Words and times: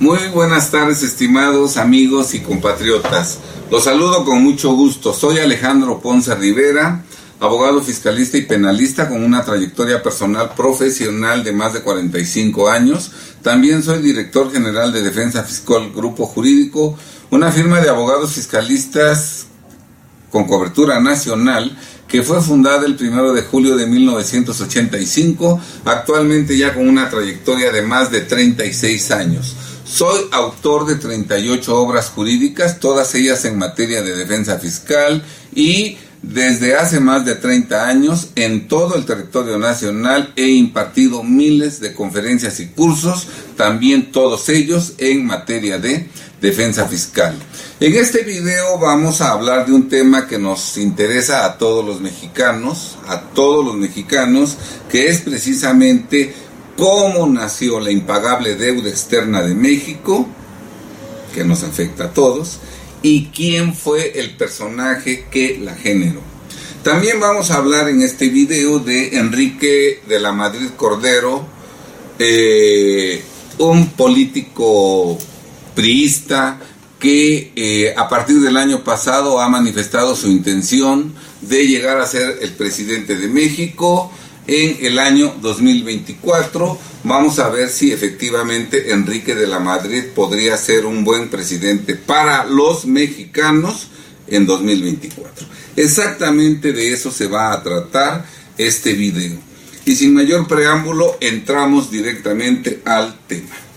Muy 0.00 0.28
buenas 0.28 0.70
tardes, 0.70 1.02
estimados 1.02 1.76
amigos 1.76 2.32
y 2.32 2.40
compatriotas. 2.40 3.36
Los 3.70 3.84
saludo 3.84 4.24
con 4.24 4.42
mucho 4.42 4.72
gusto. 4.72 5.12
Soy 5.12 5.40
Alejandro 5.40 6.00
Ponce 6.00 6.34
Rivera, 6.36 7.04
abogado 7.38 7.82
fiscalista 7.82 8.38
y 8.38 8.46
penalista 8.46 9.10
con 9.10 9.22
una 9.22 9.44
trayectoria 9.44 10.02
personal 10.02 10.54
profesional 10.54 11.44
de 11.44 11.52
más 11.52 11.74
de 11.74 11.82
45 11.82 12.70
años. 12.70 13.12
También 13.42 13.82
soy 13.82 14.00
director 14.00 14.50
general 14.50 14.90
de 14.90 15.02
Defensa 15.02 15.42
Fiscal 15.42 15.92
Grupo 15.94 16.24
Jurídico, 16.24 16.96
una 17.30 17.52
firma 17.52 17.82
de 17.82 17.90
abogados 17.90 18.32
fiscalistas 18.32 19.48
con 20.30 20.46
cobertura 20.46 20.98
nacional 20.98 21.76
que 22.08 22.22
fue 22.22 22.40
fundada 22.40 22.86
el 22.86 22.96
primero 22.96 23.34
de 23.34 23.42
julio 23.42 23.76
de 23.76 23.86
1985, 23.86 25.60
actualmente 25.84 26.56
ya 26.56 26.72
con 26.72 26.88
una 26.88 27.10
trayectoria 27.10 27.70
de 27.70 27.82
más 27.82 28.10
de 28.10 28.22
36 28.22 29.10
años. 29.10 29.56
Soy 29.90 30.20
autor 30.30 30.86
de 30.86 30.94
38 30.94 31.76
obras 31.76 32.10
jurídicas, 32.10 32.78
todas 32.78 33.12
ellas 33.16 33.44
en 33.44 33.58
materia 33.58 34.02
de 34.02 34.14
defensa 34.14 34.56
fiscal 34.60 35.24
y 35.52 35.96
desde 36.22 36.76
hace 36.76 37.00
más 37.00 37.24
de 37.24 37.34
30 37.34 37.88
años 37.88 38.28
en 38.36 38.68
todo 38.68 38.94
el 38.94 39.04
territorio 39.04 39.58
nacional 39.58 40.32
he 40.36 40.46
impartido 40.46 41.24
miles 41.24 41.80
de 41.80 41.92
conferencias 41.92 42.60
y 42.60 42.68
cursos, 42.68 43.26
también 43.56 44.12
todos 44.12 44.48
ellos 44.48 44.92
en 44.98 45.26
materia 45.26 45.78
de 45.78 46.08
defensa 46.40 46.86
fiscal. 46.86 47.34
En 47.80 47.92
este 47.96 48.22
video 48.22 48.78
vamos 48.78 49.20
a 49.20 49.32
hablar 49.32 49.66
de 49.66 49.72
un 49.72 49.88
tema 49.88 50.28
que 50.28 50.38
nos 50.38 50.78
interesa 50.78 51.44
a 51.44 51.58
todos 51.58 51.84
los 51.84 52.00
mexicanos, 52.00 52.96
a 53.08 53.22
todos 53.22 53.64
los 53.64 53.74
mexicanos, 53.74 54.56
que 54.88 55.08
es 55.08 55.22
precisamente 55.22 56.32
cómo 56.80 57.26
nació 57.26 57.78
la 57.78 57.90
impagable 57.90 58.56
deuda 58.56 58.88
externa 58.88 59.42
de 59.42 59.54
México, 59.54 60.26
que 61.34 61.44
nos 61.44 61.62
afecta 61.62 62.04
a 62.04 62.12
todos, 62.14 62.58
y 63.02 63.26
quién 63.26 63.74
fue 63.74 64.18
el 64.18 64.34
personaje 64.36 65.26
que 65.30 65.58
la 65.58 65.74
generó. 65.74 66.22
También 66.82 67.20
vamos 67.20 67.50
a 67.50 67.56
hablar 67.56 67.90
en 67.90 68.00
este 68.00 68.30
video 68.30 68.78
de 68.78 69.18
Enrique 69.18 70.00
de 70.08 70.20
la 70.20 70.32
Madrid 70.32 70.70
Cordero, 70.74 71.44
eh, 72.18 73.22
un 73.58 73.90
político 73.90 75.18
priista 75.74 76.58
que 76.98 77.52
eh, 77.56 77.94
a 77.94 78.08
partir 78.08 78.40
del 78.40 78.56
año 78.56 78.82
pasado 78.82 79.40
ha 79.40 79.48
manifestado 79.50 80.16
su 80.16 80.28
intención 80.28 81.12
de 81.42 81.66
llegar 81.66 81.98
a 81.98 82.06
ser 82.06 82.38
el 82.40 82.52
presidente 82.52 83.16
de 83.16 83.28
México 83.28 84.10
en 84.50 84.84
el 84.84 84.98
año 84.98 85.32
2024. 85.40 86.78
Vamos 87.04 87.38
a 87.38 87.48
ver 87.50 87.68
si 87.68 87.92
efectivamente 87.92 88.90
Enrique 88.92 89.36
de 89.36 89.46
la 89.46 89.60
Madrid 89.60 90.04
podría 90.12 90.56
ser 90.56 90.86
un 90.86 91.04
buen 91.04 91.28
presidente 91.28 91.94
para 91.94 92.44
los 92.44 92.84
mexicanos 92.84 93.86
en 94.26 94.46
2024. 94.46 95.46
Exactamente 95.76 96.72
de 96.72 96.92
eso 96.92 97.12
se 97.12 97.28
va 97.28 97.52
a 97.52 97.62
tratar 97.62 98.26
este 98.58 98.94
video. 98.94 99.38
Y 99.84 99.94
sin 99.94 100.14
mayor 100.14 100.48
preámbulo, 100.48 101.16
entramos 101.20 101.90
directamente 101.90 102.82
al 102.84 103.18
tema. 103.28 103.69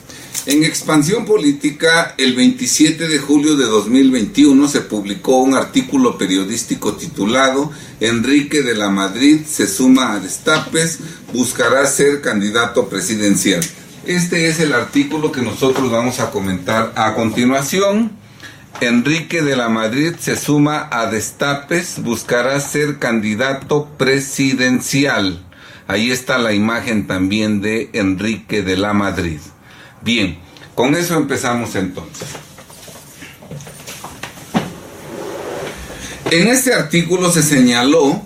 En 0.46 0.66
Expansión 0.66 1.24
Política, 1.24 2.16
el 2.18 2.36
27 2.36 3.08
de 3.08 3.18
julio 3.18 3.56
de 3.56 3.64
2021 3.64 4.68
se 4.68 4.82
publicó 4.82 5.38
un 5.38 5.54
artículo 5.54 6.18
periodístico 6.18 6.96
titulado 6.96 7.72
Enrique 8.02 8.62
de 8.62 8.76
la 8.76 8.90
Madrid 8.90 9.40
se 9.48 9.68
suma 9.68 10.12
a 10.12 10.20
Destapes, 10.20 11.00
buscará 11.32 11.86
ser 11.86 12.20
candidato 12.20 12.90
presidencial. 12.90 13.62
Este 14.06 14.50
es 14.50 14.60
el 14.60 14.74
artículo 14.74 15.32
que 15.32 15.42
nosotros 15.42 15.90
vamos 15.90 16.20
a 16.20 16.30
comentar 16.30 16.92
a 16.98 17.16
continuación. 17.16 18.12
Enrique 18.82 19.44
de 19.44 19.56
la 19.56 19.70
Madrid 19.70 20.12
se 20.20 20.36
suma 20.36 20.90
a 20.92 21.06
Destapes, 21.06 22.04
buscará 22.04 22.60
ser 22.60 23.00
candidato 23.00 23.88
presidencial. 23.98 25.42
Ahí 25.88 26.12
está 26.12 26.38
la 26.38 26.52
imagen 26.52 27.08
también 27.08 27.62
de 27.62 27.90
Enrique 27.94 28.62
de 28.62 28.76
la 28.76 28.92
Madrid. 28.92 29.40
Bien, 30.04 30.38
con 30.76 30.96
eso 30.96 31.16
empezamos 31.16 31.76
entonces. 31.76 32.28
En 36.30 36.48
este 36.48 36.74
artículo 36.74 37.32
se 37.32 37.44
señaló 37.44 38.22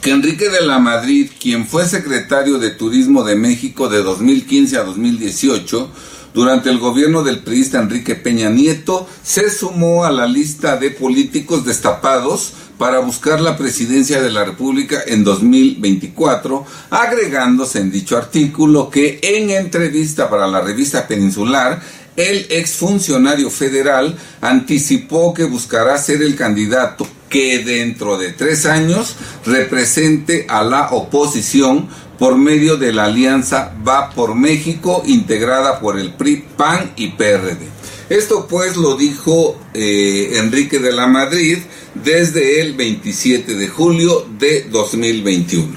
que 0.00 0.10
Enrique 0.10 0.50
de 0.50 0.60
la 0.60 0.78
Madrid, 0.78 1.30
quien 1.40 1.66
fue 1.66 1.88
secretario 1.88 2.58
de 2.58 2.70
Turismo 2.70 3.24
de 3.24 3.36
México 3.36 3.88
de 3.88 4.02
2015 4.02 4.76
a 4.76 4.84
2018, 4.84 5.90
durante 6.34 6.68
el 6.68 6.78
gobierno 6.78 7.22
del 7.22 7.38
priista 7.38 7.80
Enrique 7.80 8.14
Peña 8.14 8.50
Nieto, 8.50 9.08
se 9.22 9.50
sumó 9.50 10.04
a 10.04 10.12
la 10.12 10.26
lista 10.26 10.76
de 10.76 10.90
políticos 10.90 11.64
destapados 11.64 12.52
para 12.78 13.00
buscar 13.00 13.40
la 13.40 13.56
presidencia 13.56 14.20
de 14.20 14.30
la 14.30 14.44
República 14.44 15.02
en 15.06 15.24
2024, 15.24 16.64
agregándose 16.90 17.80
en 17.80 17.90
dicho 17.90 18.16
artículo 18.16 18.90
que 18.90 19.20
en 19.22 19.50
entrevista 19.50 20.28
para 20.28 20.46
la 20.46 20.60
revista 20.60 21.06
Peninsular, 21.06 21.80
el 22.16 22.46
exfuncionario 22.50 23.50
federal 23.50 24.16
anticipó 24.40 25.34
que 25.34 25.44
buscará 25.44 25.98
ser 25.98 26.22
el 26.22 26.36
candidato 26.36 27.06
que 27.28 27.64
dentro 27.64 28.16
de 28.16 28.32
tres 28.32 28.66
años 28.66 29.16
represente 29.44 30.46
a 30.48 30.62
la 30.62 30.90
oposición 30.92 31.88
por 32.18 32.36
medio 32.36 32.76
de 32.76 32.92
la 32.92 33.06
alianza 33.06 33.72
Va 33.86 34.10
por 34.10 34.36
México 34.36 35.02
integrada 35.06 35.80
por 35.80 35.98
el 35.98 36.12
PRI, 36.12 36.44
PAN 36.56 36.92
y 36.96 37.08
PRD. 37.08 37.73
Esto 38.14 38.46
pues 38.46 38.76
lo 38.76 38.94
dijo 38.94 39.60
eh, 39.74 40.34
Enrique 40.34 40.78
de 40.78 40.92
la 40.92 41.08
Madrid 41.08 41.58
desde 41.94 42.60
el 42.60 42.74
27 42.74 43.56
de 43.56 43.66
julio 43.66 44.24
de 44.38 44.68
2021. 44.70 45.76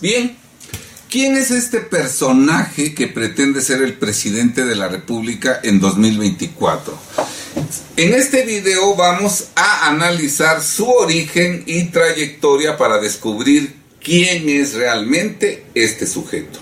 Bien, 0.00 0.34
¿quién 1.10 1.36
es 1.36 1.50
este 1.50 1.80
personaje 1.80 2.94
que 2.94 3.08
pretende 3.08 3.60
ser 3.60 3.82
el 3.82 3.92
presidente 3.98 4.64
de 4.64 4.76
la 4.76 4.88
República 4.88 5.60
en 5.62 5.78
2024? 5.78 6.98
En 7.98 8.14
este 8.14 8.46
video 8.46 8.96
vamos 8.96 9.48
a 9.54 9.86
analizar 9.90 10.62
su 10.62 10.88
origen 10.88 11.64
y 11.66 11.84
trayectoria 11.90 12.78
para 12.78 12.98
descubrir 12.98 13.74
quién 14.02 14.48
es 14.48 14.72
realmente 14.72 15.66
este 15.74 16.06
sujeto. 16.06 16.60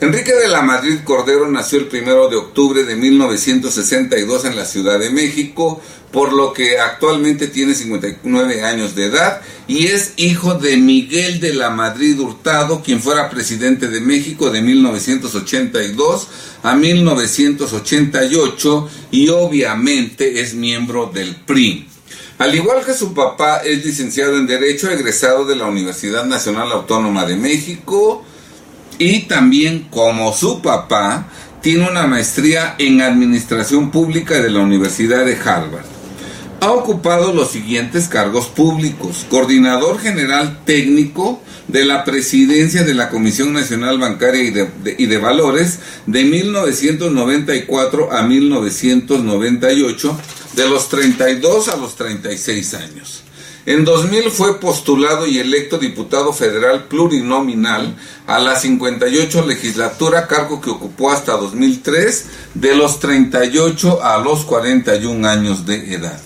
Enrique 0.00 0.32
de 0.32 0.48
la 0.48 0.62
Madrid 0.62 1.00
Cordero 1.04 1.50
nació 1.50 1.78
el 1.78 1.88
primero 1.88 2.30
de 2.30 2.36
octubre 2.36 2.84
de 2.84 2.96
1962 2.96 4.46
en 4.46 4.56
la 4.56 4.64
Ciudad 4.64 4.98
de 4.98 5.10
México, 5.10 5.82
por 6.10 6.32
lo 6.32 6.54
que 6.54 6.78
actualmente 6.78 7.48
tiene 7.48 7.74
59 7.74 8.62
años 8.62 8.94
de 8.94 9.04
edad 9.04 9.42
y 9.68 9.88
es 9.88 10.14
hijo 10.16 10.54
de 10.54 10.78
Miguel 10.78 11.38
de 11.38 11.52
la 11.52 11.68
Madrid 11.68 12.18
Hurtado, 12.18 12.82
quien 12.82 13.02
fuera 13.02 13.28
presidente 13.28 13.88
de 13.88 14.00
México 14.00 14.50
de 14.50 14.62
1982 14.62 16.28
a 16.62 16.74
1988 16.74 18.88
y 19.10 19.28
obviamente 19.28 20.40
es 20.40 20.54
miembro 20.54 21.10
del 21.12 21.36
PRI. 21.36 21.86
Al 22.38 22.54
igual 22.54 22.86
que 22.86 22.94
su 22.94 23.12
papá, 23.12 23.58
es 23.58 23.84
licenciado 23.84 24.38
en 24.38 24.46
Derecho, 24.46 24.90
egresado 24.90 25.44
de 25.44 25.56
la 25.56 25.66
Universidad 25.66 26.24
Nacional 26.24 26.72
Autónoma 26.72 27.26
de 27.26 27.36
México, 27.36 28.24
y 29.00 29.20
también 29.22 29.86
como 29.90 30.32
su 30.32 30.60
papá 30.60 31.26
tiene 31.62 31.90
una 31.90 32.06
maestría 32.06 32.76
en 32.78 33.00
Administración 33.00 33.90
Pública 33.90 34.40
de 34.40 34.50
la 34.50 34.60
Universidad 34.60 35.24
de 35.24 35.36
Harvard. 35.36 35.86
Ha 36.60 36.70
ocupado 36.70 37.32
los 37.32 37.50
siguientes 37.50 38.08
cargos 38.08 38.48
públicos. 38.48 39.24
Coordinador 39.30 39.98
General 39.98 40.60
Técnico 40.66 41.42
de 41.66 41.86
la 41.86 42.04
Presidencia 42.04 42.82
de 42.82 42.92
la 42.92 43.08
Comisión 43.08 43.54
Nacional 43.54 43.98
Bancaria 43.98 44.42
y 44.42 44.50
de, 44.50 44.68
y 44.98 45.06
de 45.06 45.16
Valores 45.16 45.78
de 46.04 46.22
1994 46.24 48.12
a 48.12 48.22
1998, 48.22 50.20
de 50.56 50.68
los 50.68 50.90
32 50.90 51.68
a 51.68 51.76
los 51.78 51.96
36 51.96 52.74
años. 52.74 53.22
En 53.70 53.84
2000 53.84 54.32
fue 54.32 54.58
postulado 54.58 55.28
y 55.28 55.38
electo 55.38 55.78
diputado 55.78 56.32
federal 56.32 56.88
plurinominal 56.88 57.94
a 58.26 58.40
la 58.40 58.58
58 58.58 59.46
legislatura, 59.46 60.26
cargo 60.26 60.60
que 60.60 60.70
ocupó 60.70 61.12
hasta 61.12 61.36
2003, 61.36 62.26
de 62.54 62.74
los 62.74 62.98
38 62.98 64.02
a 64.02 64.18
los 64.18 64.44
41 64.44 65.28
años 65.28 65.66
de 65.66 65.94
edad. 65.94 66.20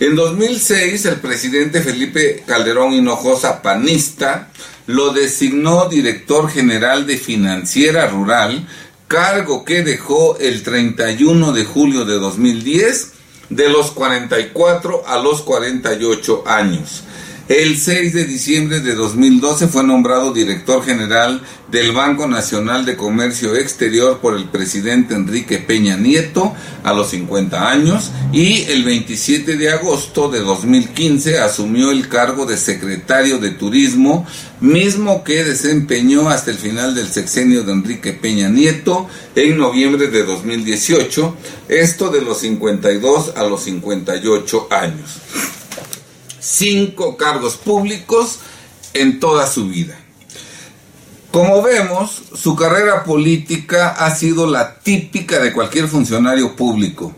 En 0.00 0.16
2006, 0.16 1.04
el 1.04 1.20
presidente 1.20 1.80
Felipe 1.80 2.42
Calderón 2.44 2.92
Hinojosa, 2.92 3.62
panista, 3.62 4.50
lo 4.88 5.12
designó 5.12 5.88
director 5.88 6.50
general 6.50 7.06
de 7.06 7.18
Financiera 7.18 8.08
Rural, 8.08 8.66
cargo 9.06 9.64
que 9.64 9.84
dejó 9.84 10.36
el 10.38 10.64
31 10.64 11.52
de 11.52 11.64
julio 11.64 12.04
de 12.04 12.14
2010 12.14 13.19
de 13.50 13.68
los 13.68 13.90
44 13.90 15.02
a 15.06 15.18
los 15.18 15.42
48 15.42 16.44
años. 16.46 17.02
El 17.50 17.78
6 17.78 18.12
de 18.12 18.26
diciembre 18.26 18.78
de 18.78 18.94
2012 18.94 19.66
fue 19.66 19.82
nombrado 19.82 20.32
director 20.32 20.84
general 20.84 21.42
del 21.68 21.90
Banco 21.90 22.28
Nacional 22.28 22.84
de 22.84 22.96
Comercio 22.96 23.56
Exterior 23.56 24.20
por 24.20 24.36
el 24.36 24.44
presidente 24.44 25.16
Enrique 25.16 25.58
Peña 25.58 25.96
Nieto 25.96 26.54
a 26.84 26.92
los 26.92 27.10
50 27.10 27.68
años 27.68 28.12
y 28.32 28.62
el 28.68 28.84
27 28.84 29.56
de 29.56 29.72
agosto 29.72 30.28
de 30.30 30.38
2015 30.38 31.40
asumió 31.40 31.90
el 31.90 32.06
cargo 32.06 32.46
de 32.46 32.56
secretario 32.56 33.38
de 33.38 33.50
Turismo, 33.50 34.24
mismo 34.60 35.24
que 35.24 35.42
desempeñó 35.42 36.28
hasta 36.28 36.52
el 36.52 36.56
final 36.56 36.94
del 36.94 37.08
sexenio 37.08 37.64
de 37.64 37.72
Enrique 37.72 38.12
Peña 38.12 38.48
Nieto 38.48 39.08
en 39.34 39.58
noviembre 39.58 40.06
de 40.06 40.22
2018, 40.22 41.36
esto 41.66 42.10
de 42.10 42.22
los 42.22 42.38
52 42.38 43.32
a 43.36 43.42
los 43.42 43.64
58 43.64 44.68
años 44.70 45.20
cinco 46.40 47.16
cargos 47.16 47.56
públicos 47.56 48.40
en 48.94 49.20
toda 49.20 49.46
su 49.46 49.68
vida. 49.68 49.98
Como 51.30 51.62
vemos, 51.62 52.22
su 52.34 52.56
carrera 52.56 53.04
política 53.04 53.90
ha 53.90 54.14
sido 54.16 54.48
la 54.48 54.80
típica 54.80 55.38
de 55.38 55.52
cualquier 55.52 55.86
funcionario 55.86 56.56
público, 56.56 57.14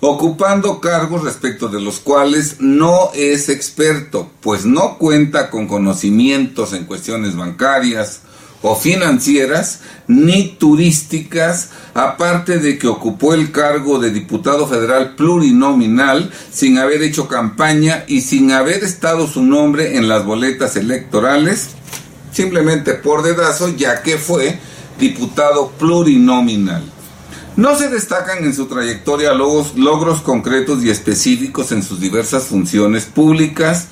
ocupando 0.00 0.80
cargos 0.80 1.24
respecto 1.24 1.66
de 1.66 1.80
los 1.80 1.98
cuales 1.98 2.60
no 2.60 3.10
es 3.12 3.48
experto, 3.48 4.30
pues 4.40 4.64
no 4.64 4.98
cuenta 4.98 5.50
con 5.50 5.66
conocimientos 5.66 6.74
en 6.74 6.84
cuestiones 6.84 7.34
bancarias, 7.34 8.20
o 8.62 8.74
financieras 8.74 9.80
ni 10.08 10.56
turísticas, 10.58 11.70
aparte 11.94 12.58
de 12.58 12.78
que 12.78 12.88
ocupó 12.88 13.34
el 13.34 13.52
cargo 13.52 13.98
de 13.98 14.10
diputado 14.10 14.66
federal 14.66 15.14
plurinominal 15.16 16.30
sin 16.52 16.78
haber 16.78 17.02
hecho 17.02 17.28
campaña 17.28 18.04
y 18.06 18.20
sin 18.20 18.52
haber 18.52 18.84
estado 18.84 19.26
su 19.26 19.42
nombre 19.42 19.96
en 19.96 20.08
las 20.08 20.24
boletas 20.24 20.76
electorales, 20.76 21.70
simplemente 22.32 22.94
por 22.94 23.22
dedazo, 23.22 23.68
ya 23.76 24.02
que 24.02 24.18
fue 24.18 24.58
diputado 24.98 25.70
plurinominal. 25.78 26.82
No 27.56 27.74
se 27.74 27.88
destacan 27.88 28.44
en 28.44 28.54
su 28.54 28.66
trayectoria 28.66 29.32
logros, 29.32 30.20
concretos 30.20 30.84
y 30.84 30.90
específicos 30.90 31.72
en 31.72 31.82
sus 31.82 32.00
diversas 32.00 32.44
funciones 32.44 33.06
públicas, 33.06 33.88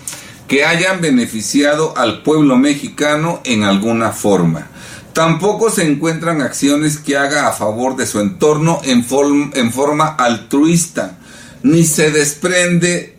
que 0.48 0.64
hayan 0.64 1.00
beneficiado 1.00 1.96
al 1.96 2.22
pueblo 2.22 2.56
mexicano 2.56 3.40
en 3.44 3.64
alguna 3.64 4.12
forma. 4.12 4.68
Tampoco 5.12 5.70
se 5.70 5.86
encuentran 5.86 6.42
acciones 6.42 6.98
que 6.98 7.16
haga 7.16 7.48
a 7.48 7.52
favor 7.52 7.96
de 7.96 8.06
su 8.06 8.20
entorno 8.20 8.80
en, 8.84 9.06
en 9.54 9.72
forma 9.72 10.08
altruista, 10.08 11.18
ni 11.62 11.84
se 11.84 12.10
desprende 12.10 13.16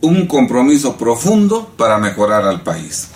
un 0.00 0.26
compromiso 0.26 0.96
profundo 0.96 1.72
para 1.76 1.98
mejorar 1.98 2.44
al 2.44 2.62
país. 2.62 3.08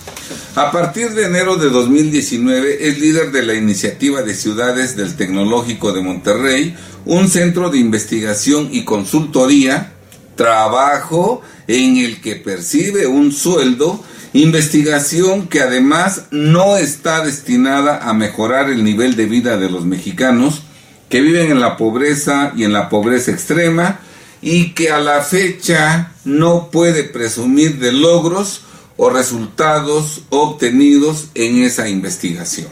A 0.54 0.70
partir 0.70 1.10
de 1.10 1.26
enero 1.26 1.56
de 1.56 1.70
2019 1.70 2.88
es 2.88 2.98
líder 2.98 3.32
de 3.32 3.42
la 3.42 3.54
iniciativa 3.54 4.22
de 4.22 4.34
ciudades 4.34 4.96
del 4.96 5.16
Tecnológico 5.16 5.92
de 5.92 6.02
Monterrey, 6.02 6.76
un 7.06 7.28
centro 7.28 7.70
de 7.70 7.78
investigación 7.78 8.68
y 8.72 8.84
consultoría, 8.84 9.92
trabajo 10.36 11.42
en 11.70 11.99
el 11.99 12.20
que 12.20 12.34
percibe 12.34 13.06
un 13.06 13.31
sueldo, 13.31 14.02
investigación 14.32 15.46
que 15.46 15.61
además 15.61 16.22
no 16.32 16.76
está 16.76 17.25
destinada 17.25 18.08
a 18.08 18.12
mejorar 18.12 18.70
el 18.70 18.82
nivel 18.82 19.14
de 19.14 19.26
vida 19.26 19.56
de 19.56 19.70
los 19.70 19.84
mexicanos 19.84 20.62
que 21.08 21.20
viven 21.20 21.52
en 21.52 21.61
la 21.61 21.76
pobreza 21.76 22.52
y 22.56 22.64
en 22.64 22.72
la 22.72 22.88
pobreza 22.88 23.31
extrema 23.31 24.00
y 24.43 24.72
que 24.72 24.90
a 24.90 24.99
la 24.99 25.20
fecha 25.20 26.12
no 26.25 26.70
puede 26.72 27.05
presumir 27.05 27.78
de 27.78 27.93
logros 27.93 28.62
o 28.96 29.08
resultados 29.08 30.23
obtenidos 30.31 31.28
en 31.34 31.62
esa 31.62 31.88
investigación. 31.88 32.66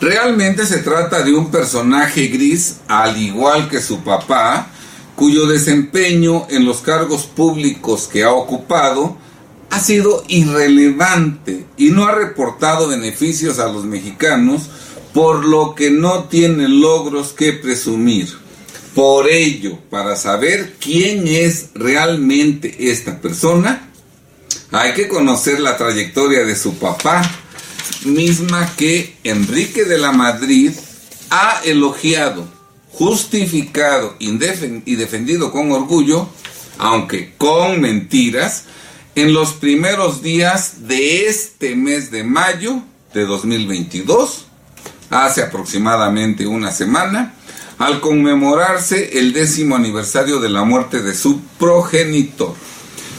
Realmente 0.00 0.66
se 0.66 0.78
trata 0.78 1.22
de 1.22 1.32
un 1.32 1.52
personaje 1.52 2.26
gris, 2.26 2.78
al 2.88 3.16
igual 3.22 3.68
que 3.68 3.80
su 3.80 4.00
papá, 4.00 4.71
cuyo 5.22 5.46
desempeño 5.46 6.48
en 6.50 6.64
los 6.64 6.80
cargos 6.80 7.26
públicos 7.26 8.08
que 8.12 8.24
ha 8.24 8.32
ocupado 8.32 9.16
ha 9.70 9.78
sido 9.78 10.24
irrelevante 10.26 11.64
y 11.76 11.90
no 11.90 12.06
ha 12.06 12.12
reportado 12.12 12.88
beneficios 12.88 13.60
a 13.60 13.68
los 13.68 13.84
mexicanos, 13.84 14.62
por 15.14 15.44
lo 15.44 15.76
que 15.76 15.92
no 15.92 16.24
tiene 16.24 16.66
logros 16.66 17.34
que 17.34 17.52
presumir. 17.52 18.30
Por 18.96 19.30
ello, 19.30 19.78
para 19.90 20.16
saber 20.16 20.74
quién 20.80 21.28
es 21.28 21.68
realmente 21.72 22.90
esta 22.90 23.20
persona, 23.20 23.92
hay 24.72 24.92
que 24.92 25.06
conocer 25.06 25.60
la 25.60 25.76
trayectoria 25.76 26.44
de 26.44 26.56
su 26.56 26.78
papá, 26.78 27.22
misma 28.04 28.74
que 28.74 29.14
Enrique 29.22 29.84
de 29.84 29.98
la 29.98 30.10
Madrid 30.10 30.72
ha 31.30 31.60
elogiado 31.64 32.51
justificado 32.92 34.14
y 34.18 34.36
defendido 34.96 35.50
con 35.50 35.72
orgullo, 35.72 36.28
aunque 36.78 37.34
con 37.36 37.80
mentiras, 37.80 38.64
en 39.14 39.34
los 39.34 39.52
primeros 39.52 40.22
días 40.22 40.88
de 40.88 41.28
este 41.28 41.76
mes 41.76 42.10
de 42.10 42.24
mayo 42.24 42.82
de 43.12 43.26
2022, 43.26 44.46
hace 45.10 45.42
aproximadamente 45.42 46.46
una 46.46 46.72
semana, 46.72 47.34
al 47.78 48.00
conmemorarse 48.00 49.18
el 49.18 49.32
décimo 49.32 49.76
aniversario 49.76 50.40
de 50.40 50.48
la 50.48 50.64
muerte 50.64 51.02
de 51.02 51.14
su 51.14 51.40
progenitor, 51.58 52.54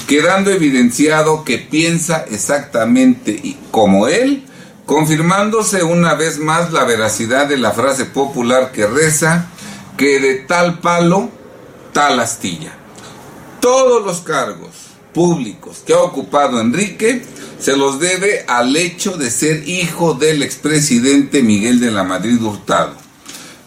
quedando 0.08 0.52
evidenciado 0.52 1.44
que 1.44 1.58
piensa 1.58 2.26
exactamente 2.30 3.58
como 3.72 4.08
él, 4.08 4.44
confirmándose 4.86 5.84
una 5.84 6.16
vez 6.16 6.40
más 6.40 6.72
la 6.72 6.84
veracidad 6.84 7.48
de 7.48 7.58
la 7.58 7.72
frase 7.72 8.06
popular 8.06 8.72
que 8.72 8.88
reza, 8.88 9.48
que 9.98 10.20
de 10.20 10.36
tal 10.36 10.80
palo, 10.80 11.30
tal 11.94 12.20
astilla. 12.20 12.74
Todos 13.60 14.06
los 14.06 14.22
cargos 14.22 14.72
públicos 15.14 15.84
que 15.86 15.94
ha 15.94 16.00
ocupado 16.00 16.60
Enrique 16.60 17.24
se 17.60 17.78
los 17.78 18.00
debe 18.00 18.44
al 18.48 18.76
hecho 18.76 19.16
de 19.16 19.30
ser 19.30 19.68
hijo 19.70 20.16
del 20.16 20.44
expresidente 20.44 21.42
Miguel 21.42 21.80
de 21.80 21.92
la 21.92 22.04
Madrid 22.04 22.42
Hurtado. 22.42 22.96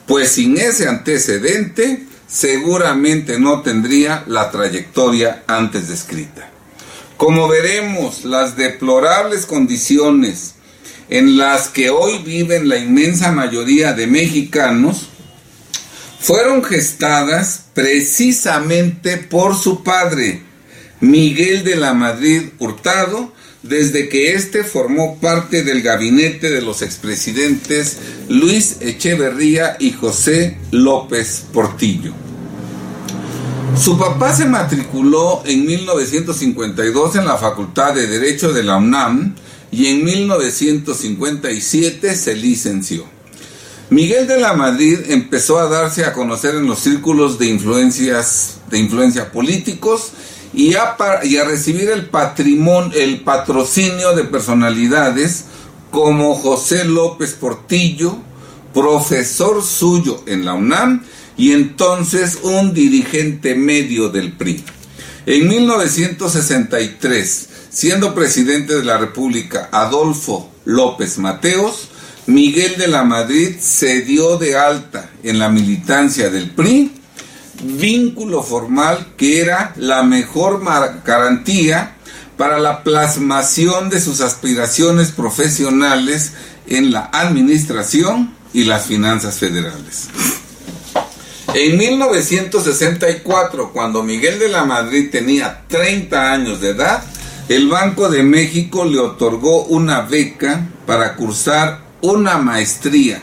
Pues 0.07 0.33
sin 0.33 0.59
ese 0.59 0.89
antecedente, 0.89 2.07
seguramente 2.27 3.39
no 3.39 3.63
tendría 3.63 4.25
la 4.27 4.51
trayectoria 4.51 5.45
antes 5.47 5.89
descrita. 5.89 6.51
Como 7.17 7.49
veremos, 7.49 8.25
las 8.25 8.57
deplorables 8.57 9.47
condiciones 9.47 10.57
en 11.09 11.39
las 11.39 11.69
que 11.69 11.89
hoy 11.89 12.19
viven 12.19 12.69
la 12.69 12.77
inmensa 12.77 13.33
mayoría 13.33 13.95
de 13.95 14.07
mexicanos 14.07 15.09
fueron 16.27 16.63
gestadas 16.65 17.67
precisamente 17.73 19.17
por 19.17 19.55
su 19.55 19.85
padre, 19.85 20.43
Miguel 20.99 21.63
de 21.63 21.77
la 21.77 21.95
Madrid 21.95 22.49
Hurtado, 22.59 23.33
desde 23.63 24.09
que 24.09 24.35
éste 24.35 24.65
formó 24.65 25.21
parte 25.21 25.63
del 25.63 25.83
gabinete 25.83 26.51
de 26.51 26.63
los 26.63 26.83
expresidentes 26.83 27.99
Luis 28.29 28.79
Echeverría 28.81 29.77
y 29.79 29.93
José 29.93 30.59
López 30.73 31.45
Portillo. 31.53 32.13
Su 33.81 33.97
papá 33.97 34.35
se 34.35 34.47
matriculó 34.47 35.45
en 35.47 35.65
1952 35.65 37.15
en 37.15 37.25
la 37.25 37.37
Facultad 37.37 37.95
de 37.95 38.09
Derecho 38.09 38.53
de 38.53 38.65
la 38.65 38.79
UNAM 38.79 39.37
y 39.71 39.87
en 39.87 40.05
1957 40.05 42.17
se 42.17 42.35
licenció. 42.35 43.16
Miguel 43.89 44.27
de 44.27 44.41
la 44.41 44.53
Madrid 44.53 44.99
empezó 45.11 45.61
a 45.61 45.69
darse 45.69 46.05
a 46.05 46.13
conocer 46.13 46.57
en 46.57 46.67
los 46.67 46.81
círculos 46.81 47.39
de 47.39 47.47
influencias 47.47 48.57
de 48.69 48.79
influencia 48.79 49.31
políticos 49.31 50.11
y 50.53 50.75
a, 50.75 50.97
recibir 51.47 51.91
el 51.91 52.07
patrimonio, 52.07 52.99
el 52.99 53.21
patrocinio 53.21 54.17
de 54.17 54.25
personalidades 54.25 55.45
como 55.93 56.35
José 56.35 56.85
López 56.85 57.35
Portillo, 57.35 58.17
profesor 58.75 59.63
suyo 59.63 60.21
en 60.27 60.45
la 60.45 60.55
UNAM 60.55 61.05
y 61.37 61.53
entonces 61.53 62.41
un 62.43 62.75
dirigente 62.75 63.55
medio 63.55 64.09
del 64.09 64.33
PRI. 64.33 64.65
En 65.27 65.47
1963, 65.47 67.49
siendo 67.71 68.17
presidente 68.17 68.75
de 68.75 68.85
la 68.85 68.99
República 68.99 69.69
Adolfo 69.71 70.51
López 70.65 71.19
Mateos, 71.19 71.91
Miguel 72.27 72.77
de 72.77 72.89
la 72.89 73.05
Madrid 73.05 73.57
se 73.61 74.01
dio 74.01 74.37
de 74.37 74.57
alta 74.57 75.11
en 75.23 75.39
la 75.39 75.49
militancia 75.49 76.29
del 76.29 76.51
PRI, 76.51 76.91
vínculo 77.63 78.43
formal 78.43 79.15
que 79.17 79.41
era 79.41 79.73
la 79.77 80.03
mejor 80.03 80.61
garantía 81.05 81.95
para 82.37 82.59
la 82.59 82.83
plasmación 82.83 83.91
de 83.91 84.01
sus 84.01 84.21
aspiraciones 84.21 85.13
profesionales 85.13 86.33
en 86.67 86.91
la 86.91 87.11
administración 87.13 88.35
y 88.53 88.65
las 88.65 88.87
finanzas 88.87 89.39
federales. 89.39 90.09
En 91.55 91.79
1964, 91.79 93.73
cuando 93.73 94.03
Miguel 94.03 94.41
de 94.41 94.49
la 94.49 94.65
Madrid 94.65 95.11
tenía 95.13 95.63
30 95.69 96.33
años 96.33 96.61
de 96.61 96.71
edad, 96.71 97.05
el 97.49 97.69
Banco 97.69 98.09
de 98.09 98.25
México 98.25 98.85
le 98.85 98.99
otorgó 98.99 99.63
una 99.67 100.01
beca 100.03 100.67
para 100.87 101.15
cursar 101.15 101.86
una 102.13 102.39
maestría 102.39 103.21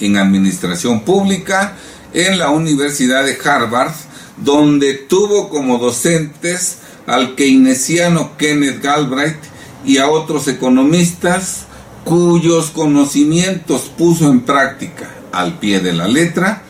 en 0.00 0.16
Administración 0.16 1.00
Pública 1.00 1.76
en 2.12 2.38
la 2.38 2.50
Universidad 2.50 3.24
de 3.24 3.36
Harvard, 3.44 3.92
donde 4.38 4.94
tuvo 4.94 5.48
como 5.48 5.78
docentes 5.78 6.78
al 7.06 7.34
keynesiano 7.34 8.36
Kenneth 8.38 8.82
Galbraith 8.82 9.36
y 9.84 9.98
a 9.98 10.08
otros 10.08 10.48
economistas 10.48 11.66
cuyos 12.04 12.70
conocimientos 12.70 13.82
puso 13.96 14.30
en 14.30 14.40
práctica 14.40 15.10
al 15.32 15.58
pie 15.58 15.80
de 15.80 15.92
la 15.92 16.08
letra 16.08 16.62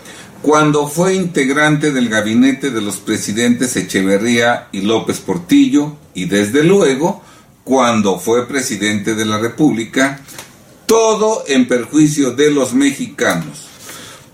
cuando 0.42 0.88
fue 0.88 1.14
integrante 1.14 1.92
del 1.92 2.08
gabinete 2.08 2.70
de 2.70 2.80
los 2.80 2.96
presidentes 2.96 3.76
Echeverría 3.76 4.68
y 4.72 4.82
López 4.82 5.20
Portillo 5.20 5.96
y 6.14 6.26
desde 6.26 6.64
luego 6.64 7.22
cuando 7.64 8.18
fue 8.18 8.46
presidente 8.46 9.14
de 9.14 9.24
la 9.24 9.38
República, 9.38 10.20
todo 10.86 11.44
en 11.46 11.68
perjuicio 11.68 12.32
de 12.32 12.50
los 12.50 12.74
mexicanos. 12.74 13.68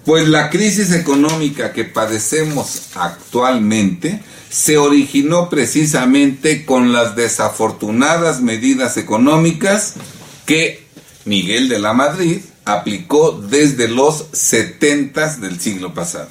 Pues 0.04 0.28
la 0.28 0.50
crisis 0.50 0.92
económica 0.92 1.72
que 1.72 1.84
padecemos 1.84 2.88
actualmente 2.94 4.22
se 4.48 4.78
originó 4.78 5.48
precisamente 5.48 6.64
con 6.64 6.92
las 6.92 7.14
desafortunadas 7.14 8.40
medidas 8.40 8.96
económicas 8.96 9.94
que 10.46 10.86
Miguel 11.24 11.68
de 11.68 11.78
la 11.78 11.92
Madrid 11.92 12.40
aplicó 12.64 13.32
desde 13.32 13.88
los 13.88 14.26
70 14.32 15.36
del 15.36 15.60
siglo 15.60 15.94
pasado. 15.94 16.28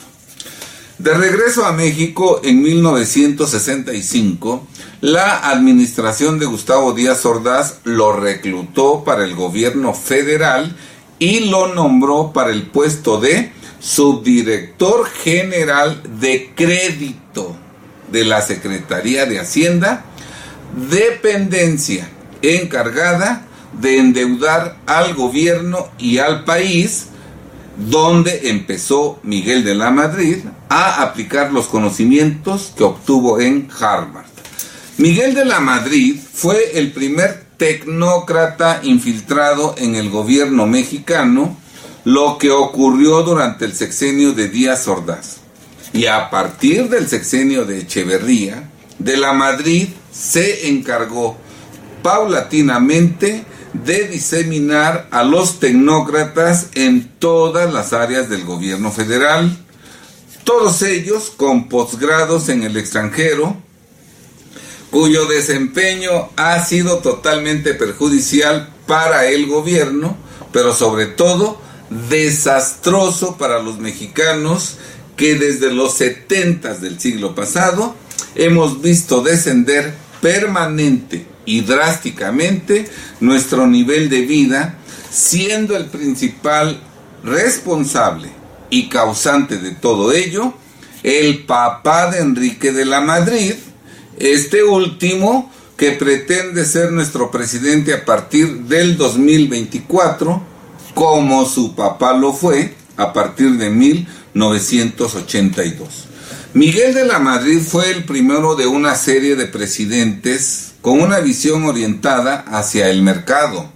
De 1.00 1.14
regreso 1.14 1.66
a 1.66 1.72
México 1.72 2.42
en 2.44 2.62
1965, 2.62 4.68
la 5.00 5.50
administración 5.50 6.40
de 6.40 6.46
Gustavo 6.46 6.92
Díaz 6.92 7.26
Ordaz 7.26 7.78
lo 7.86 8.12
reclutó 8.12 9.06
para 9.06 9.24
el 9.24 9.34
gobierno 9.34 9.94
federal 9.94 10.76
y 11.18 11.50
lo 11.50 11.74
nombró 11.74 12.34
para 12.34 12.52
el 12.52 12.64
puesto 12.64 13.18
de 13.18 13.54
subdirector 13.80 15.06
general 15.06 16.04
de 16.20 16.52
crédito 16.54 17.56
de 18.12 18.26
la 18.26 18.42
Secretaría 18.42 19.26
de 19.26 19.40
Hacienda, 19.40 20.04
dependencia 20.90 22.10
encargada 22.42 23.48
de 23.80 24.00
endeudar 24.00 24.76
al 24.86 25.14
gobierno 25.14 25.88
y 25.98 26.18
al 26.18 26.44
país, 26.44 27.09
donde 27.88 28.50
empezó 28.50 29.20
Miguel 29.24 29.64
de 29.64 29.76
la 29.76 29.90
Madrid 29.90 30.40
a 30.68 31.02
aplicar 31.02 31.54
los 31.54 31.68
conocimientos 31.68 32.74
que 32.76 32.84
obtuvo 32.84 33.40
en 33.40 33.70
Harvard. 33.80 34.26
Miguel 34.98 35.34
de 35.34 35.46
la 35.46 35.62
Madrid 35.62 36.20
fue 36.34 36.78
el 36.78 36.92
primer 36.92 37.46
tecnócrata 37.56 38.82
infiltrado 38.84 39.76
en 39.78 39.96
el 39.96 40.10
gobierno 40.10 40.68
mexicano, 40.68 41.58
lo 42.04 42.38
que 42.38 42.52
ocurrió 42.52 43.24
durante 43.24 43.66
el 43.66 43.74
sexenio 43.74 44.34
de 44.34 44.50
Díaz 44.50 44.88
Ordaz. 44.88 45.38
Y 45.94 46.06
a 46.06 46.30
partir 46.30 46.90
del 46.90 47.08
sexenio 47.08 47.66
de 47.66 47.80
Echeverría, 47.80 48.70
de 48.98 49.18
la 49.18 49.34
Madrid 49.34 49.88
se 50.12 50.70
encargó 50.70 51.38
paulatinamente 52.04 53.46
de 53.74 54.08
diseminar 54.08 55.08
a 55.12 55.24
los 55.24 55.60
tecnócratas 55.60 56.68
en 56.74 57.08
todas 57.20 57.72
las 57.74 57.94
áreas 57.94 58.30
del 58.30 58.44
gobierno 58.46 58.92
federal, 58.92 59.58
todos 60.44 60.82
ellos 60.82 61.32
con 61.36 61.70
posgrados 61.70 62.50
en 62.50 62.64
el 62.64 62.78
extranjero, 62.78 63.56
cuyo 64.90 65.26
desempeño 65.26 66.30
ha 66.36 66.64
sido 66.64 66.98
totalmente 67.00 67.76
perjudicial 67.76 68.70
para 68.88 69.28
el 69.28 69.46
gobierno, 69.46 70.18
pero 70.52 70.74
sobre 70.74 71.06
todo 71.06 71.62
desastroso 72.10 73.38
para 73.38 73.62
los 73.62 73.78
mexicanos 73.80 74.78
que 75.16 75.36
desde 75.36 75.72
los 75.72 75.94
70 75.96 76.76
del 76.76 77.00
siglo 77.00 77.36
pasado 77.36 77.96
hemos 78.36 78.82
visto 78.82 79.22
descender 79.22 79.94
permanente 80.22 81.29
y 81.46 81.62
drásticamente 81.62 82.90
nuestro 83.20 83.68
nivel 83.68 84.10
de 84.10 84.22
vida, 84.22 84.76
siendo 85.10 85.76
el 85.76 85.86
principal 85.86 86.80
responsable 87.24 88.30
y 88.70 88.90
causante 88.90 89.58
de 89.58 89.72
todo 89.72 90.12
ello 90.12 90.54
el 91.04 91.46
papá 91.46 92.10
de 92.12 92.20
Enrique 92.20 92.72
de 92.72 92.86
la 92.86 93.02
Madrid, 93.02 93.56
este 94.18 94.64
último 94.64 95.52
que 95.78 95.92
pretende 95.94 96.66
ser 96.66 96.92
nuestro 96.92 97.32
presidente 97.32 97.94
a 97.94 98.04
partir 98.04 98.64
del 98.64 98.98
2024, 98.98 100.44
como 100.94 101.46
su 101.46 101.74
papá 101.74 102.12
lo 102.14 102.34
fue 102.34 102.76
a 102.98 103.14
partir 103.14 103.54
de 103.54 103.70
1982. 103.70 106.08
Miguel 106.54 106.94
de 106.94 107.06
la 107.06 107.20
Madrid 107.20 107.62
fue 107.62 107.92
el 107.92 108.04
primero 108.04 108.56
de 108.56 108.68
una 108.68 108.96
serie 108.96 109.38
de 109.38 109.46
presidentes 109.46 110.69
con 110.82 111.02
una 111.02 111.20
visión 111.20 111.66
orientada 111.66 112.46
hacia 112.48 112.90
el 112.90 113.02
mercado, 113.02 113.70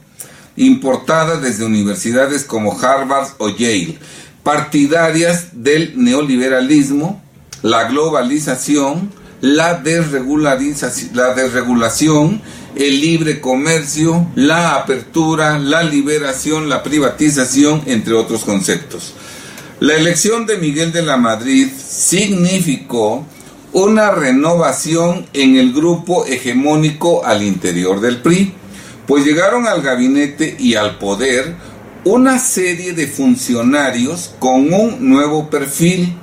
importada 0.56 1.38
desde 1.38 1.66
universidades 1.66 2.44
como 2.44 2.80
Harvard 2.80 3.30
o 3.40 3.50
Yale, 3.50 3.98
partidarias 4.44 5.64
del 5.64 5.94
neoliberalismo, 5.96 7.22
la 7.62 7.86
globalización, 7.86 9.12
la, 9.42 9.82
la 11.14 11.34
desregulación, 11.34 12.42
el 12.76 13.02
libre 13.02 13.40
comercio, 13.42 14.28
la 14.36 14.76
apertura, 14.76 15.60
la 15.60 15.84
liberación, 15.84 16.70
la 16.70 16.84
privatización, 16.84 17.84
entre 17.86 18.14
otros 18.14 18.44
conceptos. 18.44 19.14
La 19.80 19.96
elección 19.96 20.46
de 20.46 20.58
Miguel 20.58 20.92
de 20.92 21.02
la 21.02 21.18
Madrid 21.18 21.68
significó 21.78 23.26
una 23.74 24.12
renovación 24.12 25.26
en 25.34 25.58
el 25.58 25.74
grupo 25.74 26.26
hegemónico 26.26 27.26
al 27.26 27.44
interior 27.44 28.00
del 28.00 28.22
PRI, 28.22 28.54
pues 29.08 29.26
llegaron 29.26 29.68
al 29.68 29.82
gabinete 29.82 30.56
y 30.58 30.76
al 30.76 30.98
poder 31.00 31.56
una 32.06 32.38
serie 32.38 32.94
de 32.94 33.08
funcionarios 33.08 34.36
con 34.40 34.74
un 34.74 35.10
nuevo 35.10 35.50
perfil 35.50 36.14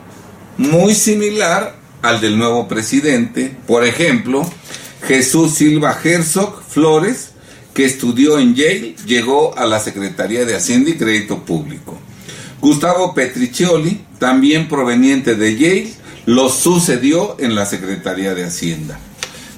muy 0.59 0.95
similar 0.95 1.77
al 2.03 2.21
del 2.21 2.39
nuevo 2.39 2.69
presidente. 2.69 3.55
Por 3.67 3.85
ejemplo, 3.85 4.49
Jesús 5.07 5.55
Silva 5.55 5.99
Herzog 6.03 6.63
Flores, 6.69 7.31
que 7.75 7.85
estudió 7.85 8.39
en 8.39 8.55
Yale, 8.55 8.95
llegó 9.07 9.57
a 9.59 9.67
la 9.67 9.81
Secretaría 9.81 10.45
de 10.45 10.55
Hacienda 10.55 10.91
y 10.91 10.95
Crédito 10.95 11.45
Público. 11.45 11.99
Gustavo 12.61 13.15
Petriccioli, 13.15 14.03
también 14.19 14.69
proveniente 14.69 15.35
de 15.35 15.57
Yale, 15.57 16.00
lo 16.27 16.49
sucedió 16.49 17.37
en 17.39 17.55
la 17.55 17.67
Secretaría 17.67 18.35
de 18.35 18.45
Hacienda. 18.45 18.99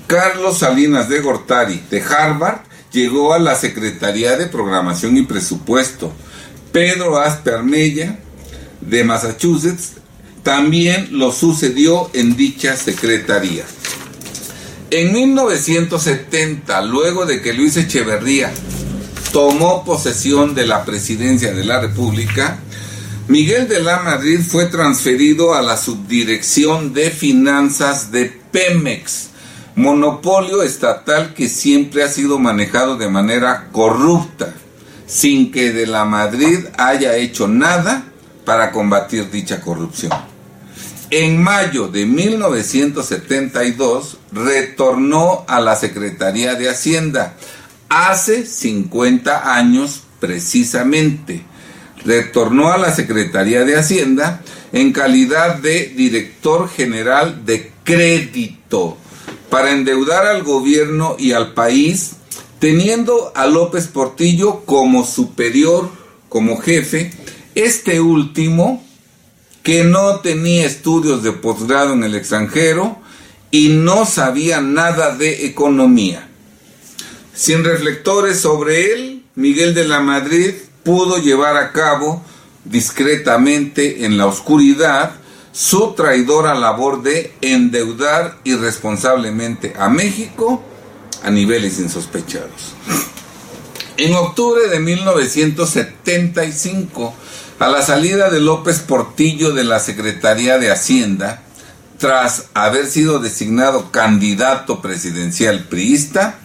Carlos 0.07 0.59
Salinas 0.59 1.09
de 1.09 1.21
Gortari, 1.21 1.83
de 1.90 2.02
Harvard, 2.02 2.61
llegó 2.92 3.33
a 3.33 3.38
la 3.38 3.54
Secretaría 3.54 4.37
de 4.37 4.47
Programación 4.47 5.16
y 5.16 5.23
Presupuesto. 5.23 6.12
Pedro 6.71 7.19
Aspermella, 7.19 8.19
de 8.81 9.04
Massachusetts, 9.04 9.92
también 10.42 11.09
lo 11.12 11.33
sucedió 11.33 12.11
en 12.12 12.37
dicha 12.37 12.76
secretaría. 12.76 13.64
En 14.90 15.12
1970, 15.12 16.83
luego 16.83 17.25
de 17.25 17.40
que 17.40 17.54
Luis 17.54 17.76
Echeverría 17.76 18.52
tomó 19.33 19.85
posesión 19.85 20.54
de 20.54 20.66
la 20.66 20.85
presidencia 20.85 21.54
de 21.54 21.64
la 21.64 21.81
República, 21.81 22.59
Miguel 23.29 23.69
de 23.69 23.81
la 23.81 24.00
Madrid 24.00 24.41
fue 24.47 24.67
transferido 24.67 25.55
a 25.55 25.62
la 25.62 25.76
subdirección 25.76 26.93
de 26.93 27.11
finanzas 27.11 28.11
de 28.11 28.25
Pemex, 28.50 29.29
monopolio 29.76 30.64
estatal 30.64 31.33
que 31.33 31.49
siempre 31.49 32.02
ha 32.02 32.09
sido 32.09 32.41
manejado 32.41 32.97
de 32.97 33.09
manera 33.09 33.69
corrupta, 33.71 34.52
sin 35.07 35.52
que 35.52 35.73
de 35.73 35.87
la 35.87 36.05
Madrid 36.05 36.67
haya 36.76 37.14
hecho 37.17 37.47
nada 37.47 38.07
para 38.45 38.73
combatir 38.73 39.31
dicha 39.31 39.61
corrupción. 39.61 40.11
En 41.11 41.41
mayo 41.41 41.87
de 41.87 42.07
1972 42.07 44.19
retornó 44.33 45.45
a 45.47 45.61
la 45.61 45.76
Secretaría 45.76 46.57
de 46.57 46.69
Hacienda, 46.69 47.37
hace 47.88 48.45
50 48.45 49.55
años 49.55 50.02
precisamente 50.19 51.51
retornó 52.04 52.73
a 52.73 52.78
la 52.78 52.94
Secretaría 52.94 53.64
de 53.64 53.76
Hacienda 53.76 54.42
en 54.73 54.92
calidad 54.92 55.56
de 55.56 55.92
director 55.97 56.68
general 56.68 57.44
de 57.44 57.73
crédito 57.85 58.97
para 59.50 59.73
endeudar 59.73 60.26
al 60.26 60.42
gobierno 60.42 61.16
y 61.18 61.32
al 61.32 61.52
país, 61.52 62.12
teniendo 62.59 63.32
a 63.35 63.47
López 63.47 63.87
Portillo 63.87 64.64
como 64.64 65.04
superior, 65.04 65.90
como 66.28 66.56
jefe, 66.56 67.12
este 67.54 68.00
último 68.00 68.82
que 69.62 69.85
no 69.85 70.21
tenía 70.21 70.66
estudios 70.66 71.23
de 71.23 71.32
posgrado 71.32 71.92
en 71.92 72.02
el 72.02 72.14
extranjero 72.14 72.99
y 73.50 73.68
no 73.68 74.06
sabía 74.06 74.61
nada 74.61 75.14
de 75.14 75.47
economía. 75.47 76.28
Sin 77.35 77.62
reflectores 77.62 78.40
sobre 78.40 78.92
él, 78.92 79.23
Miguel 79.35 79.75
de 79.75 79.87
la 79.87 80.00
Madrid 80.00 80.54
pudo 80.83 81.19
llevar 81.19 81.57
a 81.57 81.73
cabo 81.73 82.23
discretamente 82.65 84.05
en 84.05 84.19
la 84.19 84.27
oscuridad 84.27 85.12
su 85.53 85.93
traidora 85.93 86.55
labor 86.55 87.03
de 87.03 87.33
endeudar 87.41 88.39
irresponsablemente 88.45 89.75
a 89.79 89.89
México 89.89 90.62
a 91.23 91.31
niveles 91.31 91.79
insospechados. 91.79 92.75
En 93.97 94.15
octubre 94.15 94.69
de 94.69 94.81
1975, 94.81 97.15
a 97.59 97.69
la 97.69 97.83
salida 97.83 98.31
de 98.31 98.41
López 98.41 98.79
Portillo 98.81 99.53
de 99.53 99.65
la 99.65 99.79
Secretaría 99.79 100.57
de 100.59 100.71
Hacienda, 100.71 101.43
tras 101.99 102.47
haber 102.55 102.87
sido 102.87 103.19
designado 103.21 103.91
candidato 103.93 104.81
presidencial 104.81 105.65
priista, 105.65 106.39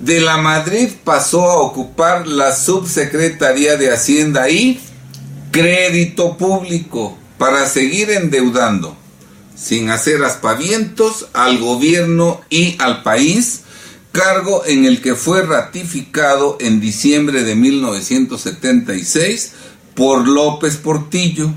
de 0.00 0.20
la 0.20 0.36
Madrid 0.38 0.88
pasó 1.04 1.48
a 1.50 1.58
ocupar 1.58 2.26
la 2.26 2.56
subsecretaría 2.56 3.76
de 3.76 3.92
Hacienda 3.92 4.48
y 4.48 4.80
crédito 5.50 6.38
público 6.38 7.18
para 7.36 7.66
seguir 7.66 8.08
endeudando, 8.10 8.96
sin 9.54 9.90
hacer 9.90 10.24
aspavientos 10.24 11.28
al 11.34 11.58
gobierno 11.58 12.40
y 12.48 12.76
al 12.78 13.02
país, 13.02 13.64
cargo 14.12 14.64
en 14.66 14.86
el 14.86 15.02
que 15.02 15.14
fue 15.14 15.42
ratificado 15.42 16.56
en 16.60 16.80
diciembre 16.80 17.44
de 17.44 17.56
1976 17.56 19.52
por 19.94 20.26
López 20.26 20.76
Portillo, 20.76 21.52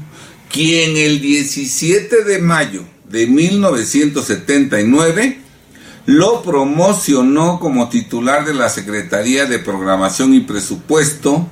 quien 0.52 0.98
el 0.98 1.22
17 1.22 2.26
de 2.26 2.40
mayo 2.40 2.84
de 3.10 3.26
1979 3.26 5.43
lo 6.06 6.42
promocionó 6.42 7.60
como 7.60 7.90
titular 7.90 8.46
de 8.46 8.54
la 8.54 8.70
Secretaría 8.70 9.46
de 9.46 9.60
Programación 9.60 10.34
y 10.34 10.42
Presupuesto, 10.42 11.48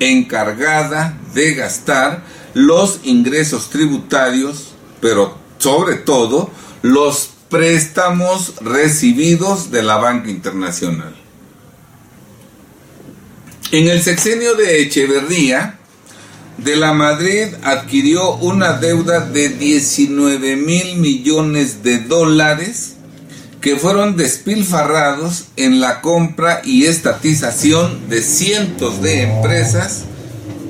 encargada 0.00 1.18
de 1.34 1.54
gastar 1.54 2.24
los 2.52 3.00
ingresos 3.04 3.70
tributarios, 3.70 4.74
pero 5.00 5.38
sobre 5.58 5.96
todo 5.96 6.50
los 6.82 7.30
préstamos 7.48 8.54
recibidos 8.60 9.70
de 9.70 9.82
la 9.82 9.96
banca 9.96 10.30
internacional. 10.30 11.14
En 13.72 13.88
el 13.88 14.02
sexenio 14.02 14.54
de 14.54 14.82
Echeverría, 14.82 15.78
de 16.58 16.76
la 16.76 16.92
Madrid 16.92 17.46
adquirió 17.64 18.36
una 18.36 18.74
deuda 18.74 19.20
de 19.20 19.48
19 19.48 20.56
mil 20.56 20.96
millones 20.98 21.82
de 21.82 21.98
dólares 21.98 22.93
que 23.64 23.76
fueron 23.76 24.14
despilfarrados 24.14 25.46
en 25.56 25.80
la 25.80 26.02
compra 26.02 26.60
y 26.62 26.84
estatización 26.84 28.10
de 28.10 28.20
cientos 28.20 29.00
de 29.00 29.22
empresas 29.22 30.04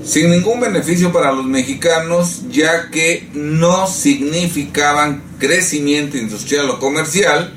sin 0.06 0.30
ningún 0.30 0.60
beneficio 0.60 1.12
para 1.12 1.32
los 1.32 1.44
mexicanos 1.44 2.42
ya 2.52 2.90
que 2.92 3.28
no 3.34 3.88
significaban 3.88 5.24
crecimiento 5.40 6.16
industrial 6.16 6.70
o 6.70 6.78
comercial, 6.78 7.52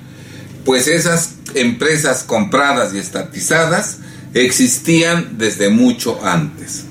pues 0.65 0.87
esas 0.87 1.35
empresas 1.53 2.23
compradas 2.23 2.95
y 2.95 2.97
estatizadas 2.97 3.97
existían 4.33 5.37
desde 5.37 5.69
mucho 5.69 6.19
antes. 6.25 6.85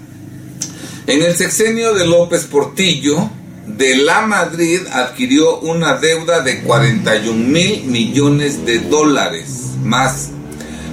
En 1.08 1.20
el 1.20 1.34
sexenio 1.34 1.94
de 1.94 2.06
López 2.06 2.44
Portillo, 2.44 3.28
de 3.66 3.96
la 3.96 4.22
Madrid 4.26 4.80
adquirió 4.92 5.58
una 5.60 5.96
deuda 5.96 6.40
de 6.40 6.60
41 6.60 7.32
mil 7.48 7.84
millones 7.84 8.64
de 8.64 8.78
dólares 8.78 9.74
más, 9.82 10.30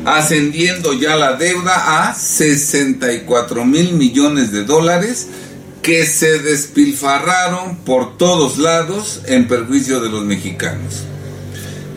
ascendiendo 0.05 0.93
ya 0.93 1.15
la 1.15 1.33
deuda 1.33 2.09
a 2.09 2.13
64 2.13 3.65
mil 3.65 3.93
millones 3.93 4.51
de 4.51 4.63
dólares 4.63 5.27
que 5.81 6.05
se 6.05 6.39
despilfarraron 6.39 7.77
por 7.77 8.17
todos 8.17 8.57
lados 8.57 9.21
en 9.27 9.47
perjuicio 9.47 9.99
de 9.99 10.09
los 10.09 10.23
mexicanos. 10.23 11.03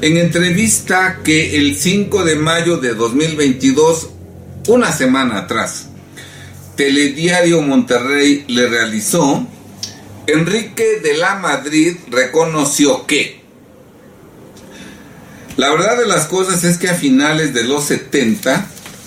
En 0.02 0.18
entrevista 0.18 1.20
que 1.24 1.56
el 1.56 1.76
5 1.76 2.24
de 2.24 2.36
mayo 2.36 2.76
de 2.76 2.94
2022, 2.94 4.10
una 4.68 4.92
semana 4.92 5.38
atrás, 5.38 5.86
Telediario 6.76 7.62
Monterrey 7.62 8.44
le 8.48 8.68
realizó, 8.68 9.46
Enrique 10.26 11.00
de 11.00 11.14
la 11.14 11.36
Madrid 11.36 11.96
reconoció 12.08 13.06
que 13.06 13.44
la 15.56 15.70
verdad 15.70 15.98
de 15.98 16.06
las 16.06 16.26
cosas 16.26 16.64
es 16.64 16.78
que 16.78 16.90
a 16.90 16.94
finales 16.94 17.54
de 17.54 17.64
los 17.64 17.84
70 17.84 18.66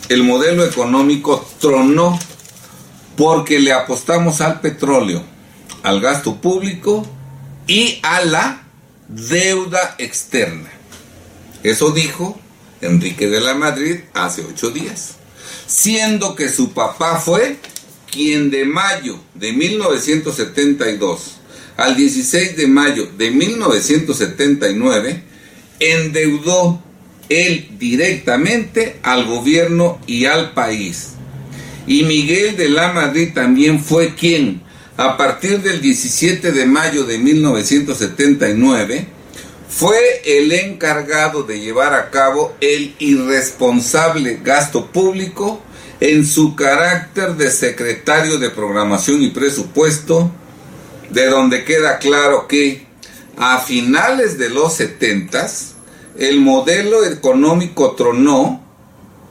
el 0.10 0.24
modelo 0.24 0.66
económico 0.66 1.48
tronó 1.60 2.18
porque 3.16 3.60
le 3.60 3.74
apostamos 3.74 4.42
al 4.42 4.62
petróleo, 4.62 5.24
al 5.84 6.02
gasto 6.02 6.38
público 6.38 7.06
y 7.68 8.00
a 8.02 8.22
la 8.22 8.64
deuda 9.08 9.96
externa. 10.00 10.72
Eso 11.62 11.92
dijo 11.92 12.40
Enrique 12.82 13.28
de 13.28 13.42
la 13.42 13.54
Madrid 13.54 14.00
hace 14.14 14.42
ocho 14.42 14.72
días 14.72 15.20
siendo 15.70 16.36
que 16.36 16.50
su 16.50 16.72
papá 16.74 17.20
fue 17.20 17.60
quien 18.12 18.50
de 18.52 18.66
mayo 18.66 19.20
de 19.36 19.54
1972 19.54 21.40
al 21.80 21.96
16 21.96 22.58
de 22.58 22.68
mayo 22.68 23.08
de 23.18 23.32
1979 23.32 25.24
endeudó 25.80 26.84
él 27.30 27.70
directamente 27.80 28.98
al 29.04 29.26
gobierno 29.26 30.00
y 30.06 30.26
al 30.26 30.54
país. 30.54 31.12
Y 31.88 32.04
Miguel 32.04 32.58
de 32.58 32.70
la 32.70 32.92
Madrid 32.92 33.30
también 33.34 33.82
fue 33.82 34.14
quien, 34.14 34.62
a 34.98 35.16
partir 35.16 35.62
del 35.62 35.80
17 35.80 36.52
de 36.52 36.66
mayo 36.66 37.06
de 37.06 37.18
1979, 37.18 39.08
fue 39.70 39.98
el 40.26 40.52
encargado 40.52 41.44
de 41.44 41.60
llevar 41.60 41.94
a 41.94 42.10
cabo 42.10 42.56
el 42.60 42.96
irresponsable 43.00 44.40
gasto 44.44 44.88
público 44.88 45.64
en 46.00 46.26
su 46.26 46.56
carácter 46.56 47.36
de 47.36 47.52
secretario 47.52 48.38
de 48.38 48.50
programación 48.50 49.22
y 49.22 49.30
presupuesto, 49.30 50.32
de 51.10 51.28
donde 51.28 51.66
queda 51.66 51.98
claro 51.98 52.48
que 52.48 52.88
a 53.38 53.60
finales 53.60 54.38
de 54.38 54.50
los 54.50 54.74
70 54.74 55.48
el 56.18 56.42
modelo 56.42 57.06
económico 57.06 57.92
tronó, 57.92 58.62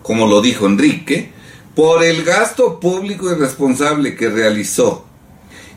como 0.02 0.26
lo 0.26 0.40
dijo 0.40 0.66
Enrique, 0.66 1.32
por 1.74 2.02
el 2.02 2.24
gasto 2.24 2.80
público 2.80 3.30
irresponsable 3.30 4.16
que 4.16 4.28
realizó 4.28 5.04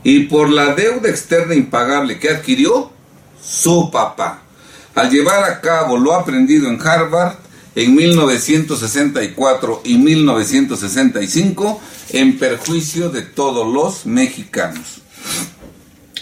y 0.02 0.24
por 0.24 0.50
la 0.50 0.74
deuda 0.74 1.08
externa 1.08 1.54
impagable 1.54 2.18
que 2.18 2.30
adquirió 2.30 2.90
su 3.42 3.90
papá. 3.90 4.42
Al 4.94 5.10
llevar 5.10 5.44
a 5.44 5.60
cabo 5.60 5.96
lo 5.96 6.14
aprendido 6.14 6.68
en 6.68 6.80
Harvard 6.80 7.36
en 7.74 7.94
1964 7.94 9.82
y 9.84 9.98
1965 9.98 11.80
en 12.10 12.38
perjuicio 12.38 13.08
de 13.10 13.22
todos 13.22 13.72
los 13.72 14.06
mexicanos. 14.06 15.02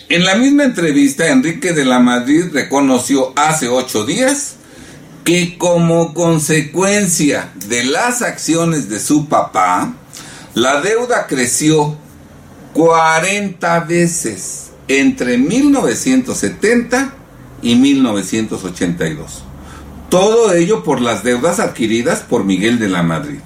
En 0.09 0.25
la 0.25 0.35
misma 0.35 0.65
entrevista, 0.65 1.29
Enrique 1.29 1.73
de 1.73 1.85
la 1.85 2.01
Madrid 2.01 2.47
reconoció 2.53 3.33
hace 3.37 3.69
ocho 3.69 4.05
días 4.05 4.57
que 5.25 5.57
como 5.59 6.15
consecuencia 6.15 7.53
de 7.69 7.85
las 7.85 8.23
acciones 8.23 8.89
de 8.89 8.99
su 8.99 9.29
papá, 9.29 9.95
la 10.55 10.81
deuda 10.81 11.27
creció 11.29 11.97
40 12.75 13.81
veces 13.81 14.71
entre 14.89 15.39
1970 15.39 17.15
y 17.63 17.77
1982. 17.77 19.45
Todo 20.11 20.53
ello 20.53 20.83
por 20.83 21.01
las 21.01 21.23
deudas 21.23 21.61
adquiridas 21.61 22.21
por 22.21 22.43
Miguel 22.43 22.81
de 22.81 22.89
la 22.89 23.05
Madrid, 23.05 23.39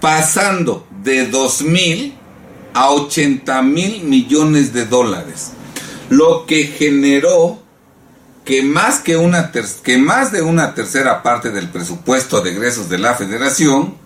pasando 0.00 0.86
de 1.02 1.26
2 1.26 1.62
mil 1.62 2.16
a 2.72 2.92
80 2.92 3.62
mil 3.62 4.04
millones 4.04 4.72
de 4.72 4.86
dólares, 4.86 5.50
lo 6.08 6.46
que 6.46 6.68
generó 6.68 7.60
que 8.44 8.62
más, 8.62 9.00
que, 9.00 9.16
una 9.16 9.50
que 9.82 9.98
más 9.98 10.30
de 10.30 10.40
una 10.40 10.72
tercera 10.76 11.24
parte 11.24 11.50
del 11.50 11.68
presupuesto 11.68 12.42
de 12.42 12.52
egresos 12.52 12.88
de 12.88 12.98
la 12.98 13.14
federación 13.14 13.96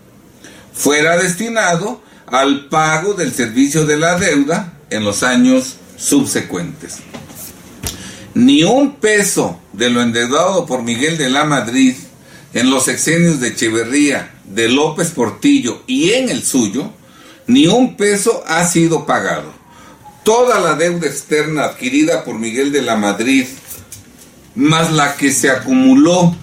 fuera 0.73 1.15
destinado 1.15 2.01
al 2.25 2.69
pago 2.69 3.13
del 3.13 3.31
servicio 3.31 3.85
de 3.85 3.97
la 3.97 4.17
deuda 4.17 4.73
en 4.89 5.03
los 5.03 5.21
años 5.21 5.75
subsecuentes 5.95 7.03
ni 8.33 8.63
un 8.63 8.95
peso 8.95 9.59
de 9.73 9.89
lo 9.89 10.01
endeudado 10.01 10.65
por 10.65 10.83
Miguel 10.83 11.17
de 11.17 11.29
la 11.29 11.43
Madrid 11.43 11.95
en 12.53 12.69
los 12.69 12.85
sexenios 12.85 13.39
de 13.39 13.49
Echeverría, 13.49 14.33
de 14.45 14.69
López 14.69 15.11
Portillo 15.11 15.83
y 15.87 16.11
en 16.11 16.29
el 16.29 16.43
suyo, 16.43 16.91
ni 17.47 17.67
un 17.67 17.97
peso 17.97 18.43
ha 18.47 18.65
sido 18.67 19.05
pagado. 19.05 19.51
Toda 20.23 20.59
la 20.59 20.75
deuda 20.75 21.07
externa 21.07 21.65
adquirida 21.65 22.23
por 22.23 22.35
Miguel 22.35 22.71
de 22.71 22.81
la 22.81 22.95
Madrid, 22.95 23.45
más 24.55 24.91
la 24.91 25.15
que 25.15 25.31
se 25.31 25.49
acumuló 25.49 26.35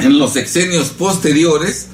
en 0.00 0.18
los 0.18 0.32
sexenios 0.32 0.88
posteriores, 0.88 1.86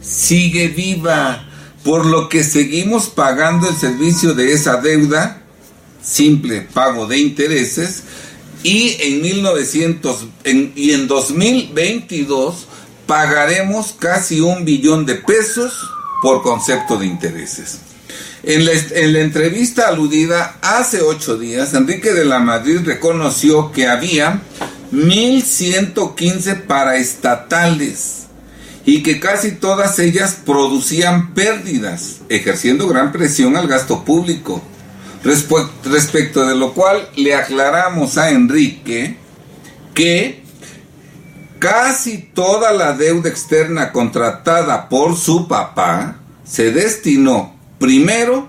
sigue 0.00 0.68
viva, 0.68 1.46
por 1.84 2.06
lo 2.06 2.28
que 2.28 2.44
seguimos 2.44 3.08
pagando 3.08 3.68
el 3.68 3.76
servicio 3.76 4.34
de 4.34 4.52
esa 4.52 4.76
deuda, 4.76 5.42
simple 6.02 6.62
pago 6.72 7.06
de 7.06 7.18
intereses, 7.18 8.04
y 8.62 8.96
en 9.00 9.22
1900 9.22 10.26
y 10.44 10.92
en 10.92 11.08
2022 11.08 12.66
pagaremos 13.06 13.94
casi 13.98 14.40
un 14.40 14.64
billón 14.64 15.06
de 15.06 15.16
pesos 15.16 15.72
por 16.22 16.42
concepto 16.42 16.96
de 16.96 17.06
intereses. 17.06 17.80
En 18.42 18.64
la, 18.64 18.72
en 18.72 19.12
la, 19.12 19.20
entrevista 19.20 19.88
aludida 19.88 20.58
hace 20.62 21.02
ocho 21.02 21.36
días, 21.36 21.74
Enrique 21.74 22.12
de 22.12 22.24
la 22.24 22.38
Madrid 22.38 22.80
reconoció 22.84 23.70
que 23.70 23.86
había 23.86 24.42
1.115 24.92 26.62
paraestatales 26.66 28.20
y 28.86 29.02
que 29.02 29.20
casi 29.20 29.52
todas 29.52 29.98
ellas 29.98 30.38
producían 30.44 31.34
pérdidas, 31.34 32.20
ejerciendo 32.28 32.88
gran 32.88 33.12
presión 33.12 33.56
al 33.56 33.68
gasto 33.68 34.04
público. 34.04 34.62
Respecto 35.22 36.46
de 36.46 36.54
lo 36.54 36.72
cual 36.72 37.08
le 37.16 37.34
aclaramos 37.34 38.16
a 38.16 38.30
Enrique 38.30 39.16
que 39.94 40.42
casi 41.58 42.18
toda 42.18 42.72
la 42.72 42.94
deuda 42.94 43.28
externa 43.28 43.92
contratada 43.92 44.88
por 44.88 45.16
su 45.16 45.46
papá 45.46 46.16
se 46.44 46.72
destinó 46.72 47.54
primero 47.78 48.48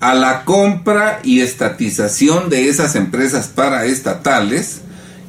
a 0.00 0.14
la 0.14 0.44
compra 0.44 1.20
y 1.22 1.40
estatización 1.40 2.50
de 2.50 2.68
esas 2.68 2.96
empresas 2.96 3.48
paraestatales 3.48 4.80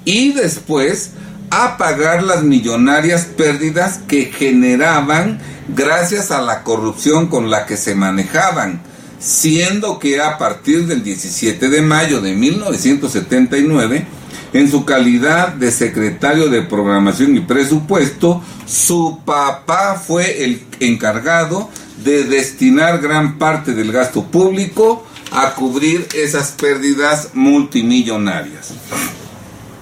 y 0.05 0.33
después 0.33 1.11
a 1.49 1.77
pagar 1.77 2.23
las 2.23 2.43
millonarias 2.43 3.25
pérdidas 3.25 3.99
que 4.07 4.25
generaban 4.25 5.39
gracias 5.69 6.31
a 6.31 6.41
la 6.41 6.63
corrupción 6.63 7.27
con 7.27 7.51
la 7.51 7.67
que 7.67 7.77
se 7.77 7.93
manejaban, 7.93 8.81
siendo 9.23 9.99
que 9.99 10.19
a 10.19 10.37
partir 10.37 10.85
del 10.85 11.01
17 11.01 11.69
de 11.69 11.81
mayo 11.81 12.19
de 12.19 12.33
1979, 12.33 14.05
en 14.51 14.69
su 14.69 14.83
calidad 14.85 15.53
de 15.53 15.71
secretario 15.71 16.49
de 16.49 16.61
programación 16.61 17.35
y 17.37 17.39
presupuesto, 17.39 18.43
su 18.67 19.21
papá 19.25 19.95
fue 19.95 20.43
el 20.43 20.61
encargado 20.79 21.69
de 22.03 22.25
destinar 22.25 22.99
gran 22.99 23.37
parte 23.37 23.73
del 23.73 23.91
gasto 23.91 24.25
público 24.25 25.05
a 25.31 25.55
cubrir 25.55 26.05
esas 26.13 26.51
pérdidas 26.51 27.29
multimillonarias. 27.33 28.73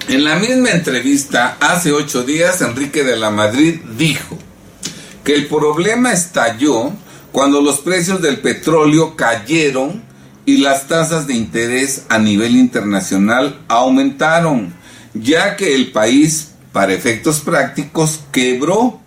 En 0.08 0.24
la 0.24 0.36
misma 0.36 0.70
entrevista, 0.70 1.56
hace 1.60 1.92
ocho 1.92 2.22
días, 2.22 2.60
Enrique 2.60 3.02
de 3.02 3.16
la 3.16 3.30
Madrid 3.30 3.80
dijo 3.98 4.38
que 5.24 5.34
el 5.34 5.46
problema 5.46 6.12
estalló 6.12 6.92
cuando 7.32 7.60
los 7.60 7.80
precios 7.80 8.22
del 8.22 8.38
petróleo 8.38 9.16
cayeron 9.16 10.02
y 10.44 10.58
las 10.58 10.86
tasas 10.86 11.26
de 11.26 11.34
interés 11.34 12.04
a 12.08 12.18
nivel 12.18 12.56
internacional 12.56 13.58
aumentaron, 13.68 14.74
ya 15.14 15.56
que 15.56 15.74
el 15.74 15.92
país, 15.92 16.52
para 16.72 16.92
efectos 16.92 17.40
prácticos, 17.40 18.20
quebró 18.32 19.00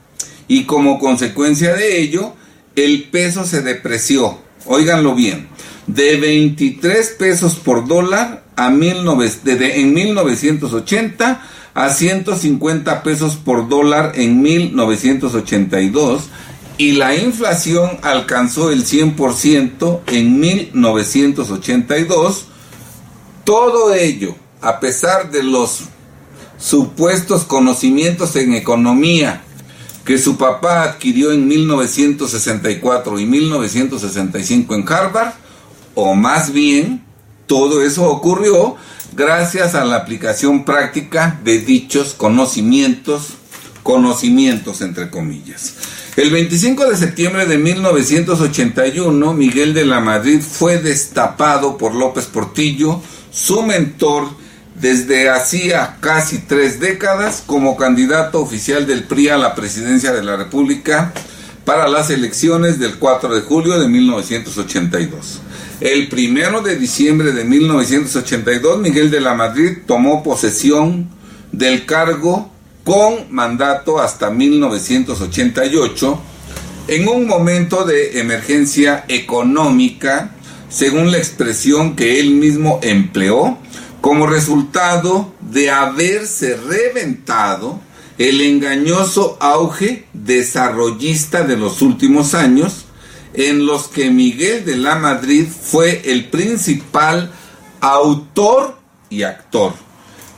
y 0.47 0.63
como 0.65 0.99
consecuencia 0.99 1.75
de 1.75 2.01
ello, 2.01 2.33
el 2.75 3.03
peso 3.05 3.45
se 3.45 3.61
depreció. 3.61 4.39
Óiganlo 4.65 5.13
bien, 5.13 5.47
de 5.87 6.17
23 6.17 7.15
pesos 7.19 7.55
por 7.55 7.87
dólar 7.87 8.43
a 8.55 8.67
en 8.67 9.93
1980 9.93 11.41
a 11.73 11.89
150 11.89 13.03
pesos 13.03 13.35
por 13.35 13.67
dólar 13.67 14.13
en 14.15 14.41
1982 14.41 16.29
y 16.77 16.93
la 16.93 17.15
inflación 17.15 17.97
alcanzó 18.01 18.71
el 18.71 18.85
100% 18.85 20.01
en 20.07 20.39
1982. 20.39 22.45
Todo 23.43 23.93
ello, 23.93 24.35
a 24.61 24.79
pesar 24.79 25.31
de 25.31 25.43
los 25.43 25.85
supuestos 26.57 27.43
conocimientos 27.43 28.35
en 28.35 28.53
economía 28.53 29.41
que 30.03 30.17
su 30.17 30.37
papá 30.37 30.83
adquirió 30.83 31.31
en 31.31 31.47
1964 31.47 33.19
y 33.19 33.25
1965 33.25 34.75
en 34.75 34.85
Harvard, 34.87 35.33
o 35.95 36.13
más 36.13 36.51
bien 36.51 37.03
todo 37.47 37.81
eso 37.81 38.09
ocurrió 38.09 38.75
gracias 39.15 39.75
a 39.75 39.85
la 39.85 39.97
aplicación 39.97 40.65
práctica 40.65 41.39
de 41.43 41.59
dichos 41.59 42.13
conocimientos, 42.13 43.29
conocimientos 43.81 44.81
entre 44.81 45.09
comillas. 45.09 45.75
El 46.15 46.31
25 46.31 46.89
de 46.89 46.95
septiembre 46.95 47.45
de 47.45 47.57
1981, 47.57 49.33
Miguel 49.33 49.73
de 49.73 49.83
la 49.83 49.99
Madrid 49.99 50.39
fue 50.39 50.77
destapado 50.77 51.77
por 51.77 51.93
López 51.93 52.27
Portillo, 52.27 53.01
su 53.33 53.63
mentor 53.63 54.29
desde 54.79 55.29
hacía 55.29 55.97
casi 55.99 56.37
tres 56.37 56.79
décadas 56.79 57.43
como 57.45 57.75
candidato 57.75 58.39
oficial 58.39 58.87
del 58.87 59.03
PRI 59.03 59.27
a 59.27 59.37
la 59.37 59.55
presidencia 59.55 60.13
de 60.13 60.23
la 60.23 60.37
República 60.37 61.11
para 61.65 61.89
las 61.89 62.09
elecciones 62.09 62.79
del 62.79 62.95
4 62.95 63.35
de 63.35 63.41
julio 63.41 63.77
de 63.77 63.89
1982. 63.89 65.41
El 65.81 66.07
primero 66.07 66.61
de 66.61 66.77
diciembre 66.77 67.33
de 67.33 67.43
1982, 67.43 68.79
Miguel 68.79 69.11
de 69.11 69.19
la 69.19 69.33
Madrid 69.33 69.79
tomó 69.85 70.23
posesión 70.23 71.09
del 71.51 71.85
cargo 71.85 72.54
con 72.85 73.33
mandato 73.33 73.99
hasta 73.99 74.29
1988 74.29 76.21
en 76.87 77.07
un 77.07 77.25
momento 77.27 77.83
de 77.83 78.19
emergencia 78.19 79.05
económica, 79.07 80.35
según 80.69 81.11
la 81.11 81.17
expresión 81.17 81.95
que 81.95 82.19
él 82.19 82.31
mismo 82.31 82.79
empleó, 82.83 83.57
como 84.01 84.27
resultado 84.27 85.33
de 85.41 85.71
haberse 85.71 86.55
reventado 86.55 87.79
el 88.19 88.39
engañoso 88.41 89.37
auge 89.41 90.05
desarrollista 90.13 91.43
de 91.43 91.57
los 91.57 91.81
últimos 91.81 92.35
años, 92.35 92.85
en 93.33 93.65
los 93.65 93.87
que 93.87 94.11
Miguel 94.11 94.63
de 94.63 94.77
la 94.77 94.95
Madrid 94.95 95.47
fue 95.47 96.03
el 96.05 96.29
principal 96.29 97.31
autor 97.81 98.77
y 99.09 99.23
actor. 99.23 99.84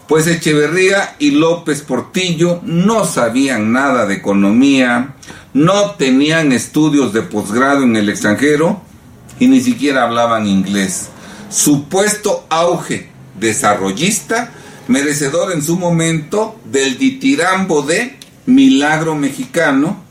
Pues 0.08 0.26
Echeverría 0.28 1.15
y 1.20 1.32
López 1.32 1.82
Portillo 1.82 2.62
no 2.63 3.06
sabían 3.06 3.74
nada 3.74 4.06
de 4.06 4.15
economía, 4.15 5.15
no 5.54 5.91
tenían 5.91 6.54
estudios 6.54 7.12
de 7.12 7.24
posgrado 7.24 7.84
en 7.84 7.96
el 7.98 8.10
extranjero 8.10 8.82
y 9.39 9.48
ni 9.48 9.60
siquiera 9.60 10.04
hablaban 10.04 10.48
inglés. 10.48 11.10
Supuesto 11.50 12.46
auge 12.50 13.10
desarrollista, 13.38 14.52
merecedor 14.88 15.52
en 15.52 15.62
su 15.62 15.78
momento 15.78 16.60
del 16.65 16.98
ditirambo 16.98 17.82
de 17.82 18.17
milagro 18.46 19.15
mexicano, 19.15 20.04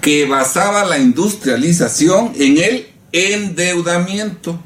que 0.00 0.26
basaba 0.26 0.84
la 0.84 0.98
industrialización 0.98 2.32
en 2.36 2.58
el 2.58 2.86
endeudamiento. 3.12 4.58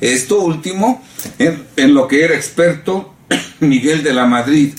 Esto 0.00 0.40
último 0.40 1.02
en, 1.38 1.94
lo 1.94 2.08
que 2.08 2.24
era 2.24 2.34
experto 2.34 3.13
Miguel 3.60 4.02
de 4.02 4.12
la 4.12 4.26
Madrid, 4.26 4.74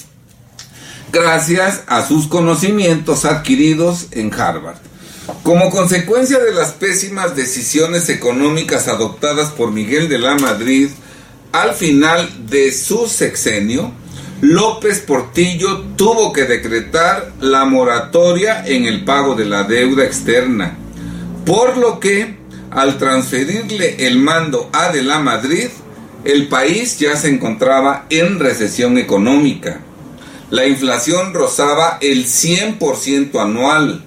gracias 1.12 1.84
a 1.88 2.06
sus 2.06 2.28
conocimientos 2.28 3.26
adquiridos 3.26 4.08
en 4.12 4.34
Harvard. 4.34 4.78
Como 5.44 5.70
consecuencia 5.72 6.40
de 6.40 6.54
las 6.54 6.72
pésimas 6.74 7.36
decisiones 7.36 8.10
económicas 8.10 8.88
adoptadas 8.88 9.50
por 9.50 9.72
Miguel 9.72 10.08
de 10.08 10.20
la 10.20 10.36
Madrid, 10.36 10.90
al 11.52 11.74
final 11.74 12.48
de 12.48 12.72
su 12.72 13.08
sexenio, 13.08 13.92
López 14.42 15.00
Portillo 15.00 15.80
tuvo 15.96 16.34
que 16.34 16.44
decretar 16.44 17.32
la 17.40 17.66
moratoria 17.66 18.66
en 18.68 18.86
el 18.86 19.04
pago 19.06 19.34
de 19.34 19.46
la 19.46 19.64
deuda 19.64 20.04
externa, 20.04 20.78
por 21.46 21.78
lo 21.78 22.00
que 22.00 22.38
al 22.70 22.98
transferirle 22.98 24.06
el 24.06 24.20
mando 24.20 24.70
a 24.74 24.92
De 24.92 25.02
la 25.02 25.20
Madrid, 25.20 25.70
el 26.26 26.48
país 26.48 26.98
ya 26.98 27.16
se 27.16 27.30
encontraba 27.30 28.08
en 28.10 28.40
recesión 28.40 28.98
económica. 28.98 29.80
La 30.50 30.66
inflación 30.66 31.34
rozaba 31.34 32.00
el 32.02 32.26
100% 32.26 33.40
anual. 33.40 34.04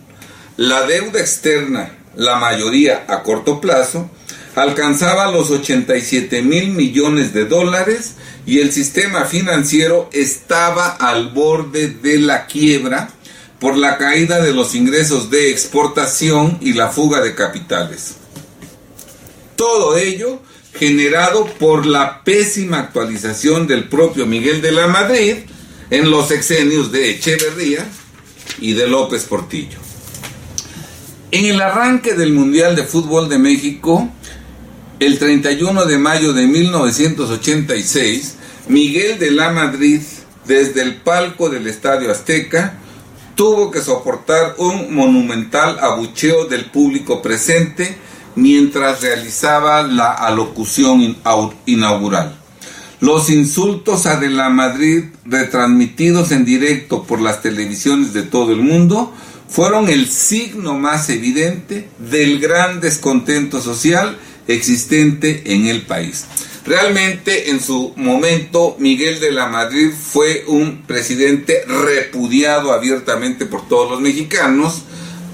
La 0.57 0.83
deuda 0.83 1.21
externa, 1.21 1.97
la 2.17 2.37
mayoría 2.37 3.05
a 3.09 3.23
corto 3.23 3.61
plazo, 3.61 4.11
alcanzaba 4.57 5.31
los 5.31 5.51
87 5.51 6.43
mil 6.43 6.71
millones 6.71 7.33
de 7.33 7.45
dólares 7.45 8.15
y 8.45 8.59
el 8.59 8.73
sistema 8.73 9.25
financiero 9.25 10.11
estaba 10.13 10.89
al 10.89 11.29
borde 11.29 11.89
de 11.89 12.19
la 12.19 12.47
quiebra 12.47 13.11
por 13.61 13.77
la 13.77 13.97
caída 13.97 14.41
de 14.41 14.53
los 14.53 14.75
ingresos 14.75 15.31
de 15.31 15.51
exportación 15.51 16.59
y 16.61 16.73
la 16.73 16.89
fuga 16.89 17.21
de 17.21 17.37
capitales. 17.37 18.15
Todo 19.55 19.97
ello 19.97 20.41
generado 20.75 21.47
por 21.59 21.87
la 21.87 22.23
pésima 22.23 22.79
actualización 22.79 23.67
del 23.67 23.89
propio 23.89 24.27
Miguel 24.27 24.61
de 24.61 24.73
la 24.73 24.87
Madrid 24.87 25.37
en 25.91 26.11
los 26.11 26.31
exenios 26.31 26.93
de 26.93 27.11
Echeverría 27.11 27.87
y 28.61 28.75
de 28.75 28.87
López 28.87 29.25
Portillo. 29.25 29.79
En 31.31 31.45
el 31.45 31.61
arranque 31.61 32.15
del 32.15 32.33
Mundial 32.33 32.75
de 32.77 32.85
Fútbol 32.85 33.29
de 33.29 33.39
México, 33.39 34.09
el 34.99 35.19
31 35.19 35.85
de 35.85 35.99
mayo 35.99 36.33
de 36.33 36.47
1986, 36.47 38.37
Miguel 38.69 39.19
de 39.19 39.31
la 39.31 39.51
Madrid, 39.51 40.01
desde 40.47 40.83
el 40.83 40.97
palco 40.97 41.51
del 41.51 41.67
Estadio 41.67 42.11
Azteca, 42.11 42.79
tuvo 43.35 43.71
que 43.71 43.81
soportar 43.81 44.55
un 44.59 44.95
monumental 44.95 45.79
abucheo 45.79 46.47
del 46.47 46.67
público 46.67 47.23
presente 47.23 47.97
mientras 48.39 49.03
realizaba 49.03 49.83
la 49.83 50.13
alocución 50.13 51.17
inaugural. 51.67 52.39
Los 53.01 53.31
insultos 53.31 54.07
a 54.07 54.17
De 54.17 54.29
la 54.29 54.49
Madrid, 54.49 55.05
retransmitidos 55.25 56.33
en 56.33 56.45
directo 56.45 57.05
por 57.05 57.21
las 57.21 57.43
televisiones 57.43 58.13
de 58.13 58.23
todo 58.23 58.53
el 58.53 58.61
mundo, 58.61 59.13
fueron 59.49 59.89
el 59.89 60.09
signo 60.09 60.75
más 60.75 61.09
evidente 61.11 61.89
del 61.99 62.39
gran 62.39 62.81
descontento 62.81 63.61
social 63.61 64.17
existente 64.47 65.55
en 65.55 65.67
el 65.67 65.83
país. 65.83 66.25
Realmente 66.65 67.51
en 67.51 67.61
su 67.61 67.93
momento 67.97 68.77
Miguel 68.79 69.21
de 69.21 69.33
la 69.33 69.47
Madrid 69.47 69.91
fue 69.91 70.45
un 70.47 70.83
presidente 70.83 71.65
repudiado 71.67 72.73
abiertamente 72.73 73.47
por 73.47 73.67
todos 73.69 73.91
los 73.91 74.01
mexicanos, 74.01 74.83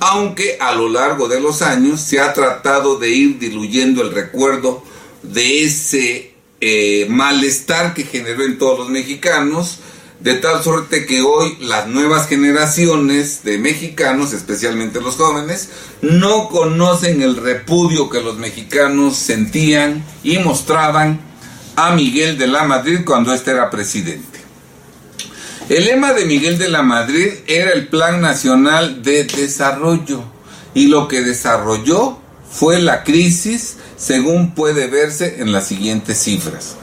aunque 0.00 0.59
a 0.61 0.74
lo 0.74 0.88
largo 0.88 1.28
de 1.28 1.40
los 1.40 1.62
años 1.62 2.00
se 2.00 2.20
ha 2.20 2.33
tratado 2.33 2.98
de 2.98 3.11
ir 3.11 3.38
diluyendo 3.38 4.02
el 4.02 4.12
recuerdo 4.12 4.83
de 5.22 5.64
ese 5.64 6.35
eh, 6.61 7.07
malestar 7.09 7.94
que 7.94 8.04
generó 8.04 8.44
en 8.44 8.59
todos 8.59 8.78
los 8.78 8.88
mexicanos, 8.90 9.78
de 10.20 10.35
tal 10.35 10.62
suerte 10.62 11.04
que 11.04 11.20
hoy 11.20 11.59
las 11.61 11.87
nuevas 11.88 12.28
generaciones 12.28 13.44
de 13.44 13.59
mexicanos, 13.59 14.33
especialmente 14.33 15.00
los 15.00 15.16
jóvenes, 15.16 15.68
no 16.00 16.48
conocen 16.48 17.20
el 17.20 17.37
repudio 17.37 18.09
que 18.09 18.22
los 18.22 18.38
mexicanos 18.38 19.16
sentían 19.16 20.02
y 20.22 20.38
mostraban 20.38 21.20
a 21.76 21.94
Miguel 21.94 22.38
de 22.38 22.46
la 22.46 22.64
Madrid 22.64 23.00
cuando 23.04 23.35
éste 23.35 23.50
era 23.50 23.68
presidente. 23.68 24.33
El 25.68 25.87
lema 25.87 26.12
de 26.12 26.27
Miguel 26.27 26.59
de 26.59 26.68
la 26.68 26.83
Madrid 26.83 27.29
era 27.46 27.72
el 27.72 27.88
Plan 27.88 28.20
Nacional 28.20 29.03
de 29.03 29.24
Desarrollo 29.24 30.22
y 30.74 30.88
lo 30.88 31.09
que 31.09 31.22
desarrolló 31.22 32.18
fue 32.50 32.83
la 32.83 33.03
crisis 33.03 33.77
según 33.96 34.55
puede 34.55 34.88
verse 34.88 35.37
en 35.38 35.53
las 35.53 35.66
siguientes 35.66 36.18
cifras. 36.18 36.77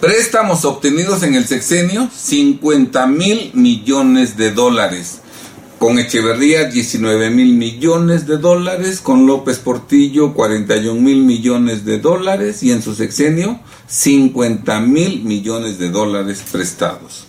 Préstamos 0.00 0.64
obtenidos 0.64 1.24
en 1.24 1.34
el 1.34 1.48
sexenio, 1.48 2.08
50 2.14 3.06
mil 3.08 3.50
millones 3.52 4.36
de 4.36 4.52
dólares. 4.52 5.18
Con 5.84 5.98
Echeverría, 5.98 6.64
19 6.64 7.28
mil 7.28 7.56
millones 7.56 8.26
de 8.26 8.38
dólares. 8.38 9.02
Con 9.02 9.26
López 9.26 9.58
Portillo, 9.58 10.32
41 10.32 10.98
mil 10.98 11.24
millones 11.24 11.84
de 11.84 11.98
dólares. 11.98 12.62
Y 12.62 12.72
en 12.72 12.80
su 12.80 12.94
sexenio, 12.94 13.60
50 13.86 14.80
mil 14.80 15.22
millones 15.24 15.78
de 15.78 15.90
dólares 15.90 16.42
prestados. 16.50 17.26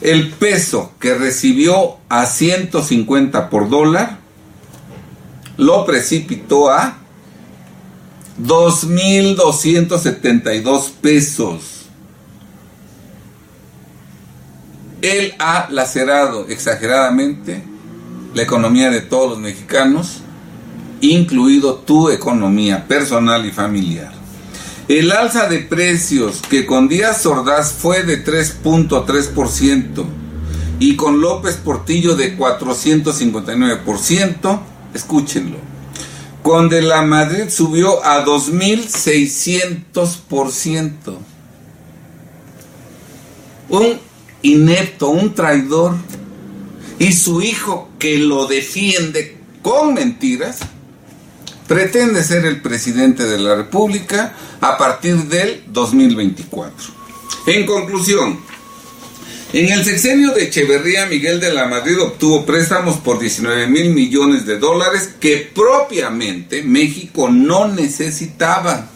El 0.00 0.30
peso 0.30 0.90
que 0.98 1.14
recibió 1.14 1.98
a 2.08 2.26
150 2.26 3.48
por 3.48 3.70
dólar 3.70 4.18
lo 5.56 5.86
precipitó 5.86 6.70
a 6.70 6.98
2.272 8.44 10.90
pesos. 11.00 11.86
Él 15.02 15.34
ha 15.38 15.68
lacerado 15.70 16.48
exageradamente 16.48 17.70
la 18.34 18.42
economía 18.42 18.90
de 18.90 19.00
todos 19.00 19.30
los 19.30 19.38
mexicanos, 19.38 20.18
incluido 21.00 21.76
tu 21.76 22.10
economía 22.10 22.86
personal 22.86 23.46
y 23.46 23.50
familiar. 23.50 24.12
El 24.88 25.12
alza 25.12 25.48
de 25.48 25.60
precios 25.60 26.42
que 26.48 26.66
con 26.66 26.88
Díaz 26.88 27.24
Ordaz 27.26 27.72
fue 27.72 28.02
de 28.02 28.24
3.3% 28.24 30.04
y 30.80 30.96
con 30.96 31.20
López 31.20 31.54
Portillo 31.56 32.16
de 32.16 32.36
459%, 32.36 34.60
escúchenlo. 34.94 35.58
Con 36.42 36.68
De 36.68 36.82
la 36.82 37.02
Madrid 37.02 37.44
subió 37.48 38.04
a 38.04 38.24
2.600%. 38.24 41.16
Un 43.68 44.00
inepto, 44.42 45.10
un 45.10 45.32
traidor, 45.34 45.94
y 47.02 47.12
su 47.12 47.42
hijo 47.42 47.88
que 47.98 48.16
lo 48.16 48.46
defiende 48.46 49.36
con 49.60 49.92
mentiras, 49.92 50.60
pretende 51.66 52.22
ser 52.22 52.44
el 52.44 52.62
presidente 52.62 53.24
de 53.24 53.38
la 53.38 53.56
República 53.56 54.36
a 54.60 54.78
partir 54.78 55.16
del 55.24 55.64
2024. 55.66 56.94
En 57.48 57.66
conclusión, 57.66 58.38
en 59.52 59.72
el 59.72 59.84
sexenio 59.84 60.30
de 60.30 60.44
Echeverría, 60.44 61.06
Miguel 61.06 61.40
de 61.40 61.52
la 61.52 61.66
Madrid 61.66 62.00
obtuvo 62.00 62.46
préstamos 62.46 62.98
por 62.98 63.18
19 63.18 63.66
mil 63.66 63.90
millones 63.92 64.46
de 64.46 64.60
dólares 64.60 65.10
que 65.18 65.50
propiamente 65.52 66.62
México 66.62 67.28
no 67.28 67.66
necesitaba 67.66 68.90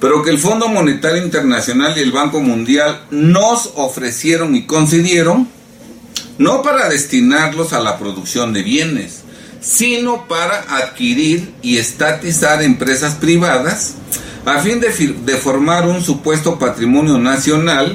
pero 0.00 0.22
que 0.22 0.30
el 0.30 0.38
Fondo 0.38 0.68
Monetario 0.68 1.22
Internacional 1.22 1.92
y 1.94 2.00
el 2.00 2.10
Banco 2.10 2.40
Mundial 2.40 3.02
nos 3.10 3.72
ofrecieron 3.74 4.56
y 4.56 4.64
concedieron, 4.64 5.46
no 6.40 6.62
para 6.62 6.88
destinarlos 6.88 7.74
a 7.74 7.80
la 7.80 7.98
producción 7.98 8.54
de 8.54 8.62
bienes, 8.62 9.24
sino 9.60 10.26
para 10.26 10.74
adquirir 10.74 11.52
y 11.60 11.76
estatizar 11.76 12.62
empresas 12.62 13.16
privadas 13.16 13.96
a 14.46 14.58
fin 14.60 14.80
de, 14.80 15.36
formar 15.36 15.86
un 15.86 16.02
supuesto 16.02 16.58
patrimonio 16.58 17.18
nacional 17.18 17.94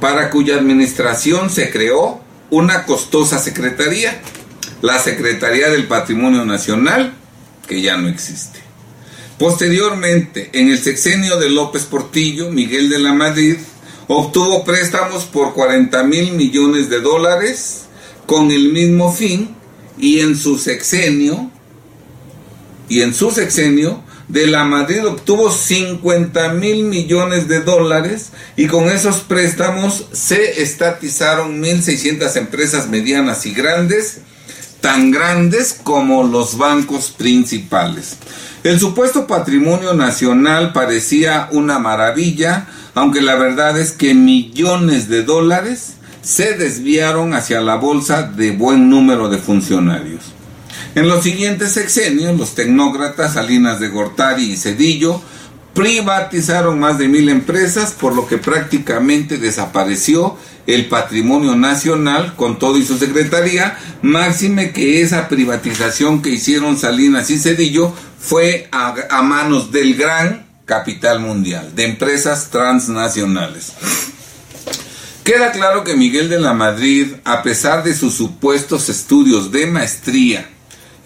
para 0.00 0.30
cuya 0.30 0.54
administración 0.54 1.50
se 1.50 1.70
creó 1.70 2.20
una 2.50 2.84
costosa 2.84 3.40
secretaría, 3.40 4.20
la 4.80 5.00
Secretaría 5.00 5.68
del 5.68 5.88
Patrimonio 5.88 6.44
Nacional, 6.44 7.14
que 7.66 7.82
ya 7.82 7.96
no 7.96 8.06
existe. 8.06 8.60
Posteriormente, 9.40 10.50
en 10.52 10.70
el 10.70 10.78
sexenio 10.78 11.36
de 11.36 11.50
López 11.50 11.82
Portillo, 11.86 12.48
Miguel 12.48 12.88
de 12.88 13.00
la 13.00 13.12
Madrid 13.12 13.56
obtuvo 14.08 14.64
préstamos 14.64 15.24
por 15.24 15.54
40 15.54 16.02
mil 16.04 16.32
millones 16.32 16.88
de 16.88 17.00
dólares 17.00 17.82
con 18.26 18.50
el 18.50 18.72
mismo 18.72 19.12
fin 19.12 19.54
y 19.98 20.20
en 20.20 20.36
su 20.36 20.58
sexenio, 20.58 21.50
y 22.88 23.02
en 23.02 23.14
su 23.14 23.30
sexenio, 23.30 24.02
de 24.28 24.46
la 24.46 24.64
Madrid 24.64 25.06
obtuvo 25.06 25.50
50 25.50 26.54
mil 26.54 26.84
millones 26.84 27.48
de 27.48 27.60
dólares 27.60 28.30
y 28.56 28.66
con 28.66 28.88
esos 28.88 29.18
préstamos 29.18 30.06
se 30.12 30.62
estatizaron 30.62 31.62
1.600 31.62 32.36
empresas 32.36 32.88
medianas 32.88 33.44
y 33.44 33.52
grandes, 33.52 34.20
tan 34.80 35.10
grandes 35.10 35.76
como 35.82 36.22
los 36.22 36.56
bancos 36.56 37.10
principales. 37.10 38.16
El 38.64 38.78
supuesto 38.78 39.26
patrimonio 39.26 39.92
nacional 39.94 40.72
parecía 40.72 41.48
una 41.50 41.80
maravilla, 41.80 42.66
aunque 42.94 43.20
la 43.20 43.34
verdad 43.34 43.76
es 43.76 43.90
que 43.90 44.14
millones 44.14 45.08
de 45.08 45.24
dólares 45.24 45.94
se 46.22 46.54
desviaron 46.54 47.34
hacia 47.34 47.60
la 47.60 47.74
bolsa 47.74 48.22
de 48.22 48.52
buen 48.52 48.88
número 48.88 49.28
de 49.28 49.38
funcionarios. 49.38 50.22
En 50.94 51.08
los 51.08 51.24
siguientes 51.24 51.72
sexenios, 51.72 52.38
los 52.38 52.54
tecnócratas 52.54 53.34
Salinas 53.34 53.80
de 53.80 53.88
Gortari 53.88 54.52
y 54.52 54.56
Cedillo 54.56 55.20
privatizaron 55.74 56.78
más 56.78 56.98
de 56.98 57.08
mil 57.08 57.28
empresas, 57.28 57.92
por 57.92 58.14
lo 58.14 58.26
que 58.26 58.38
prácticamente 58.38 59.38
desapareció 59.38 60.36
el 60.66 60.86
patrimonio 60.86 61.56
nacional 61.56 62.34
con 62.36 62.58
todo 62.58 62.78
y 62.78 62.84
su 62.84 62.98
secretaría, 62.98 63.76
máxime 64.02 64.72
que 64.72 65.00
esa 65.00 65.28
privatización 65.28 66.22
que 66.22 66.30
hicieron 66.30 66.78
Salinas 66.78 67.30
y 67.30 67.38
Cedillo 67.38 67.92
fue 68.18 68.68
a, 68.70 69.22
manos 69.22 69.72
del 69.72 69.94
gran 69.96 70.46
capital 70.64 71.20
mundial, 71.20 71.74
de 71.74 71.86
empresas 71.86 72.50
transnacionales. 72.50 73.72
Queda 75.24 75.52
claro 75.52 75.84
que 75.84 75.96
Miguel 75.96 76.28
de 76.28 76.40
la 76.40 76.52
Madrid, 76.52 77.14
a 77.24 77.42
pesar 77.42 77.82
de 77.82 77.94
sus 77.94 78.14
supuestos 78.14 78.88
estudios 78.88 79.50
de 79.50 79.66
maestría 79.66 80.48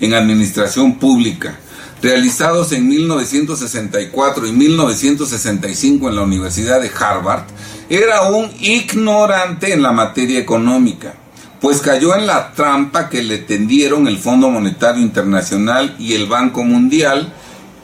en 0.00 0.14
administración 0.14 0.98
pública, 0.98 1.58
realizados 2.02 2.72
en 2.72 2.88
1964 2.88 4.46
y 4.46 4.52
1965 4.52 6.08
en 6.08 6.16
la 6.16 6.22
Universidad 6.22 6.80
de 6.80 6.90
Harvard, 6.98 7.44
era 7.88 8.22
un 8.22 8.50
ignorante 8.60 9.72
en 9.72 9.82
la 9.82 9.92
materia 9.92 10.38
económica 10.38 11.14
pues 11.60 11.80
cayó 11.80 12.14
en 12.14 12.26
la 12.26 12.52
trampa 12.52 13.08
que 13.08 13.22
le 13.22 13.38
tendieron 13.38 14.06
el 14.06 14.18
Fondo 14.18 14.50
Monetario 14.50 15.02
Internacional 15.02 15.96
y 15.98 16.12
el 16.12 16.26
Banco 16.26 16.64
Mundial, 16.64 17.32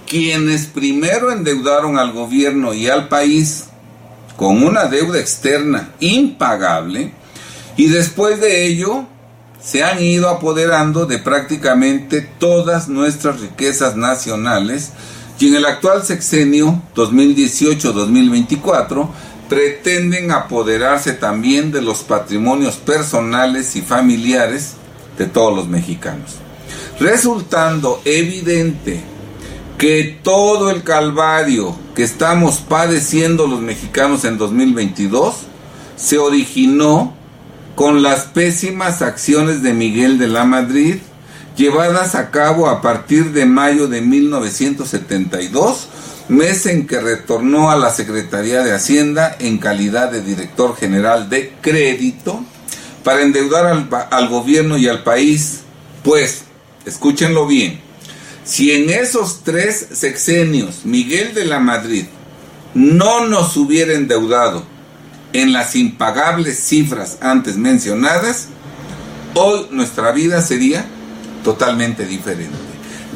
quienes 0.06 0.66
primero 0.66 1.32
endeudaron 1.32 1.98
al 1.98 2.12
gobierno 2.12 2.74
y 2.74 2.88
al 2.88 3.08
país 3.08 3.64
con 4.36 4.62
una 4.62 4.84
deuda 4.84 5.18
externa 5.18 5.90
impagable 6.00 7.12
y 7.76 7.86
después 7.86 8.40
de 8.40 8.66
ello 8.66 9.06
se 9.62 9.84
han 9.84 10.02
ido 10.02 10.28
apoderando 10.28 11.06
de 11.06 11.18
prácticamente 11.18 12.20
todas 12.20 12.88
nuestras 12.88 13.40
riquezas 13.40 13.96
nacionales 13.96 14.90
y 15.38 15.48
en 15.48 15.56
el 15.56 15.66
actual 15.66 16.04
sexenio 16.04 16.80
2018-2024 16.94 19.08
pretenden 19.48 20.30
apoderarse 20.30 21.12
también 21.12 21.72
de 21.72 21.82
los 21.82 21.98
patrimonios 21.98 22.76
personales 22.76 23.76
y 23.76 23.82
familiares 23.82 24.74
de 25.18 25.26
todos 25.26 25.54
los 25.54 25.68
mexicanos, 25.68 26.36
resultando 26.98 28.00
evidente 28.04 29.02
que 29.78 30.18
todo 30.22 30.70
el 30.70 30.82
calvario 30.82 31.76
que 31.94 32.02
estamos 32.02 32.58
padeciendo 32.58 33.46
los 33.46 33.60
mexicanos 33.60 34.24
en 34.24 34.38
2022 34.38 35.34
se 35.96 36.18
originó 36.18 37.14
con 37.74 38.02
las 38.02 38.26
pésimas 38.26 39.02
acciones 39.02 39.62
de 39.62 39.72
Miguel 39.72 40.18
de 40.18 40.28
la 40.28 40.44
Madrid 40.44 40.96
llevadas 41.56 42.14
a 42.14 42.30
cabo 42.30 42.68
a 42.68 42.80
partir 42.80 43.32
de 43.32 43.46
mayo 43.46 43.88
de 43.88 44.00
1972, 44.00 45.88
mes 46.28 46.66
en 46.66 46.86
que 46.86 47.00
retornó 47.00 47.70
a 47.70 47.76
la 47.76 47.90
Secretaría 47.90 48.62
de 48.62 48.72
Hacienda 48.72 49.36
en 49.38 49.58
calidad 49.58 50.10
de 50.10 50.22
director 50.22 50.76
general 50.76 51.28
de 51.28 51.52
crédito 51.60 52.44
para 53.04 53.22
endeudar 53.22 53.66
al, 53.66 53.88
al 54.10 54.28
gobierno 54.28 54.78
y 54.78 54.88
al 54.88 55.02
país. 55.02 55.60
Pues, 56.02 56.44
escúchenlo 56.86 57.46
bien, 57.46 57.80
si 58.44 58.72
en 58.72 58.90
esos 58.90 59.42
tres 59.44 59.88
sexenios 59.92 60.84
Miguel 60.84 61.34
de 61.34 61.44
la 61.44 61.60
Madrid 61.60 62.06
no 62.74 63.26
nos 63.26 63.56
hubiera 63.56 63.92
endeudado 63.92 64.71
en 65.32 65.52
las 65.52 65.76
impagables 65.76 66.58
cifras 66.58 67.18
antes 67.20 67.56
mencionadas, 67.56 68.48
hoy 69.34 69.68
nuestra 69.70 70.10
vida 70.12 70.42
sería 70.42 70.84
totalmente 71.42 72.06
diferente. 72.06 72.56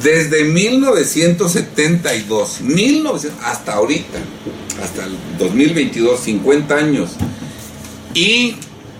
Desde 0.02 0.44
1972, 0.44 2.61
1900, 2.61 3.44
hasta 3.44 3.74
ahorita, 3.74 4.18
hasta 4.83 5.05
el 5.05 5.16
2022, 5.38 6.18
50 6.20 6.74
años, 6.74 7.11
y 8.12 8.57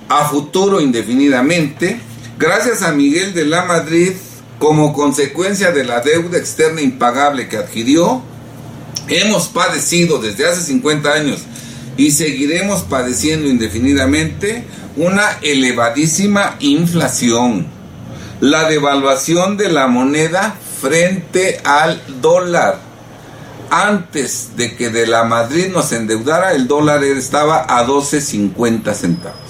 a 0.09 0.29
futuro 0.29 0.81
indefinidamente, 0.81 2.00
gracias 2.38 2.83
a 2.83 2.92
Miguel 2.92 3.35
de 3.35 3.44
la 3.44 3.64
Madrid, 3.64 4.12
como 4.59 4.94
consecuencia 4.94 5.72
de 5.72 5.85
la 5.85 6.00
deuda 6.00 6.38
externa 6.38 6.81
impagable 6.81 7.48
que 7.48 7.59
adquirió, 7.59 8.22
hemos 9.09 9.48
padecido 9.48 10.18
desde 10.18 10.46
hace 10.46 10.62
50 10.62 11.12
años 11.12 11.40
y 11.96 12.11
seguiremos 12.11 12.82
padeciendo 12.82 13.48
indefinidamente 13.48 14.64
una 14.96 15.38
elevadísima 15.42 16.56
inflación, 16.61 17.66
la 18.40 18.68
devaluación 18.68 19.56
de 19.56 19.70
la 19.70 19.87
moneda 19.87 20.56
frente 20.80 21.61
al 21.64 22.00
dólar. 22.20 22.78
Antes 23.68 24.50
de 24.56 24.76
que 24.76 24.90
de 24.90 25.06
la 25.06 25.24
Madrid 25.24 25.68
nos 25.72 25.90
endeudara, 25.92 26.52
el 26.52 26.68
dólar 26.68 27.02
estaba 27.02 27.62
a 27.62 27.85
12.50 27.85 28.94
centavos. 28.94 29.40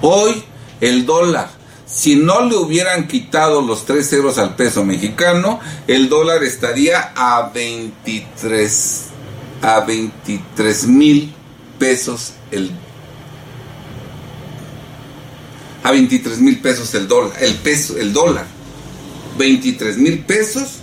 Hoy 0.00 0.42
el 0.80 1.06
dólar, 1.06 1.48
si 1.86 2.16
no 2.16 2.42
le 2.42 2.56
hubieran 2.56 3.06
quitado 3.06 3.62
los 3.62 3.86
tres 3.86 4.10
ceros 4.10 4.38
al 4.38 4.56
peso 4.56 4.84
mexicano, 4.84 5.60
el 5.86 6.08
dólar 6.08 6.42
estaría 6.42 7.12
a 7.14 7.50
23 7.54 9.04
a 9.62 9.80
23 9.80 10.86
mil 10.88 11.33
pesos 11.78 12.32
el 12.50 12.70
a 15.84 15.90
23 15.92 16.40
mil 16.40 16.60
pesos 16.60 16.94
el 16.94 17.06
dólar, 17.06 17.32
el 17.40 17.54
peso, 17.56 17.98
el 17.98 18.12
dólar, 18.14 18.46
23 19.38 19.98
mil 19.98 20.20
pesos 20.20 20.78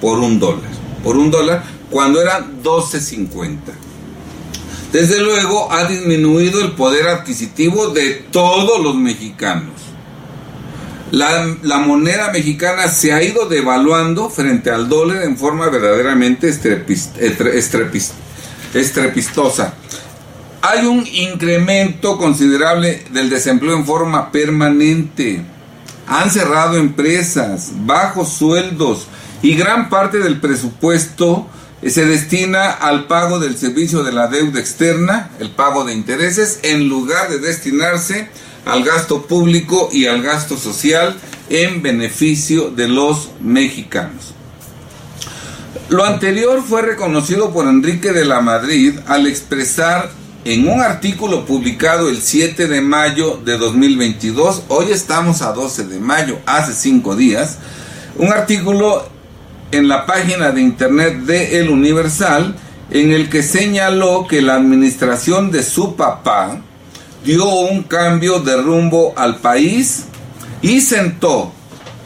por 0.00 0.18
un 0.18 0.40
dólar, 0.40 0.70
por 1.04 1.18
un 1.18 1.30
dólar 1.30 1.62
cuando 1.90 2.20
eran 2.22 2.62
12.50. 2.62 3.58
Desde 4.90 5.20
luego 5.20 5.70
ha 5.70 5.84
disminuido 5.86 6.62
el 6.62 6.72
poder 6.72 7.08
adquisitivo 7.08 7.88
de 7.88 8.24
todos 8.30 8.82
los 8.82 8.94
mexicanos. 8.94 9.74
La, 11.10 11.56
la, 11.62 11.78
moneda 11.78 12.32
mexicana 12.32 12.88
se 12.88 13.12
ha 13.12 13.22
ido 13.22 13.46
devaluando 13.48 14.30
frente 14.30 14.70
al 14.70 14.88
dólar 14.88 15.24
en 15.24 15.36
forma 15.36 15.68
verdaderamente 15.68 16.48
estrepistosa 18.74 19.74
hay 20.62 20.86
un 20.86 21.06
incremento 21.06 22.18
considerable 22.18 23.04
del 23.10 23.30
desempleo 23.30 23.76
en 23.76 23.86
forma 23.86 24.32
permanente. 24.32 25.42
Han 26.06 26.30
cerrado 26.30 26.76
empresas, 26.76 27.70
bajos 27.84 28.32
sueldos 28.32 29.06
y 29.42 29.54
gran 29.54 29.88
parte 29.88 30.18
del 30.18 30.40
presupuesto 30.40 31.48
eh, 31.82 31.90
se 31.90 32.06
destina 32.06 32.70
al 32.70 33.06
pago 33.06 33.38
del 33.38 33.56
servicio 33.56 34.02
de 34.02 34.12
la 34.12 34.26
deuda 34.26 34.58
externa, 34.58 35.30
el 35.38 35.50
pago 35.50 35.84
de 35.84 35.92
intereses, 35.92 36.60
en 36.62 36.88
lugar 36.88 37.28
de 37.28 37.38
destinarse 37.38 38.28
al 38.64 38.84
gasto 38.84 39.26
público 39.26 39.88
y 39.92 40.06
al 40.06 40.22
gasto 40.22 40.56
social 40.56 41.16
en 41.50 41.82
beneficio 41.82 42.70
de 42.70 42.88
los 42.88 43.30
mexicanos. 43.40 44.34
Lo 45.88 46.04
anterior 46.04 46.62
fue 46.62 46.82
reconocido 46.82 47.52
por 47.52 47.66
Enrique 47.66 48.12
de 48.12 48.24
la 48.24 48.40
Madrid 48.40 48.98
al 49.06 49.26
expresar 49.26 50.10
en 50.48 50.66
un 50.66 50.80
artículo 50.80 51.44
publicado 51.44 52.08
el 52.08 52.22
7 52.22 52.68
de 52.68 52.80
mayo 52.80 53.38
de 53.44 53.58
2022, 53.58 54.62
hoy 54.68 54.92
estamos 54.92 55.42
a 55.42 55.52
12 55.52 55.84
de 55.84 56.00
mayo, 56.00 56.38
hace 56.46 56.72
cinco 56.72 57.14
días, 57.14 57.58
un 58.16 58.32
artículo 58.32 59.06
en 59.72 59.88
la 59.88 60.06
página 60.06 60.50
de 60.50 60.62
internet 60.62 61.18
de 61.18 61.60
El 61.60 61.68
Universal 61.68 62.56
en 62.90 63.12
el 63.12 63.28
que 63.28 63.42
señaló 63.42 64.26
que 64.26 64.40
la 64.40 64.54
administración 64.54 65.50
de 65.50 65.62
su 65.62 65.96
papá 65.96 66.62
dio 67.26 67.46
un 67.46 67.82
cambio 67.82 68.40
de 68.40 68.56
rumbo 68.56 69.12
al 69.18 69.40
país 69.40 70.06
y 70.62 70.80
sentó 70.80 71.52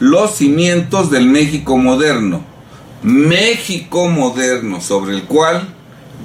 los 0.01 0.35
cimientos 0.35 1.09
del 1.09 1.27
México 1.27 1.77
moderno. 1.77 2.43
México 3.03 4.09
moderno 4.09 4.81
sobre 4.81 5.15
el 5.15 5.23
cual 5.23 5.65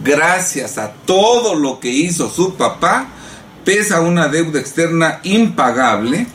gracias 0.03 0.79
a 0.79 0.93
todo 0.93 1.55
lo 1.55 1.81
que 1.81 1.91
hizo 1.91 2.31
su 2.31 2.55
papá, 2.55 3.09
pesa 3.65 4.01
una 4.01 4.29
deuda 4.29 4.61
externa 4.61 5.21
impagable 5.23 6.27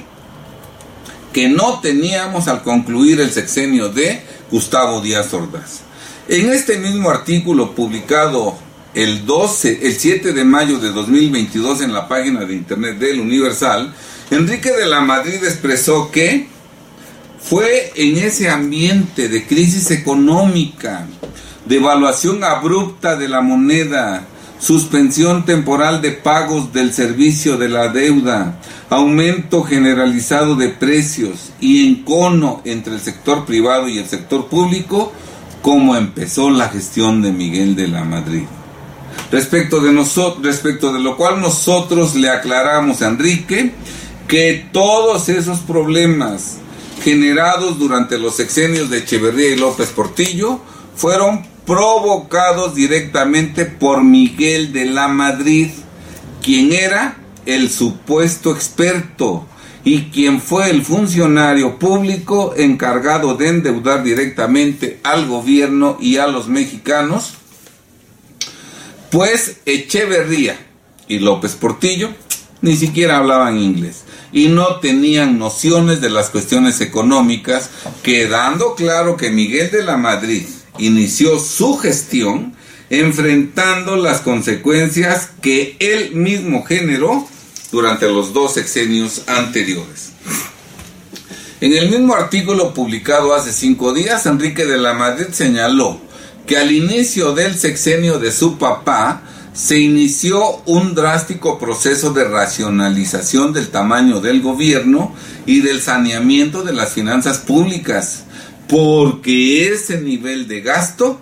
que 1.32 1.49
no 1.49 1.80
teníamos 1.80 2.47
al 2.47 2.62
concluir 2.62 3.19
el 3.19 3.32
sexenio 3.32 3.89
de 3.89 4.23
Gustavo 4.52 5.02
Díaz 5.02 5.34
Ordaz. 5.34 5.82
En 6.28 6.52
este 6.52 6.78
mismo 6.78 7.10
artículo 7.10 7.73
publicado 7.73 8.56
el 8.93 9.26
12, 9.26 9.80
el 9.88 9.93
7 9.93 10.34
de 10.34 10.45
mayo 10.45 10.80
de 10.80 10.91
2022 10.91 11.82
en 11.82 11.93
la 11.93 12.08
página 12.08 12.45
de 12.45 12.54
internet 12.54 12.99
del 12.99 13.19
Universal, 13.19 13.93
Enrique 14.30 14.71
de 14.71 14.86
la 14.86 15.02
Madrid 15.02 15.43
expresó 15.43 16.12
que 16.12 16.47
fue 17.41 17.91
en 17.95 18.17
ese 18.17 18.49
ambiente 18.49 19.28
de 19.28 19.45
crisis 19.45 19.91
económica, 19.91 21.08
devaluación 21.65 22.43
abrupta 22.43 23.15
de 23.15 23.30
la 23.30 23.41
moneda, 23.41 24.26
suspensión 24.60 25.45
temporal 25.45 26.02
de 26.02 26.12
pagos 26.12 26.73
del 26.73 26.93
servicio 26.93 27.58
de 27.58 27.69
la 27.69 27.89
deuda, 27.89 28.60
aumento 28.89 29.63
generalizado 29.63 30.56
de 30.56 30.69
precios 30.69 31.52
y 31.60 31.88
encono 31.88 32.62
entre 32.65 32.93
el 32.93 32.99
sector 32.99 33.45
privado 33.45 33.89
y 33.89 33.97
el 33.97 34.08
sector 34.08 34.47
público, 34.47 35.12
como 35.62 35.95
empezó 35.95 36.49
la 36.49 36.69
gestión 36.69 37.21
de 37.21 37.32
Miguel 37.32 37.76
de 37.76 37.88
la 37.88 38.04
Madrid. 38.04 38.43
Respecto 39.32 39.80
de, 39.80 39.91
respecto 40.41 40.93
de 40.93 40.99
lo 40.99 41.17
cual 41.17 41.41
nosotros 41.41 42.15
le 42.15 42.30
aclaramos 42.30 43.02
a 43.02 43.08
Enrique 43.08 43.73
que 44.27 44.69
todos 44.71 45.29
esos 45.29 45.60
problemas 45.60 46.58
generados 47.04 47.79
durante 47.79 48.17
los 48.17 48.35
sexenios 48.35 48.90
de 48.90 49.00
Echeverría 49.00 49.50
y 49.50 49.58
López 49.58 49.90
Portillo 49.90 50.60
fueron 50.96 51.52
provocados 51.66 52.76
directamente 52.76 53.66
por 53.66 54.04
Miguel 54.04 54.74
de 54.74 54.86
la 54.86 55.08
Madrid, 55.08 55.70
quien 56.42 56.74
era 56.74 57.18
el 57.46 57.70
supuesto 57.70 58.52
experto 58.52 59.48
y 59.86 60.04
quien 60.06 60.42
fue 60.42 60.70
el 60.70 60.84
funcionario 60.84 61.78
público 61.78 62.54
encargado 62.56 63.36
de 63.36 63.50
endeudar 63.50 64.04
directamente 64.04 65.00
al 65.04 65.28
gobierno 65.28 65.98
y 66.00 66.18
a 66.18 66.28
los 66.28 66.48
mexicanos, 66.48 67.34
pues 69.12 69.58
Echeverría 69.66 70.58
y 71.08 71.20
López 71.20 71.56
Portillo 71.56 72.10
ni 72.62 72.78
siquiera 72.78 73.18
hablaban 73.18 73.58
inglés 73.58 74.04
y 74.32 74.48
no 74.48 74.78
tenían 74.78 75.38
nociones 75.38 76.02
de 76.02 76.10
las 76.10 76.30
cuestiones 76.30 76.82
económicas, 76.82 77.70
quedando 78.02 78.74
claro 78.76 79.16
que 79.16 79.30
Miguel 79.30 79.70
de 79.70 79.84
la 79.84 79.98
Madrid 79.98 80.46
inició 80.78 81.40
su 81.40 81.78
gestión 81.78 82.54
enfrentando 82.90 83.96
las 83.96 84.21
consecuencias 84.21 85.30
que 85.42 85.76
él 85.80 86.15
mismo 86.15 86.63
generó 86.63 87.28
durante 87.71 88.08
los 88.08 88.34
dos 88.34 88.54
sexenios 88.54 89.24
anteriores. 89.28 90.12
En 91.60 91.74
el 91.74 91.90
mismo 91.90 92.13
artículo 92.13 92.74
publicado 92.74 93.34
hace 93.34 93.54
cinco 93.54 93.94
días, 93.94 94.26
Enrique 94.26 94.65
de 94.65 94.78
la 94.78 94.94
Madrid 94.94 95.28
señaló 95.32 96.00
que 96.46 96.58
al 96.58 96.71
inicio 96.71 97.34
del 97.34 97.56
sexenio 97.58 98.19
de 98.19 98.32
su 98.32 98.58
papá 98.58 99.24
se 99.54 99.80
inició 99.80 100.58
un 100.65 100.94
drástico 100.94 101.60
proceso 101.60 102.12
de 102.12 102.26
racionalización 102.26 103.54
del 103.54 103.69
tamaño 103.69 104.19
del 104.19 104.42
gobierno 104.42 105.13
y 105.46 105.62
del 105.62 105.82
saneamiento 105.82 106.63
de 106.63 106.74
las 106.74 106.94
finanzas 106.94 107.38
públicas, 107.38 108.24
porque 108.68 109.70
ese 109.72 110.02
nivel 110.02 110.48
de 110.48 110.62
gasto 110.62 111.20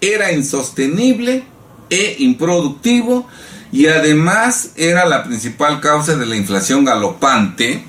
era 0.00 0.32
insostenible 0.32 1.44
e 1.88 2.16
improductivo 2.20 3.26
y 3.72 3.86
además 3.86 4.72
era 4.76 5.04
la 5.06 5.24
principal 5.24 5.80
causa 5.80 6.16
de 6.16 6.26
la 6.26 6.36
inflación 6.36 6.84
galopante, 6.84 7.84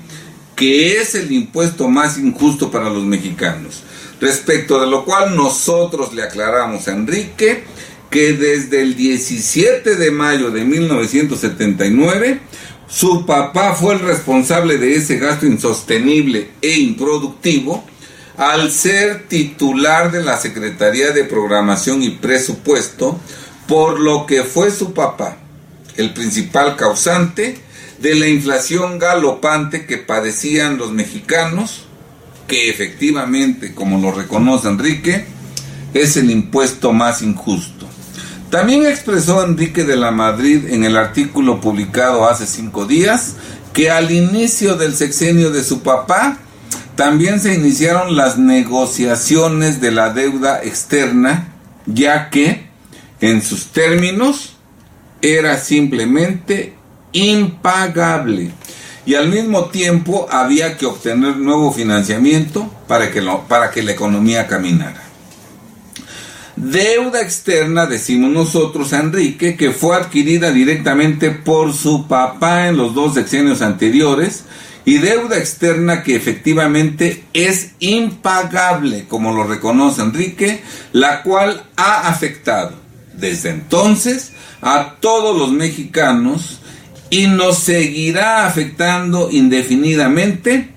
que 0.54 1.00
es 1.00 1.14
el 1.14 1.32
impuesto 1.32 1.88
más 1.88 2.18
injusto 2.18 2.70
para 2.70 2.90
los 2.90 3.02
mexicanos. 3.04 3.82
Respecto 4.20 4.80
de 4.80 4.86
lo 4.86 5.04
cual 5.04 5.34
nosotros 5.34 6.14
le 6.14 6.22
aclaramos 6.22 6.86
a 6.86 6.92
Enrique 6.92 7.64
que 8.10 8.34
desde 8.34 8.82
el 8.82 8.94
17 8.94 9.96
de 9.96 10.10
mayo 10.10 10.50
de 10.50 10.64
1979 10.64 12.40
su 12.86 13.24
papá 13.24 13.74
fue 13.74 13.94
el 13.94 14.00
responsable 14.00 14.76
de 14.76 14.96
ese 14.96 15.16
gasto 15.16 15.46
insostenible 15.46 16.50
e 16.60 16.78
improductivo 16.78 17.84
al 18.36 18.70
ser 18.70 19.28
titular 19.28 20.10
de 20.10 20.22
la 20.22 20.38
Secretaría 20.38 21.10
de 21.12 21.24
Programación 21.24 22.02
y 22.02 22.10
Presupuesto, 22.10 23.20
por 23.68 24.00
lo 24.00 24.26
que 24.26 24.42
fue 24.42 24.70
su 24.70 24.92
papá 24.94 25.38
el 25.96 26.12
principal 26.12 26.76
causante 26.76 27.58
de 28.00 28.14
la 28.14 28.28
inflación 28.28 28.98
galopante 28.98 29.86
que 29.86 29.98
padecían 29.98 30.78
los 30.78 30.92
mexicanos, 30.92 31.84
que 32.48 32.68
efectivamente, 32.68 33.74
como 33.74 34.00
lo 34.00 34.12
reconoce 34.12 34.68
Enrique, 34.68 35.26
es 35.94 36.16
el 36.16 36.30
impuesto 36.30 36.92
más 36.92 37.22
injusto. 37.22 37.86
También 38.50 38.86
expresó 38.86 39.44
Enrique 39.44 39.84
de 39.84 39.96
la 39.96 40.10
Madrid 40.10 40.66
en 40.68 40.84
el 40.84 40.96
artículo 40.96 41.60
publicado 41.60 42.28
hace 42.28 42.46
cinco 42.46 42.86
días 42.86 43.36
que 43.72 43.90
al 43.90 44.10
inicio 44.10 44.74
del 44.74 44.94
sexenio 44.94 45.50
de 45.50 45.64
su 45.64 45.80
papá 45.80 46.38
también 47.02 47.40
se 47.40 47.52
iniciaron 47.52 48.14
las 48.14 48.38
negociaciones 48.38 49.80
de 49.80 49.90
la 49.90 50.10
deuda 50.10 50.62
externa, 50.62 51.48
ya 51.84 52.30
que, 52.30 52.68
en 53.20 53.42
sus 53.42 53.72
términos, 53.72 54.54
era 55.20 55.58
simplemente 55.58 56.74
impagable 57.10 58.52
y 59.04 59.16
al 59.16 59.26
mismo 59.30 59.64
tiempo 59.64 60.28
había 60.30 60.76
que 60.76 60.86
obtener 60.86 61.38
nuevo 61.38 61.72
financiamiento 61.72 62.72
para 62.86 63.10
que, 63.10 63.20
para 63.48 63.72
que 63.72 63.82
la 63.82 63.90
economía 63.90 64.46
caminara. 64.46 65.02
Deuda 66.54 67.20
externa, 67.20 67.86
decimos 67.86 68.30
nosotros 68.30 68.92
a 68.92 69.00
Enrique, 69.00 69.56
que 69.56 69.72
fue 69.72 69.96
adquirida 69.96 70.52
directamente 70.52 71.32
por 71.32 71.72
su 71.72 72.06
papá 72.06 72.68
en 72.68 72.76
los 72.76 72.94
dos 72.94 73.14
sexenios 73.14 73.60
anteriores, 73.60 74.44
y 74.84 74.98
deuda 74.98 75.38
externa 75.38 76.02
que 76.02 76.16
efectivamente 76.16 77.24
es 77.32 77.72
impagable, 77.78 79.06
como 79.06 79.32
lo 79.32 79.44
reconoce 79.44 80.02
Enrique, 80.02 80.62
la 80.92 81.22
cual 81.22 81.64
ha 81.76 82.08
afectado 82.08 82.72
desde 83.14 83.50
entonces 83.50 84.32
a 84.60 84.96
todos 85.00 85.36
los 85.36 85.52
mexicanos 85.52 86.58
y 87.10 87.26
nos 87.26 87.58
seguirá 87.58 88.46
afectando 88.46 89.30
indefinidamente 89.30 90.70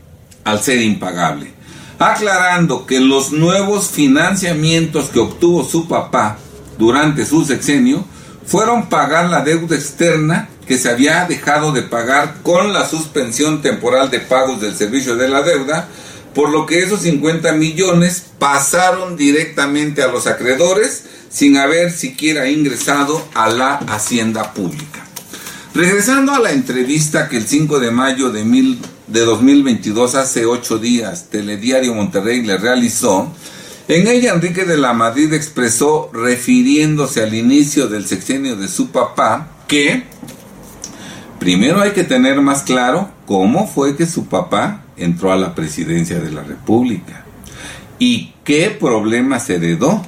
al 0.43 0.61
ser 0.61 0.81
impagable. 0.81 1.53
Aclarando 1.97 2.85
que 2.85 2.99
los 2.99 3.31
nuevos 3.31 3.89
financiamientos 3.89 5.09
que 5.09 5.19
obtuvo 5.19 5.63
su 5.63 5.87
papá 5.87 6.37
durante 6.77 7.25
su 7.25 7.45
sexenio 7.45 8.05
fueron 8.45 8.89
pagar 8.89 9.29
la 9.29 9.41
deuda 9.41 9.75
externa 9.75 10.49
que 10.67 10.77
se 10.77 10.89
había 10.89 11.25
dejado 11.25 11.71
de 11.71 11.83
pagar 11.83 12.37
con 12.43 12.73
la 12.73 12.87
suspensión 12.87 13.61
temporal 13.61 14.09
de 14.09 14.19
pagos 14.19 14.61
del 14.61 14.75
servicio 14.75 15.15
de 15.15 15.27
la 15.27 15.41
deuda, 15.41 15.87
por 16.33 16.49
lo 16.49 16.65
que 16.65 16.79
esos 16.79 17.01
50 17.01 17.53
millones 17.53 18.25
pasaron 18.39 19.15
directamente 19.15 20.03
a 20.03 20.07
los 20.07 20.27
acreedores 20.27 21.03
sin 21.29 21.57
haber 21.57 21.91
siquiera 21.91 22.49
ingresado 22.49 23.25
a 23.33 23.49
la 23.49 23.75
hacienda 23.75 24.53
pública. 24.53 25.05
Regresando 25.73 26.33
a 26.33 26.39
la 26.39 26.51
entrevista 26.51 27.27
que 27.27 27.37
el 27.37 27.47
5 27.47 27.79
de 27.79 27.91
mayo 27.91 28.31
de, 28.31 28.45
mil, 28.45 28.79
de 29.07 29.21
2022, 29.21 30.15
hace 30.15 30.45
ocho 30.45 30.77
días, 30.77 31.29
Telediario 31.29 31.93
Monterrey 31.93 32.41
le 32.41 32.57
realizó, 32.57 33.31
en 33.87 34.07
ella 34.07 34.33
Enrique 34.33 34.65
de 34.65 34.77
la 34.77 34.93
Madrid 34.93 35.33
expresó, 35.33 36.09
refiriéndose 36.13 37.21
al 37.21 37.33
inicio 37.33 37.87
del 37.87 38.07
sexenio 38.07 38.55
de 38.55 38.67
su 38.67 38.91
papá, 38.91 39.49
que 39.67 40.05
primero 41.45 41.79
hay 41.79 41.91
que 41.91 42.03
tener 42.03 42.41
más 42.41 42.63
claro 42.63 43.07
cómo 43.27 43.67
fue 43.67 43.95
que 43.95 44.07
su 44.07 44.25
papá 44.25 44.83
entró 44.97 45.31
a 45.31 45.35
la 45.35 45.53
presidencia 45.53 46.19
de 46.19 46.31
la 46.31 46.41
República 46.41 47.23
y 47.99 48.33
qué 48.43 48.71
problemas 48.71 49.47
heredó 49.51 50.01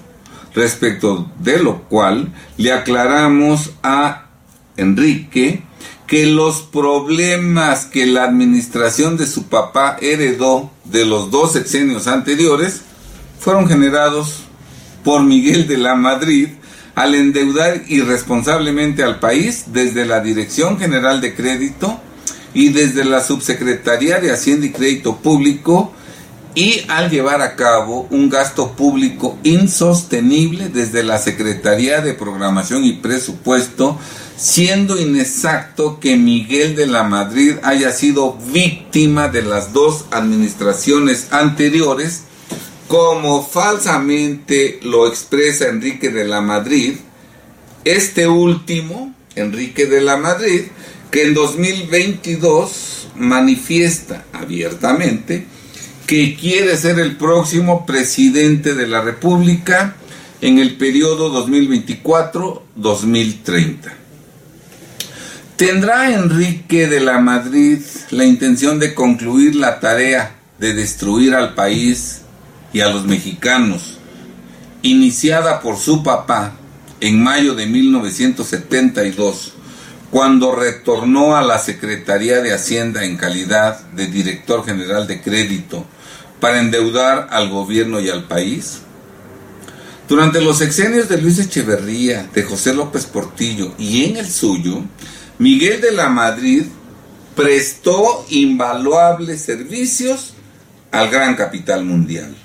respecto 0.56 1.32
de 1.38 1.60
lo 1.60 1.84
cual 1.84 2.34
le 2.58 2.74
aclaramos 2.74 3.70
a 3.84 4.30
Enrique 4.78 5.62
que 6.08 6.26
los 6.26 6.64
problemas 6.64 7.86
que 7.86 8.08
la 8.08 8.24
administración 8.24 9.16
de 9.16 9.28
su 9.28 9.44
papá 9.44 9.96
heredó 10.02 10.72
de 10.86 11.06
los 11.06 11.30
dos 11.30 11.54
sexenios 11.54 12.08
anteriores 12.08 12.82
fueron 13.40 13.68
generados 13.68 14.46
por 15.04 15.22
Miguel 15.22 15.68
de 15.68 15.78
la 15.78 15.94
Madrid 15.94 16.48
al 16.98 17.14
endeudar 17.14 17.84
irresponsablemente 17.90 19.04
al 19.04 19.20
país 19.20 19.66
desde 19.68 20.04
la 20.04 20.20
Dirección 20.20 20.80
General 20.80 21.22
de 21.22 21.36
Crédito 21.36 22.02
y 22.56 22.70
desde 22.70 23.06
la 23.06 23.24
Subsecretaría 23.24 24.20
de 24.20 24.32
Hacienda 24.32 24.66
y 24.66 24.72
Crédito 24.72 25.18
Público 25.18 25.94
y 26.56 26.82
al 26.88 27.12
llevar 27.12 27.44
a 27.44 27.56
cabo 27.56 28.08
un 28.10 28.30
gasto 28.30 28.72
público 28.72 29.38
insostenible 29.44 30.70
desde 30.70 31.04
la 31.04 31.20
Secretaría 31.20 32.02
de 32.02 32.16
Programación 32.16 32.84
y 32.84 32.94
Presupuesto, 32.94 34.00
siendo 34.36 35.00
inexacto 35.00 36.00
que 36.00 36.18
Miguel 36.18 36.76
de 36.76 36.88
la 36.88 37.04
Madrid 37.04 37.58
haya 37.62 37.92
sido 37.92 38.40
víctima 38.52 39.28
de 39.28 39.44
las 39.44 39.72
dos 39.72 40.06
administraciones 40.10 41.28
anteriores, 41.30 42.24
como 42.88 43.44
falsamente 43.44 44.80
lo 44.84 45.08
expresa 45.08 45.68
Enrique 45.68 46.10
de 46.10 46.26
la 46.26 46.42
Madrid, 46.42 46.96
este 47.84 48.28
último, 48.28 49.14
Enrique 49.36 49.86
de 49.86 50.02
la 50.02 50.18
Madrid, 50.18 50.64
que 51.12 51.22
en 51.24 51.34
2022 51.34 53.10
manifiesta 53.16 54.26
abiertamente 54.34 55.46
que 56.06 56.36
quiere 56.36 56.78
ser 56.78 57.00
el 57.00 57.18
próximo 57.18 57.86
presidente 57.86 58.74
de 58.74 58.88
la 58.88 59.02
República 59.02 59.96
en 60.40 60.60
el 60.60 60.78
periodo 60.78 61.46
2024-2030. 61.48 63.98
¿Tendrá 65.58 66.14
Enrique 66.14 66.88
de 66.88 67.02
la 67.02 67.20
Madrid 67.20 67.80
la 68.12 68.24
intención 68.24 68.80
de 68.80 68.94
concluir 68.94 69.56
la 69.56 69.80
tarea 69.80 70.36
de 70.60 70.74
destruir 70.74 71.34
al 71.34 71.56
país 71.56 72.22
y 72.74 72.82
a 72.82 72.90
los 72.90 73.06
mexicanos, 73.06 73.98
iniciada 74.82 75.62
por 75.62 75.78
su 75.78 76.04
papá 76.04 76.54
en 77.00 77.22
mayo 77.22 77.56
de 77.56 77.66
1972, 77.68 79.54
cuando 80.12 80.56
retornó 80.56 81.36
a 81.36 81.42
la 81.42 81.60
Secretaría 81.60 82.42
de 82.42 82.54
Hacienda 82.54 83.04
en 83.04 83.18
calidad 83.18 83.80
de 83.92 84.08
director 84.08 84.66
general 84.66 85.06
de 85.08 85.22
crédito 85.22 85.86
para 86.40 86.60
endeudar 86.60 87.28
al 87.32 87.50
gobierno 87.50 88.00
y 88.00 88.10
al 88.10 88.24
país? 88.24 88.82
Durante 90.08 90.40
los 90.40 90.60
sexenios 90.60 91.10
de 91.10 91.22
Luis 91.22 91.38
Echeverría, 91.38 92.30
de 92.34 92.44
José 92.44 92.74
López 92.74 93.06
Portillo 93.06 93.74
y 93.78 94.06
en 94.06 94.18
el 94.18 94.30
suyo, 94.30 94.82
Miguel 95.38 95.82
de 95.82 95.92
la 95.92 96.08
Madrid 96.08 96.64
prestó 97.36 98.26
invaluables 98.30 99.42
servicios 99.42 100.34
al 100.92 101.10
gran 101.10 101.36
capital 101.36 101.84
mundial, 101.84 102.36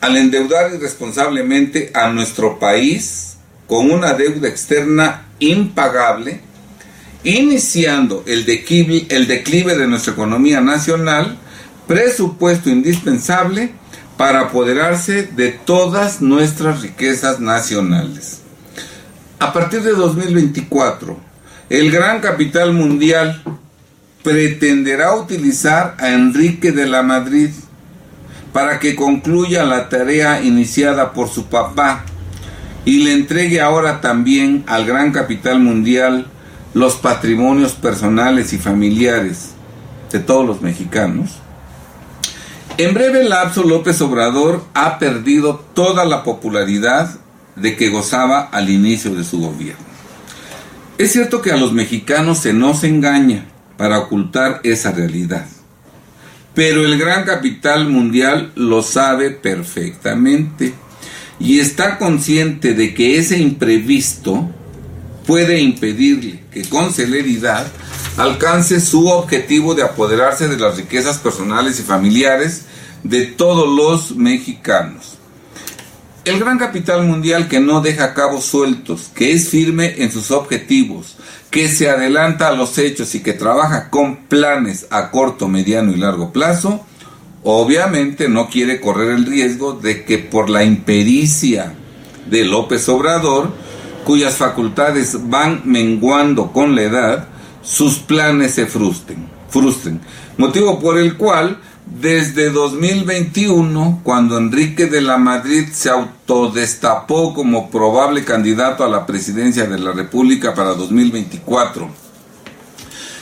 al 0.00 0.16
endeudar 0.16 0.74
irresponsablemente 0.74 1.90
a 1.94 2.08
nuestro 2.08 2.58
país 2.58 3.36
con 3.66 3.90
una 3.90 4.14
deuda 4.14 4.48
externa 4.48 5.26
impagable, 5.38 6.40
iniciando 7.24 8.22
el 8.26 8.44
declive, 8.44 9.76
de 9.76 9.86
nuestra 9.86 10.12
economía 10.12 10.60
nacional 10.60 11.38
presupuesto 11.86 12.70
indispensable 12.70 13.72
para 14.16 14.40
apoderarse 14.42 15.24
de 15.24 15.50
todas 15.50 16.20
nuestras 16.20 16.82
riquezas 16.82 17.40
nacionales. 17.40 18.40
A 19.38 19.52
partir 19.52 19.82
de 19.82 19.92
2024, 19.92 21.18
el 21.68 21.90
gran 21.90 22.20
capital 22.20 22.72
mundial 22.72 23.42
pretenderá 24.22 25.14
utilizar 25.14 25.96
a 25.98 26.10
Enrique 26.10 26.72
de 26.72 26.86
la 26.86 27.02
Madrid 27.02 27.50
para 28.56 28.78
que 28.78 28.96
concluya 28.96 29.64
la 29.64 29.90
tarea 29.90 30.40
iniciada 30.40 31.12
por 31.12 31.28
su 31.28 31.44
papá 31.44 32.06
y 32.86 33.04
le 33.04 33.12
entregue 33.12 33.60
ahora 33.60 34.00
también 34.00 34.64
al 34.66 34.86
gran 34.86 35.12
capital 35.12 35.60
mundial 35.60 36.28
los 36.72 36.94
patrimonios 36.96 37.72
personales 37.72 38.54
y 38.54 38.56
familiares 38.56 39.50
de 40.10 40.20
todos 40.20 40.46
los 40.46 40.62
mexicanos. 40.62 41.32
En 42.78 42.94
breve 42.94 43.24
lapso 43.24 43.62
López 43.62 44.00
Obrador 44.00 44.64
ha 44.72 44.98
perdido 44.98 45.56
toda 45.74 46.06
la 46.06 46.22
popularidad 46.22 47.10
de 47.56 47.76
que 47.76 47.90
gozaba 47.90 48.40
al 48.40 48.70
inicio 48.70 49.14
de 49.14 49.24
su 49.24 49.38
gobierno. 49.38 49.84
Es 50.96 51.12
cierto 51.12 51.42
que 51.42 51.52
a 51.52 51.58
los 51.58 51.74
mexicanos 51.74 52.38
se 52.38 52.54
nos 52.54 52.84
engaña 52.84 53.44
para 53.76 53.98
ocultar 53.98 54.60
esa 54.62 54.92
realidad, 54.92 55.44
pero 56.56 56.86
el 56.86 56.98
gran 56.98 57.24
capital 57.24 57.90
mundial 57.90 58.50
lo 58.54 58.82
sabe 58.82 59.30
perfectamente 59.30 60.72
y 61.38 61.60
está 61.60 61.98
consciente 61.98 62.72
de 62.72 62.94
que 62.94 63.18
ese 63.18 63.38
imprevisto 63.38 64.50
puede 65.26 65.60
impedirle 65.60 66.44
que 66.50 66.64
con 66.64 66.94
celeridad 66.94 67.66
alcance 68.16 68.80
su 68.80 69.06
objetivo 69.08 69.74
de 69.74 69.82
apoderarse 69.82 70.48
de 70.48 70.56
las 70.56 70.78
riquezas 70.78 71.18
personales 71.18 71.78
y 71.78 71.82
familiares 71.82 72.62
de 73.02 73.26
todos 73.26 73.68
los 73.68 74.16
mexicanos. 74.16 75.15
El 76.26 76.40
gran 76.40 76.58
capital 76.58 77.04
mundial 77.04 77.46
que 77.46 77.60
no 77.60 77.82
deja 77.82 78.12
cabos 78.12 78.46
sueltos, 78.46 79.12
que 79.14 79.30
es 79.30 79.48
firme 79.48 80.02
en 80.02 80.10
sus 80.10 80.32
objetivos, 80.32 81.14
que 81.52 81.68
se 81.68 81.88
adelanta 81.88 82.48
a 82.48 82.52
los 82.52 82.78
hechos 82.78 83.14
y 83.14 83.22
que 83.22 83.32
trabaja 83.32 83.90
con 83.90 84.16
planes 84.26 84.88
a 84.90 85.12
corto, 85.12 85.46
mediano 85.46 85.92
y 85.92 85.96
largo 85.96 86.32
plazo, 86.32 86.84
obviamente 87.44 88.28
no 88.28 88.48
quiere 88.48 88.80
correr 88.80 89.12
el 89.12 89.24
riesgo 89.24 89.74
de 89.74 90.04
que 90.04 90.18
por 90.18 90.50
la 90.50 90.64
impericia 90.64 91.74
de 92.28 92.44
López 92.44 92.88
Obrador, 92.88 93.52
cuyas 94.04 94.34
facultades 94.34 95.30
van 95.30 95.62
menguando 95.64 96.50
con 96.50 96.74
la 96.74 96.82
edad, 96.82 97.28
sus 97.62 98.00
planes 98.00 98.52
se 98.54 98.66
frustren, 98.66 99.28
frustren, 99.48 100.00
motivo 100.38 100.80
por 100.80 100.98
el 100.98 101.16
cual 101.16 101.60
desde 101.86 102.50
2021, 102.50 104.00
cuando 104.02 104.36
Enrique 104.36 104.86
de 104.86 105.00
la 105.00 105.18
Madrid 105.18 105.68
se 105.72 105.88
autodestapó 105.88 107.32
como 107.32 107.70
probable 107.70 108.24
candidato 108.24 108.84
a 108.84 108.88
la 108.88 109.06
presidencia 109.06 109.66
de 109.66 109.78
la 109.78 109.92
República 109.92 110.52
para 110.52 110.74
2024, 110.74 111.88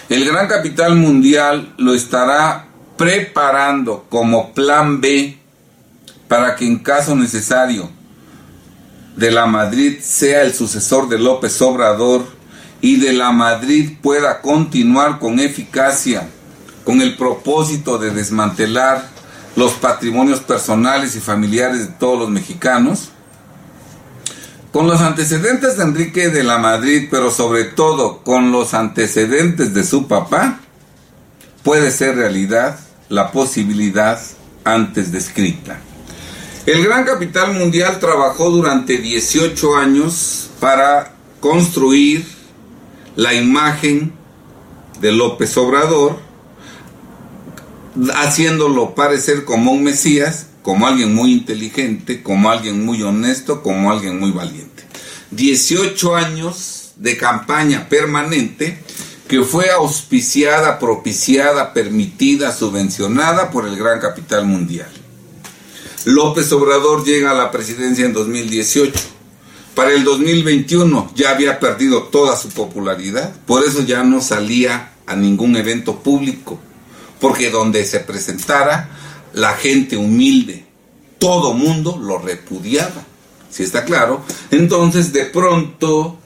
el 0.08 0.24
gran 0.24 0.48
capital 0.48 0.96
mundial 0.96 1.74
lo 1.76 1.94
estará 1.94 2.66
preparando 2.96 4.06
como 4.08 4.52
plan 4.54 5.00
B 5.00 5.38
para 6.26 6.56
que 6.56 6.66
en 6.66 6.78
caso 6.78 7.14
necesario 7.14 7.90
de 9.14 9.30
la 9.30 9.46
Madrid 9.46 9.98
sea 10.00 10.42
el 10.42 10.54
sucesor 10.54 11.08
de 11.08 11.18
López 11.18 11.60
Obrador 11.60 12.26
y 12.80 12.96
de 12.96 13.12
la 13.12 13.30
Madrid 13.30 13.92
pueda 14.02 14.40
continuar 14.40 15.18
con 15.18 15.38
eficacia 15.38 16.28
con 16.84 17.00
el 17.00 17.16
propósito 17.16 17.98
de 17.98 18.10
desmantelar 18.10 19.08
los 19.56 19.72
patrimonios 19.72 20.40
personales 20.40 21.16
y 21.16 21.20
familiares 21.20 21.80
de 21.80 21.92
todos 21.94 22.18
los 22.18 22.30
mexicanos. 22.30 23.10
Con 24.72 24.86
los 24.88 25.00
antecedentes 25.00 25.76
de 25.76 25.84
Enrique 25.84 26.28
de 26.28 26.42
la 26.42 26.58
Madrid, 26.58 27.08
pero 27.10 27.30
sobre 27.30 27.64
todo 27.64 28.22
con 28.24 28.50
los 28.50 28.74
antecedentes 28.74 29.72
de 29.72 29.84
su 29.84 30.08
papá, 30.08 30.60
puede 31.62 31.90
ser 31.90 32.16
realidad 32.16 32.78
la 33.08 33.30
posibilidad 33.30 34.20
antes 34.64 35.12
descrita. 35.12 35.78
El 36.66 36.82
gran 36.82 37.04
capital 37.04 37.54
mundial 37.54 38.00
trabajó 38.00 38.50
durante 38.50 38.98
18 38.98 39.76
años 39.76 40.50
para 40.60 41.12
construir 41.38 42.26
la 43.16 43.34
imagen 43.34 44.12
de 45.00 45.12
López 45.12 45.56
Obrador, 45.58 46.18
haciéndolo 48.14 48.94
parecer 48.94 49.44
como 49.44 49.72
un 49.72 49.84
Mesías, 49.84 50.46
como 50.62 50.86
alguien 50.86 51.14
muy 51.14 51.32
inteligente, 51.32 52.22
como 52.22 52.50
alguien 52.50 52.84
muy 52.84 53.02
honesto, 53.02 53.62
como 53.62 53.90
alguien 53.90 54.18
muy 54.18 54.30
valiente. 54.30 54.84
18 55.30 56.16
años 56.16 56.92
de 56.96 57.16
campaña 57.16 57.88
permanente 57.88 58.78
que 59.28 59.42
fue 59.42 59.70
auspiciada, 59.70 60.78
propiciada, 60.78 61.72
permitida, 61.72 62.54
subvencionada 62.54 63.50
por 63.50 63.66
el 63.66 63.76
gran 63.76 64.00
capital 64.00 64.46
mundial. 64.46 64.88
López 66.04 66.52
Obrador 66.52 67.04
llega 67.04 67.30
a 67.30 67.34
la 67.34 67.50
presidencia 67.50 68.04
en 68.04 68.12
2018. 68.12 68.92
Para 69.74 69.92
el 69.92 70.04
2021 70.04 71.12
ya 71.14 71.30
había 71.30 71.58
perdido 71.58 72.04
toda 72.04 72.36
su 72.36 72.48
popularidad, 72.50 73.34
por 73.46 73.64
eso 73.64 73.82
ya 73.82 74.04
no 74.04 74.20
salía 74.20 74.92
a 75.06 75.16
ningún 75.16 75.56
evento 75.56 76.00
público, 76.00 76.60
porque 77.20 77.50
donde 77.50 77.84
se 77.84 78.00
presentara 78.00 78.88
la 79.32 79.54
gente 79.54 79.96
humilde, 79.96 80.64
todo 81.18 81.54
mundo 81.54 81.98
lo 82.00 82.18
repudiaba, 82.18 83.04
si 83.50 83.62
está 83.62 83.84
claro. 83.84 84.22
Entonces 84.50 85.12
de 85.12 85.24
pronto 85.24 86.18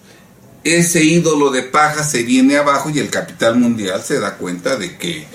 ese 0.65 1.05
ídolo 1.05 1.51
de 1.51 1.63
paja 1.63 2.03
se 2.05 2.23
viene 2.23 2.57
abajo 2.57 2.91
y 2.91 2.99
el 2.99 3.11
capital 3.11 3.57
mundial 3.57 4.03
se 4.03 4.21
da 4.21 4.37
cuenta 4.37 4.77
de 4.77 4.97
que 4.99 5.27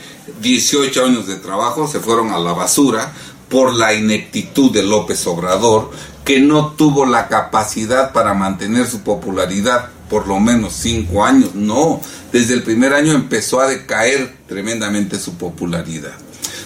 18 0.42 1.06
años 1.06 1.28
de 1.28 1.36
trabajo 1.36 1.88
se 1.88 2.00
fueron 2.00 2.32
a 2.32 2.40
la 2.40 2.54
basura 2.54 3.12
por 3.50 3.74
la 3.74 3.94
ineptitud 3.94 4.72
de 4.72 4.84
López 4.84 5.26
Obrador, 5.28 5.92
que 6.26 6.40
no 6.40 6.74
tuvo 6.74 7.06
la 7.06 7.28
capacidad 7.28 8.12
para 8.12 8.34
mantener 8.34 8.88
su 8.88 9.02
popularidad 9.02 9.90
por 10.14 10.28
lo 10.28 10.40
menos 10.40 10.74
cinco 10.74 11.26
años. 11.26 11.56
No, 11.56 12.00
desde 12.32 12.54
el 12.54 12.62
primer 12.62 12.94
año 12.94 13.14
empezó 13.14 13.60
a 13.60 13.68
decaer 13.68 14.32
tremendamente 14.48 15.20
su 15.20 15.40
popularidad. 15.40 16.14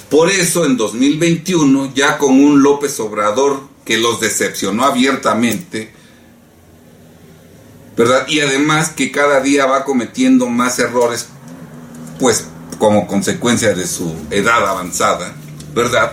Por 0.10 0.30
eso 0.30 0.66
en 0.66 0.76
2021, 0.76 1.94
ya 1.96 2.18
con 2.18 2.34
un 2.44 2.62
López 2.62 3.00
Obrador 3.00 3.62
que 3.86 3.96
los 3.96 4.20
decepcionó 4.20 4.84
abiertamente, 4.84 5.94
¿verdad? 7.96 8.28
Y 8.28 8.42
además 8.42 8.90
que 8.90 9.14
cada 9.14 9.40
día 9.40 9.66
va 9.66 9.86
cometiendo 9.86 10.48
más 10.48 10.78
errores, 10.80 11.28
pues 12.20 12.48
como 12.78 13.08
consecuencia 13.08 13.74
de 13.74 13.88
su 13.88 14.14
edad 14.30 14.68
avanzada, 14.68 15.34
¿verdad? 15.74 16.12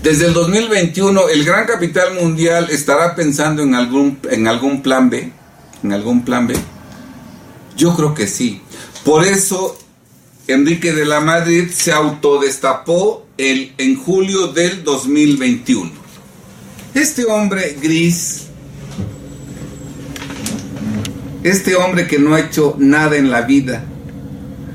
Desde 0.00 0.26
el 0.26 0.32
2021 0.32 1.28
el 1.30 1.44
gran 1.44 1.66
capital 1.66 2.14
mundial 2.14 2.68
estará 2.70 3.16
pensando 3.16 3.64
en 3.64 3.74
algún, 3.74 4.20
en 4.30 4.46
algún 4.46 4.80
plan 4.80 5.10
B, 5.10 5.32
en 5.84 5.92
algún 5.92 6.24
plan 6.24 6.48
B. 6.48 6.56
Yo 7.76 7.94
creo 7.94 8.14
que 8.14 8.26
sí. 8.26 8.60
Por 9.04 9.24
eso 9.24 9.78
Enrique 10.48 10.92
de 10.92 11.04
la 11.04 11.20
Madrid 11.20 11.70
se 11.70 11.92
autodestapó 11.92 13.26
el, 13.38 13.74
en 13.78 13.96
julio 13.96 14.48
del 14.48 14.82
2021. 14.82 15.92
Este 16.94 17.24
hombre 17.26 17.76
gris, 17.80 18.46
este 21.44 21.76
hombre 21.76 22.06
que 22.06 22.18
no 22.18 22.34
ha 22.34 22.40
hecho 22.40 22.74
nada 22.78 23.16
en 23.16 23.30
la 23.30 23.42
vida 23.42 23.84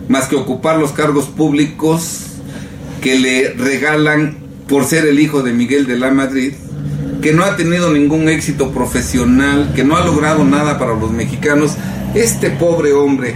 más 0.10 0.28
que 0.28 0.36
ocupar 0.36 0.78
los 0.78 0.91
cargos 0.91 1.26
públicos 1.26 2.22
que 3.01 3.18
le 3.18 3.53
regalan 3.53 4.39
por 4.68 4.84
ser 4.84 5.05
el 5.05 5.20
hijo 5.20 5.43
de 5.43 5.53
Miguel 5.53 5.86
de 5.86 5.97
la 5.97 6.12
Madrid, 6.12 6.53
que 7.22 7.34
no 7.34 7.43
ha 7.43 7.55
tenido 7.55 7.91
ningún 7.91 8.30
éxito 8.30 8.72
profesional, 8.72 9.74
que 9.76 9.84
no 9.84 9.97
ha 9.97 10.05
logrado 10.05 10.43
nada 10.43 10.80
para 10.80 10.95
los 10.95 11.11
mexicanos, 11.11 11.74
este 12.13 12.49
pobre 12.49 12.93
hombre 12.93 13.36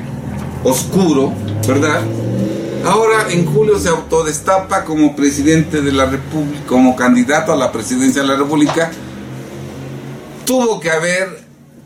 oscuro, 0.63 1.33
¿verdad? 1.67 2.01
Ahora 2.85 3.31
en 3.31 3.45
julio 3.45 3.79
se 3.79 3.89
autodestapa 3.89 4.83
como 4.83 5.15
presidente 5.15 5.81
de 5.81 5.91
la 5.91 6.05
República, 6.05 6.65
como 6.67 6.95
candidato 6.95 7.53
a 7.53 7.55
la 7.55 7.71
presidencia 7.71 8.21
de 8.21 8.27
la 8.27 8.35
República. 8.35 8.91
Tuvo 10.45 10.79
que 10.79 10.91
haber 10.91 11.43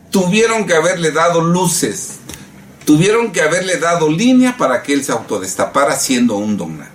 tuvieron 0.09 0.65
que 0.65 0.73
haberle 0.73 1.11
dado 1.11 1.41
luces, 1.41 2.19
tuvieron 2.85 3.31
que 3.31 3.41
haberle 3.41 3.77
dado 3.77 4.09
línea 4.09 4.57
para 4.57 4.81
que 4.81 4.93
él 4.93 5.03
se 5.03 5.11
autodestapara 5.11 5.95
siendo 5.95 6.35
un 6.37 6.57
don 6.57 6.77
nadie. 6.77 6.91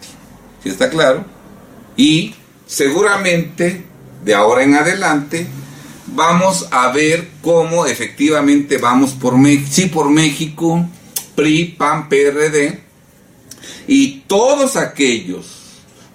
¿Sí 0.62 0.68
está 0.68 0.90
claro? 0.90 1.24
Y 1.96 2.34
seguramente 2.66 3.84
de 4.24 4.34
ahora 4.34 4.62
en 4.62 4.74
adelante 4.74 5.46
vamos 6.06 6.68
a 6.70 6.92
ver 6.92 7.28
cómo 7.42 7.86
efectivamente 7.86 8.78
vamos 8.78 9.12
por 9.12 9.36
México, 9.36 9.68
sí 9.70 9.86
por 9.86 10.10
México, 10.10 10.86
PRI, 11.34 11.76
PAN, 11.78 12.08
PRD 12.08 12.80
y 13.86 14.20
todos 14.26 14.76
aquellos 14.76 15.62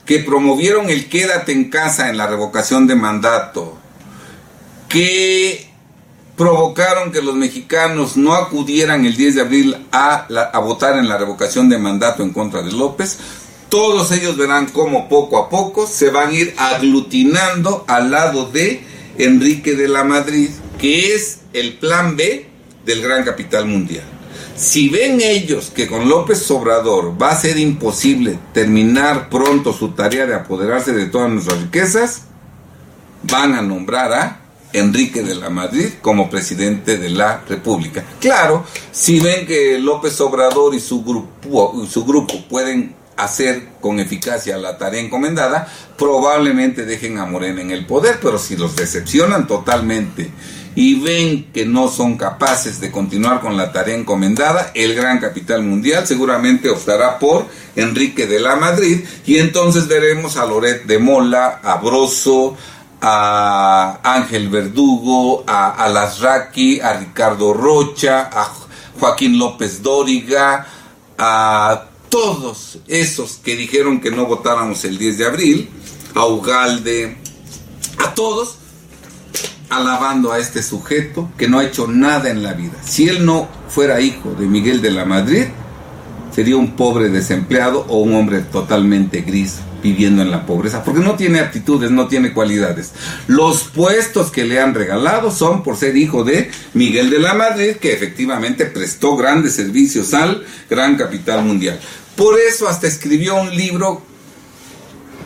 que 0.06 0.20
promovieron 0.20 0.90
el 0.90 1.10
quédate 1.10 1.52
en 1.52 1.70
casa 1.70 2.10
en 2.10 2.18
la 2.18 2.28
revocación 2.28 2.88
de 2.88 2.96
mandato, 2.96 3.78
que 4.88 5.70
provocaron 6.38 7.12
que 7.12 7.22
los 7.22 7.36
mexicanos 7.36 8.16
no 8.16 8.34
acudieran 8.34 9.06
el 9.06 9.18
10 9.18 9.36
de 9.36 9.42
abril 9.42 9.88
a, 9.92 10.28
a, 10.54 10.60
votar 10.60 10.98
en 10.98 11.10
la 11.10 11.18
revocación 11.18 11.68
de 11.68 11.78
mandato 11.78 12.24
en 12.24 12.32
contra 12.32 12.62
de 12.62 12.72
López, 12.72 13.18
todos 13.70 14.12
ellos 14.12 14.38
verán 14.38 14.68
cómo 14.68 15.10
poco 15.10 15.38
a 15.38 15.50
poco 15.50 15.88
se 15.88 16.10
van 16.10 16.30
a 16.30 16.34
ir 16.34 16.54
aglutinando 16.58 17.86
al 17.88 18.12
lado 18.12 18.46
de 18.46 18.82
Enrique 19.18 19.76
de 19.76 19.88
la 19.88 20.04
Madrid, 20.04 20.50
que 20.78 21.16
es 21.16 21.40
el 21.54 21.74
plan 21.74 22.16
B 22.16 22.46
del 22.86 23.02
gran 23.02 23.24
capital 23.24 23.66
mundial. 23.66 24.06
Si 24.56 24.90
ven 24.90 25.22
ellos 25.22 25.72
que 25.76 25.88
con 25.88 26.10
López 26.10 26.50
Obrador 26.50 27.22
va 27.22 27.32
a 27.32 27.40
ser 27.40 27.58
imposible 27.58 28.40
terminar 28.54 29.30
pronto 29.30 29.72
su 29.72 29.90
tarea 29.90 30.26
de 30.26 30.34
apoderarse 30.34 30.94
de 30.94 31.06
todas 31.06 31.30
nuestras 31.30 31.62
riquezas, 31.62 32.24
van 33.24 33.54
a 33.54 33.62
nombrar 33.62 34.14
a 34.14 34.42
Enrique 34.74 35.24
de 35.24 35.36
la 35.36 35.50
Madrid 35.50 35.90
como 36.02 36.30
presidente 36.30 36.98
de 36.98 37.10
la 37.10 37.44
República. 37.48 38.04
Claro, 38.20 38.66
si 38.92 39.20
ven 39.20 39.46
que 39.46 39.80
López 39.80 40.20
Obrador 40.22 40.74
y 40.76 40.80
su 40.80 41.04
grupo, 41.04 41.86
su 41.90 42.04
grupo 42.06 42.34
pueden 42.50 42.96
hacer 43.18 43.68
con 43.82 44.00
eficacia 44.00 44.58
la 44.58 44.78
tarea 44.78 45.02
encomendada, 45.02 45.68
probablemente 45.98 46.86
dejen 46.86 47.18
a 47.18 47.26
Morena 47.26 47.62
en 47.62 47.72
el 47.72 47.86
poder, 47.86 48.20
pero 48.22 48.38
si 48.38 48.56
los 48.56 48.76
decepcionan 48.76 49.48
totalmente 49.48 50.32
y 50.76 51.00
ven 51.00 51.52
que 51.52 51.66
no 51.66 51.88
son 51.88 52.18
capaces 52.18 52.80
de 52.80 52.92
continuar 52.92 53.42
con 53.42 53.58
la 53.58 53.72
tarea 53.72 53.96
encomendada, 53.96 54.72
el 54.76 54.94
gran 54.94 55.20
capital 55.20 55.64
mundial 55.64 56.06
seguramente 56.06 56.70
optará 56.70 57.18
por 57.18 57.48
Enrique 57.76 58.28
de 58.28 58.40
la 58.40 58.56
Madrid 58.56 59.04
y 59.26 59.40
entonces 59.40 59.88
veremos 59.88 60.38
a 60.38 60.46
Loret 60.46 60.86
de 60.86 61.00
Mola, 61.00 61.60
a 61.64 61.78
Broso, 61.78 62.56
a 63.02 64.00
Ángel 64.04 64.50
Verdugo, 64.50 65.44
a 65.48 65.84
Alasraqui, 65.84 66.80
a 66.80 66.94
Ricardo 66.94 67.56
Rocha, 67.56 68.30
a 68.32 68.54
Joaquín 69.00 69.40
López 69.40 69.82
Dóriga, 69.82 70.68
a 71.18 71.87
todos 72.10 72.80
esos 72.88 73.40
que 73.44 73.56
dijeron 73.56 74.00
que 74.00 74.12
no 74.12 74.26
votáramos 74.26 74.84
el 74.86 74.98
10 74.98 75.18
de 75.18 75.26
abril, 75.26 75.70
a 76.16 76.26
Ugalde, 76.26 77.18
a 78.04 78.14
todos, 78.14 78.58
alabando 79.70 80.32
a 80.32 80.40
este 80.40 80.64
sujeto 80.64 81.30
que 81.38 81.48
no 81.48 81.60
ha 81.60 81.66
hecho 81.66 81.88
nada 81.88 82.30
en 82.30 82.44
la 82.44 82.54
vida. 82.54 82.78
Si 82.84 83.08
él 83.08 83.26
no 83.26 83.48
fuera 83.70 84.02
hijo 84.02 84.34
de 84.40 84.46
Miguel 84.46 84.82
de 84.82 84.92
la 84.92 85.06
Madrid, 85.06 85.46
sería 86.34 86.58
un 86.58 86.76
pobre 86.76 87.10
desempleado 87.10 87.86
o 87.90 88.00
un 88.00 88.16
hombre 88.16 88.42
totalmente 88.42 89.22
gris 89.22 89.56
viviendo 89.82 90.22
en 90.22 90.32
la 90.32 90.46
pobreza, 90.46 90.84
porque 90.84 91.02
no 91.02 91.16
tiene 91.16 91.40
actitudes, 91.40 91.92
no 91.92 92.08
tiene 92.08 92.34
cualidades. 92.34 92.92
Los 93.28 93.64
puestos 93.64 94.32
que 94.32 94.46
le 94.46 94.60
han 94.60 94.74
regalado 94.74 95.32
son 95.32 95.64
por 95.64 95.78
ser 95.78 95.96
hijo 95.98 96.24
de 96.24 96.50
Miguel 96.74 97.10
de 97.10 97.20
la 97.20 97.34
Madrid, 97.34 97.76
que 97.76 97.94
efectivamente 97.94 98.66
prestó 98.66 99.16
grandes 99.16 99.54
servicios 99.54 100.14
al 100.14 100.44
gran 100.70 100.96
capital 100.98 101.44
mundial. 101.44 101.80
Por 102.16 102.40
eso 102.40 102.68
hasta 102.68 102.88
escribió 102.88 103.36
un 103.36 103.56
libro 103.56 104.02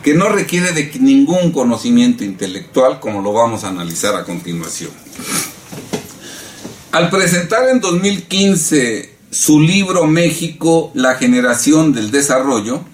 que 0.02 0.14
no 0.14 0.28
requiere 0.28 0.72
de 0.72 0.90
ningún 1.00 1.52
conocimiento 1.52 2.24
intelectual, 2.24 3.00
como 3.00 3.22
lo 3.22 3.32
vamos 3.32 3.64
a 3.64 3.68
analizar 3.68 4.14
a 4.16 4.24
continuación. 4.24 4.90
Al 6.90 7.08
presentar 7.08 7.68
en 7.70 7.80
2015 7.80 9.10
su 9.30 9.60
libro 9.60 10.06
México, 10.06 10.90
la 10.94 11.14
generación 11.14 11.94
del 11.94 12.10
desarrollo, 12.10 12.84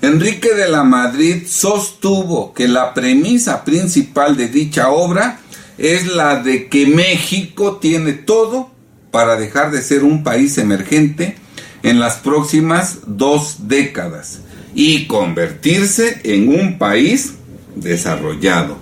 Enrique 0.00 0.54
de 0.54 0.68
la 0.68 0.84
Madrid 0.84 1.42
sostuvo 1.48 2.54
que 2.54 2.68
la 2.68 2.94
premisa 2.94 3.64
principal 3.64 4.36
de 4.36 4.48
dicha 4.48 4.90
obra 4.90 5.40
es 5.76 6.06
la 6.06 6.40
de 6.40 6.68
que 6.68 6.86
México 6.86 7.78
tiene 7.80 8.12
todo 8.12 8.70
para 9.10 9.36
dejar 9.36 9.72
de 9.72 9.82
ser 9.82 10.04
un 10.04 10.22
país 10.22 10.56
emergente 10.58 11.36
en 11.82 11.98
las 11.98 12.16
próximas 12.16 12.98
dos 13.06 13.68
décadas 13.68 14.40
y 14.74 15.06
convertirse 15.06 16.20
en 16.22 16.48
un 16.48 16.78
país 16.78 17.34
desarrollado. 17.74 18.76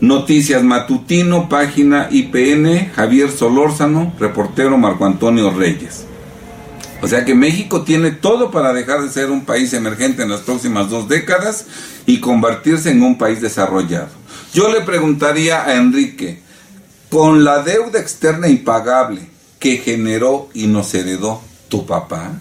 Noticias 0.00 0.62
Matutino, 0.62 1.48
página 1.48 2.08
IPN, 2.10 2.90
Javier 2.94 3.30
Solórzano, 3.30 4.12
reportero 4.20 4.76
Marco 4.76 5.06
Antonio 5.06 5.50
Reyes. 5.50 6.07
O 7.00 7.06
sea 7.06 7.24
que 7.24 7.34
México 7.34 7.82
tiene 7.82 8.10
todo 8.10 8.50
para 8.50 8.72
dejar 8.72 9.02
de 9.02 9.10
ser 9.10 9.30
un 9.30 9.44
país 9.44 9.72
emergente 9.72 10.22
en 10.22 10.30
las 10.30 10.40
próximas 10.40 10.90
dos 10.90 11.08
décadas 11.08 11.66
y 12.06 12.20
convertirse 12.20 12.90
en 12.90 13.02
un 13.02 13.16
país 13.18 13.40
desarrollado. 13.40 14.08
Yo 14.52 14.72
le 14.72 14.80
preguntaría 14.80 15.64
a 15.64 15.76
Enrique, 15.76 16.40
con 17.10 17.44
la 17.44 17.62
deuda 17.62 18.00
externa 18.00 18.48
impagable 18.48 19.22
que 19.58 19.78
generó 19.78 20.48
y 20.54 20.66
nos 20.66 20.92
heredó 20.94 21.40
tu 21.68 21.86
papá, 21.86 22.32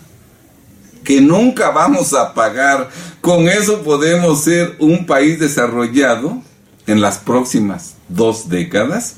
que 1.03 1.21
nunca 1.21 1.69
vamos 1.69 2.13
a 2.13 2.33
pagar, 2.33 2.89
con 3.21 3.47
eso 3.47 3.83
podemos 3.83 4.43
ser 4.43 4.75
un 4.79 5.05
país 5.05 5.39
desarrollado 5.39 6.41
en 6.85 7.01
las 7.01 7.17
próximas 7.19 7.95
dos 8.09 8.49
décadas. 8.49 9.15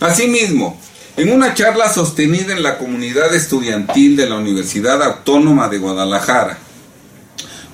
Asimismo, 0.00 0.78
en 1.16 1.32
una 1.32 1.54
charla 1.54 1.92
sostenida 1.92 2.52
en 2.54 2.62
la 2.62 2.78
comunidad 2.78 3.34
estudiantil 3.34 4.16
de 4.16 4.28
la 4.28 4.36
Universidad 4.36 5.02
Autónoma 5.02 5.68
de 5.68 5.78
Guadalajara, 5.78 6.58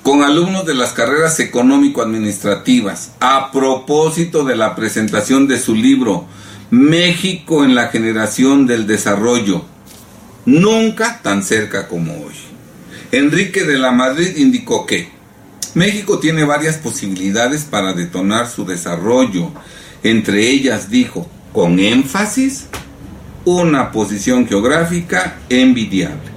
con 0.02 0.22
alumnos 0.22 0.64
de 0.64 0.74
las 0.74 0.92
carreras 0.92 1.40
económico-administrativas, 1.40 3.12
a 3.20 3.50
propósito 3.52 4.44
de 4.44 4.56
la 4.56 4.74
presentación 4.74 5.48
de 5.48 5.58
su 5.58 5.74
libro 5.74 6.26
México 6.70 7.64
en 7.64 7.74
la 7.74 7.88
generación 7.88 8.66
del 8.66 8.86
desarrollo, 8.86 9.64
nunca 10.44 11.20
tan 11.22 11.42
cerca 11.42 11.88
como 11.88 12.12
hoy. 12.12 12.34
Enrique 13.12 13.64
de 13.64 13.78
la 13.78 13.92
Madrid 13.92 14.36
indicó 14.36 14.86
que 14.86 15.10
México 15.74 16.18
tiene 16.18 16.44
varias 16.44 16.76
posibilidades 16.76 17.64
para 17.64 17.92
detonar 17.92 18.48
su 18.48 18.64
desarrollo, 18.64 19.50
entre 20.02 20.48
ellas 20.48 20.90
dijo, 20.90 21.28
con 21.52 21.78
énfasis, 21.78 22.66
una 23.46 23.92
posición 23.92 24.48
geográfica 24.48 25.38
envidiable. 25.48 26.32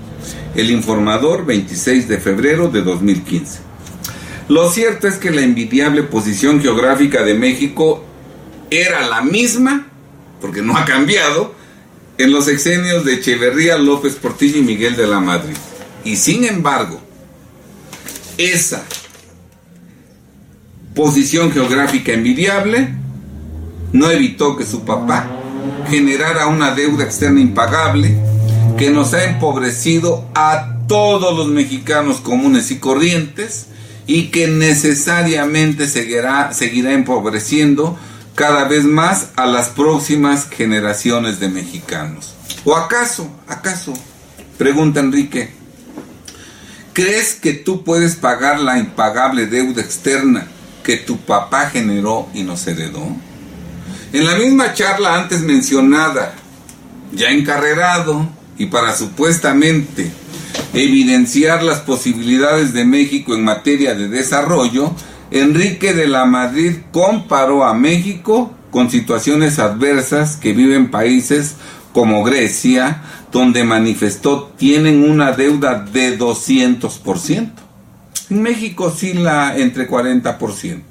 El 0.55 0.69
informador 0.69 1.43
26 1.43 2.07
de 2.07 2.19
febrero 2.19 2.69
de 2.69 2.83
2015. 2.83 3.61
Lo 4.47 4.69
cierto 4.71 5.07
es 5.07 5.15
que 5.15 5.31
la 5.31 5.41
envidiable 5.41 6.03
posición 6.03 6.61
geográfica 6.61 7.23
de 7.23 7.33
México 7.33 8.05
era 8.69 9.07
la 9.07 9.21
misma, 9.21 9.87
porque 10.39 10.61
no 10.61 10.77
ha 10.77 10.85
cambiado, 10.85 11.55
en 12.19 12.31
los 12.31 12.47
exenios 12.47 13.03
de 13.03 13.15
Echeverría, 13.15 13.79
López 13.79 14.15
Portillo 14.15 14.59
y 14.59 14.63
Miguel 14.63 14.95
de 14.95 15.07
la 15.07 15.19
Madrid. 15.19 15.57
Y 16.03 16.15
sin 16.15 16.45
embargo, 16.45 17.01
esa 18.37 18.85
posición 20.93 21.51
geográfica 21.51 22.11
envidiable 22.11 22.93
no 23.93 24.11
evitó 24.11 24.55
que 24.55 24.65
su 24.65 24.85
papá 24.85 25.38
generara 25.89 26.47
una 26.47 26.71
deuda 26.71 27.03
externa 27.03 27.39
impagable 27.39 28.17
que 28.77 28.89
nos 28.91 29.13
ha 29.13 29.25
empobrecido 29.25 30.25
a 30.35 30.77
todos 30.87 31.37
los 31.37 31.47
mexicanos 31.47 32.19
comunes 32.21 32.71
y 32.71 32.77
corrientes 32.77 33.67
y 34.07 34.27
que 34.31 34.47
necesariamente 34.47 35.87
seguirá, 35.87 36.51
seguirá 36.53 36.93
empobreciendo 36.93 37.97
cada 38.35 38.67
vez 38.67 38.85
más 38.85 39.29
a 39.35 39.45
las 39.45 39.69
próximas 39.69 40.49
generaciones 40.49 41.39
de 41.39 41.49
mexicanos. 41.49 42.33
¿O 42.65 42.75
acaso, 42.75 43.29
acaso, 43.47 43.93
pregunta 44.57 44.99
Enrique, 44.99 45.51
¿crees 46.93 47.35
que 47.35 47.53
tú 47.53 47.83
puedes 47.83 48.15
pagar 48.15 48.59
la 48.59 48.79
impagable 48.79 49.45
deuda 49.45 49.81
externa 49.81 50.47
que 50.83 50.97
tu 50.97 51.17
papá 51.17 51.69
generó 51.69 52.29
y 52.33 52.43
nos 52.43 52.65
heredó? 52.65 53.15
En 54.11 54.25
la 54.25 54.35
misma 54.35 54.73
charla 54.73 55.21
antes 55.21 55.41
mencionada, 55.41 56.33
ya 57.11 57.29
encarrerado 57.29 58.27
y 58.57 58.65
para 58.65 58.95
supuestamente 58.95 60.11
evidenciar 60.73 61.61
las 61.61 61.81
posibilidades 61.81 62.73
de 62.73 62.85
México 62.85 63.35
en 63.35 63.43
materia 63.43 63.93
de 63.93 64.07
desarrollo, 64.07 64.95
Enrique 65.29 65.93
de 65.93 66.07
la 66.07 66.25
Madrid 66.25 66.77
comparó 66.91 67.63
a 67.63 67.75
México 67.75 68.51
con 68.71 68.89
situaciones 68.89 69.59
adversas 69.59 70.37
que 70.37 70.53
viven 70.53 70.89
países 70.89 71.55
como 71.93 72.23
Grecia, 72.23 73.03
donde 73.31 73.63
manifestó 73.63 74.51
tienen 74.57 75.07
una 75.07 75.33
deuda 75.33 75.85
de 75.85 76.17
200%. 76.17 77.51
En 78.31 78.41
México 78.41 78.91
sí 78.95 79.13
la 79.13 79.55
entre 79.55 79.87
40%. 79.87 80.88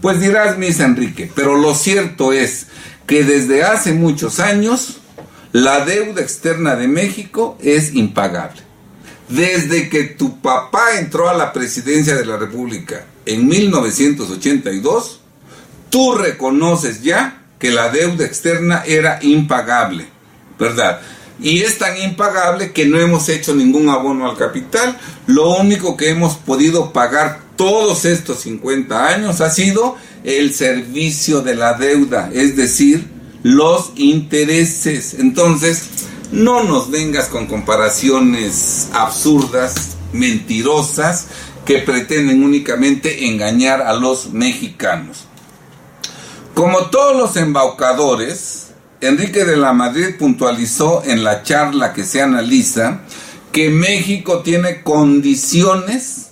Pues 0.00 0.20
dirás, 0.20 0.56
mis 0.58 0.80
Enrique, 0.80 1.30
pero 1.34 1.56
lo 1.56 1.74
cierto 1.74 2.32
es 2.32 2.66
que 3.06 3.24
desde 3.24 3.64
hace 3.64 3.92
muchos 3.92 4.40
años 4.40 4.98
la 5.52 5.84
deuda 5.84 6.22
externa 6.22 6.76
de 6.76 6.88
México 6.88 7.58
es 7.62 7.94
impagable. 7.94 8.62
Desde 9.28 9.88
que 9.88 10.04
tu 10.04 10.40
papá 10.40 10.98
entró 10.98 11.28
a 11.28 11.34
la 11.34 11.52
presidencia 11.52 12.16
de 12.16 12.24
la 12.24 12.36
República 12.36 13.04
en 13.26 13.46
1982, 13.46 15.20
tú 15.90 16.14
reconoces 16.14 17.02
ya 17.02 17.42
que 17.58 17.70
la 17.70 17.90
deuda 17.90 18.24
externa 18.24 18.82
era 18.86 19.18
impagable. 19.22 20.08
¿verdad? 20.60 21.00
Y 21.40 21.62
es 21.62 21.78
tan 21.78 21.96
impagable 21.96 22.72
que 22.72 22.84
no 22.84 23.00
hemos 23.00 23.28
hecho 23.30 23.54
ningún 23.54 23.88
abono 23.88 24.30
al 24.30 24.36
capital. 24.36 24.96
Lo 25.26 25.56
único 25.56 25.96
que 25.96 26.10
hemos 26.10 26.36
podido 26.36 26.92
pagar 26.92 27.40
todos 27.60 28.06
estos 28.06 28.40
50 28.40 29.06
años 29.06 29.42
ha 29.42 29.50
sido 29.50 29.94
el 30.24 30.54
servicio 30.54 31.42
de 31.42 31.54
la 31.54 31.74
deuda, 31.74 32.30
es 32.32 32.56
decir, 32.56 33.06
los 33.42 33.92
intereses. 33.96 35.12
Entonces, 35.18 35.82
no 36.32 36.64
nos 36.64 36.90
vengas 36.90 37.28
con 37.28 37.44
comparaciones 37.44 38.88
absurdas, 38.94 39.98
mentirosas, 40.14 41.26
que 41.66 41.80
pretenden 41.80 42.42
únicamente 42.42 43.26
engañar 43.26 43.82
a 43.82 43.92
los 43.92 44.32
mexicanos. 44.32 45.26
Como 46.54 46.86
todos 46.86 47.14
los 47.14 47.36
embaucadores, 47.36 48.68
Enrique 49.02 49.44
de 49.44 49.58
la 49.58 49.74
Madrid 49.74 50.14
puntualizó 50.18 51.02
en 51.04 51.24
la 51.24 51.42
charla 51.42 51.92
que 51.92 52.04
se 52.04 52.22
analiza 52.22 53.02
que 53.52 53.68
México 53.68 54.40
tiene 54.40 54.80
condiciones 54.80 56.29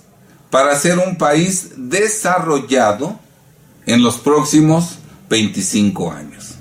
para 0.49 0.75
ser 0.77 0.97
un 0.99 1.17
país 1.17 1.69
desarrollado 1.77 3.19
en 3.85 4.01
los 4.01 4.17
próximos 4.17 4.99
25 5.29 6.11
años. 6.11 6.55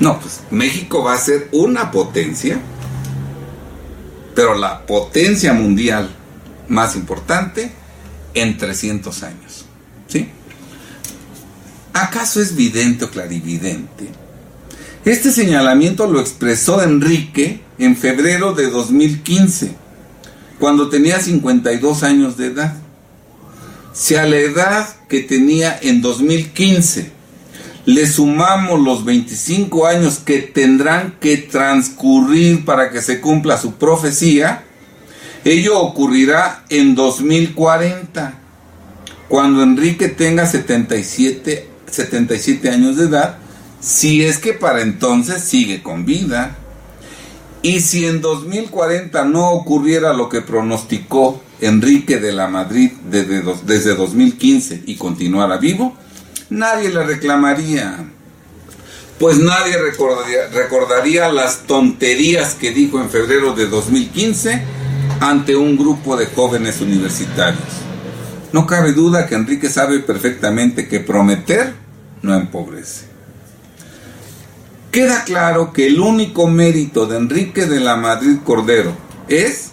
No, 0.00 0.20
pues 0.20 0.40
México 0.50 1.02
va 1.02 1.14
a 1.14 1.18
ser 1.18 1.48
una 1.52 1.90
potencia, 1.90 2.58
pero 4.34 4.54
la 4.54 4.84
potencia 4.84 5.52
mundial 5.54 6.10
más 6.68 6.96
importante 6.96 7.72
en 8.34 8.58
300 8.58 9.22
años. 9.22 9.64
¿Sí? 10.08 10.28
¿Acaso 11.94 12.42
es 12.42 12.54
vidente 12.54 13.06
o 13.06 13.10
clarividente? 13.10 14.08
Este 15.04 15.32
señalamiento 15.32 16.06
lo 16.06 16.20
expresó 16.20 16.82
Enrique 16.82 17.60
en 17.78 17.96
febrero 17.96 18.52
de 18.52 18.68
2015, 18.68 19.74
cuando 20.58 20.88
tenía 20.88 21.20
52 21.20 22.02
años 22.02 22.36
de 22.36 22.46
edad. 22.46 22.74
Si 23.92 24.14
a 24.14 24.26
la 24.26 24.36
edad 24.36 24.88
que 25.08 25.20
tenía 25.20 25.78
en 25.80 26.02
2015 26.02 27.12
le 27.86 28.06
sumamos 28.06 28.80
los 28.80 29.04
25 29.04 29.86
años 29.86 30.18
que 30.18 30.42
tendrán 30.42 31.16
que 31.20 31.36
transcurrir 31.36 32.64
para 32.64 32.90
que 32.90 33.00
se 33.00 33.20
cumpla 33.20 33.56
su 33.56 33.74
profecía, 33.74 34.64
ello 35.44 35.78
ocurrirá 35.78 36.64
en 36.68 36.96
2040, 36.96 38.34
cuando 39.28 39.62
Enrique 39.62 40.08
tenga 40.08 40.46
77 40.46 41.76
77 41.90 42.70
años 42.70 42.96
de 42.96 43.04
edad, 43.04 43.38
si 43.80 44.24
es 44.24 44.38
que 44.38 44.52
para 44.52 44.82
entonces 44.82 45.42
sigue 45.42 45.82
con 45.82 46.04
vida. 46.04 46.56
Y 47.66 47.80
si 47.80 48.06
en 48.06 48.20
2040 48.20 49.24
no 49.24 49.50
ocurriera 49.50 50.12
lo 50.12 50.28
que 50.28 50.40
pronosticó 50.40 51.42
Enrique 51.60 52.20
de 52.20 52.30
la 52.30 52.46
Madrid 52.46 52.92
desde, 53.10 53.42
desde 53.64 53.96
2015 53.96 54.84
y 54.86 54.94
continuara 54.94 55.56
vivo, 55.56 55.96
nadie 56.48 56.90
le 56.90 57.02
reclamaría. 57.02 58.08
Pues 59.18 59.38
nadie 59.38 59.78
recordaría, 59.78 60.46
recordaría 60.52 61.28
las 61.32 61.66
tonterías 61.66 62.54
que 62.54 62.70
dijo 62.70 63.00
en 63.00 63.10
febrero 63.10 63.52
de 63.52 63.66
2015 63.66 64.62
ante 65.18 65.56
un 65.56 65.76
grupo 65.76 66.16
de 66.16 66.26
jóvenes 66.26 66.80
universitarios. 66.80 67.64
No 68.52 68.64
cabe 68.68 68.92
duda 68.92 69.26
que 69.26 69.34
Enrique 69.34 69.68
sabe 69.68 69.98
perfectamente 69.98 70.86
que 70.86 71.00
prometer 71.00 71.74
no 72.22 72.32
empobrece. 72.32 73.15
Queda 74.96 75.24
claro 75.24 75.74
que 75.74 75.88
el 75.88 76.00
único 76.00 76.48
mérito 76.48 77.04
de 77.04 77.18
Enrique 77.18 77.66
de 77.66 77.80
la 77.80 77.96
Madrid 77.96 78.38
Cordero 78.42 78.96
es 79.28 79.72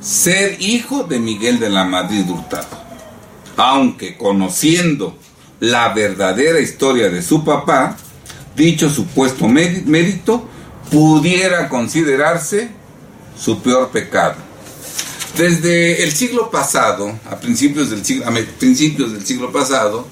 ser 0.00 0.60
hijo 0.60 1.04
de 1.04 1.20
Miguel 1.20 1.60
de 1.60 1.70
la 1.70 1.84
Madrid 1.84 2.28
Hurtado. 2.28 2.66
Aunque 3.56 4.16
conociendo 4.16 5.16
la 5.60 5.94
verdadera 5.94 6.58
historia 6.58 7.08
de 7.08 7.22
su 7.22 7.44
papá, 7.44 7.96
dicho 8.56 8.90
supuesto 8.90 9.46
mérito 9.46 10.48
pudiera 10.90 11.68
considerarse 11.68 12.68
su 13.38 13.62
peor 13.62 13.90
pecado. 13.90 14.34
Desde 15.38 16.02
el 16.02 16.10
siglo 16.10 16.50
pasado, 16.50 17.16
a 17.30 17.36
principios 17.36 17.90
del 17.90 18.04
siglo, 18.04 18.26
a 18.26 18.32
principios 18.58 19.12
del 19.12 19.24
siglo 19.24 19.52
pasado, 19.52 20.08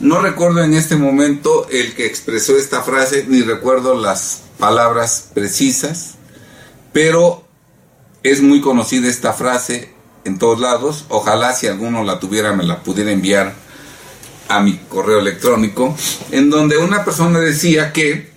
no 0.00 0.20
recuerdo 0.20 0.62
en 0.62 0.74
este 0.74 0.96
momento 0.96 1.66
el 1.70 1.94
que 1.94 2.06
expresó 2.06 2.56
esta 2.56 2.82
frase, 2.82 3.24
ni 3.28 3.42
recuerdo 3.42 3.94
las 3.94 4.42
palabras 4.58 5.30
precisas, 5.32 6.14
pero 6.92 7.44
es 8.22 8.42
muy 8.42 8.60
conocida 8.60 9.08
esta 9.08 9.32
frase 9.32 9.94
en 10.24 10.38
todos 10.38 10.60
lados. 10.60 11.06
Ojalá 11.08 11.54
si 11.54 11.66
alguno 11.66 12.04
la 12.04 12.20
tuviera 12.20 12.52
me 12.52 12.64
la 12.64 12.82
pudiera 12.82 13.10
enviar 13.10 13.54
a 14.48 14.60
mi 14.60 14.76
correo 14.88 15.20
electrónico, 15.20 15.96
en 16.30 16.50
donde 16.50 16.76
una 16.76 17.04
persona 17.04 17.40
decía 17.40 17.92
que 17.92 18.30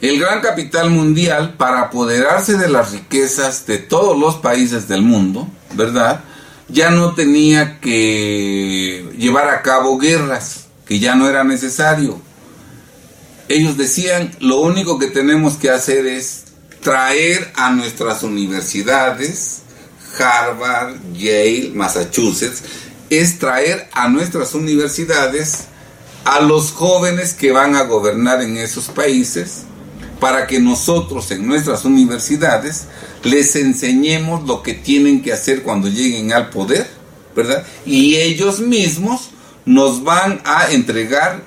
el 0.00 0.18
gran 0.18 0.40
capital 0.40 0.90
mundial, 0.90 1.54
para 1.56 1.82
apoderarse 1.82 2.56
de 2.56 2.68
las 2.68 2.90
riquezas 2.90 3.66
de 3.66 3.78
todos 3.78 4.18
los 4.18 4.36
países 4.36 4.88
del 4.88 5.02
mundo, 5.02 5.48
¿verdad? 5.74 6.24
Ya 6.72 6.90
no 6.90 7.14
tenía 7.14 7.80
que 7.80 9.12
llevar 9.18 9.48
a 9.50 9.62
cabo 9.62 9.98
guerras 9.98 10.66
que 10.86 10.98
ya 10.98 11.14
no 11.14 11.28
era 11.28 11.44
necesario. 11.44 12.20
Ellos 13.48 13.76
decían, 13.76 14.34
lo 14.40 14.60
único 14.60 14.98
que 14.98 15.08
tenemos 15.08 15.56
que 15.56 15.68
hacer 15.68 16.06
es 16.06 16.44
traer 16.80 17.52
a 17.56 17.70
nuestras 17.70 18.22
universidades, 18.22 19.60
Harvard, 20.18 20.96
Yale, 21.12 21.72
Massachusetts, 21.74 22.62
es 23.10 23.38
traer 23.38 23.90
a 23.92 24.08
nuestras 24.08 24.54
universidades 24.54 25.66
a 26.24 26.40
los 26.40 26.70
jóvenes 26.70 27.34
que 27.34 27.52
van 27.52 27.76
a 27.76 27.82
gobernar 27.82 28.40
en 28.40 28.56
esos 28.56 28.86
países 28.86 29.64
para 30.22 30.46
que 30.46 30.60
nosotros 30.60 31.28
en 31.32 31.48
nuestras 31.48 31.84
universidades 31.84 32.84
les 33.24 33.56
enseñemos 33.56 34.46
lo 34.46 34.62
que 34.62 34.72
tienen 34.72 35.20
que 35.20 35.32
hacer 35.32 35.64
cuando 35.64 35.88
lleguen 35.88 36.32
al 36.32 36.48
poder, 36.48 36.88
¿verdad? 37.34 37.66
Y 37.84 38.14
ellos 38.14 38.60
mismos 38.60 39.30
nos 39.64 40.04
van 40.04 40.40
a 40.44 40.70
entregar 40.70 41.42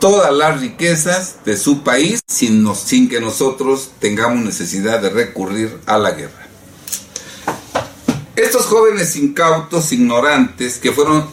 todas 0.00 0.34
las 0.34 0.60
riquezas 0.60 1.36
de 1.46 1.56
su 1.56 1.82
país 1.82 2.20
sin, 2.26 3.08
que 3.08 3.22
nosotros 3.22 3.92
tengamos 4.00 4.44
necesidad 4.44 5.00
de 5.00 5.08
recurrir 5.08 5.78
a 5.86 5.96
la 5.96 6.10
guerra. 6.10 6.46
Estos 8.36 8.66
jóvenes 8.66 9.16
incautos, 9.16 9.92
ignorantes, 9.92 10.76
que 10.76 10.92
fueron, 10.92 11.26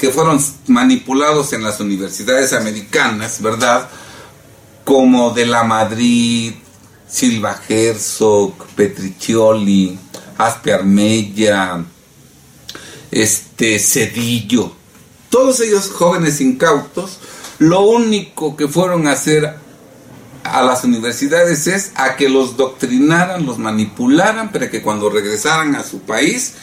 que 0.00 0.10
fueron 0.10 0.44
manipulados 0.66 1.52
en 1.52 1.62
las 1.62 1.78
universidades 1.78 2.52
americanas, 2.52 3.40
¿verdad? 3.40 3.88
Como 4.90 5.30
de 5.30 5.46
la 5.46 5.62
Madrid, 5.62 6.52
Silva 7.06 7.56
Herzog, 7.68 8.54
Petriccioli, 8.74 9.96
Aspe 10.36 10.72
Armella, 10.72 11.84
este, 13.12 13.78
Cedillo, 13.78 14.72
todos 15.28 15.60
ellos 15.60 15.92
jóvenes 15.92 16.40
incautos, 16.40 17.20
lo 17.60 17.82
único 17.82 18.56
que 18.56 18.66
fueron 18.66 19.06
a 19.06 19.12
hacer 19.12 19.54
a 20.42 20.62
las 20.62 20.82
universidades 20.82 21.68
es 21.68 21.92
a 21.94 22.16
que 22.16 22.28
los 22.28 22.56
doctrinaran, 22.56 23.46
los 23.46 23.58
manipularan, 23.58 24.50
para 24.50 24.72
que 24.72 24.82
cuando 24.82 25.08
regresaran 25.08 25.76
a 25.76 25.84
su 25.84 26.00
país 26.00 26.54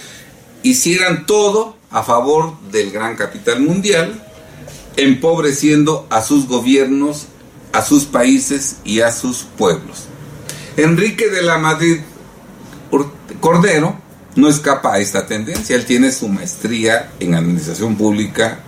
hicieran 0.64 1.26
todo 1.26 1.78
a 1.92 2.04
favor 2.04 2.60
del 2.74 2.92
gran 2.92 3.16
capital 3.16 3.62
mundial, 3.62 4.22
empobreciendo 4.98 6.06
a 6.10 6.22
sus 6.22 6.46
gobiernos, 6.50 7.28
a 7.78 7.84
sus 7.84 8.06
países 8.06 8.78
y 8.84 9.02
a 9.02 9.12
sus 9.12 9.44
pueblos. 9.44 10.06
Enrique 10.78 11.30
de 11.30 11.44
la 11.44 11.60
Madrid 11.60 12.00
Cordero 13.40 13.96
no 14.36 14.50
escapa 14.50 14.96
a 14.96 15.00
esta 15.00 15.28
tendencia. 15.28 15.76
Él 15.76 15.86
tiene 15.86 16.12
su 16.12 16.28
maestría 16.28 17.12
en 17.20 17.36
administración 17.36 17.96
pública 17.96 18.62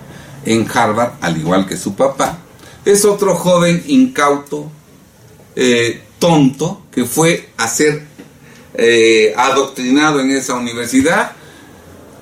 en 0.46 0.68
Harvard, 0.72 1.14
al 1.22 1.38
igual 1.38 1.66
que 1.66 1.76
su 1.76 1.96
papá. 1.96 2.38
Es 2.86 3.04
otro 3.04 3.34
joven 3.34 3.84
incauto, 3.88 4.72
eh, 5.56 6.04
tonto, 6.20 6.84
que 6.92 7.06
fue 7.06 7.50
a 7.58 7.68
ser 7.68 8.06
eh, 8.76 9.34
adoctrinado 9.36 10.20
en 10.20 10.30
esa 10.30 10.54
universidad. 10.54 11.32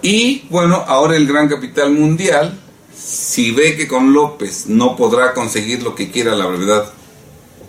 Y 0.02 0.46
bueno, 0.50 0.86
ahora 0.88 1.18
el 1.18 1.28
gran 1.28 1.50
capital 1.50 1.92
mundial, 1.92 2.58
si 2.98 3.52
ve 3.52 3.76
que 3.76 3.88
con 3.88 4.14
López 4.14 4.66
no 4.68 4.95
podrá 4.95 5.34
conseguir 5.34 5.84
lo 5.84 5.95
que 5.95 6.12
quiera 6.12 6.36
la 6.36 6.48
verdad 6.48 6.91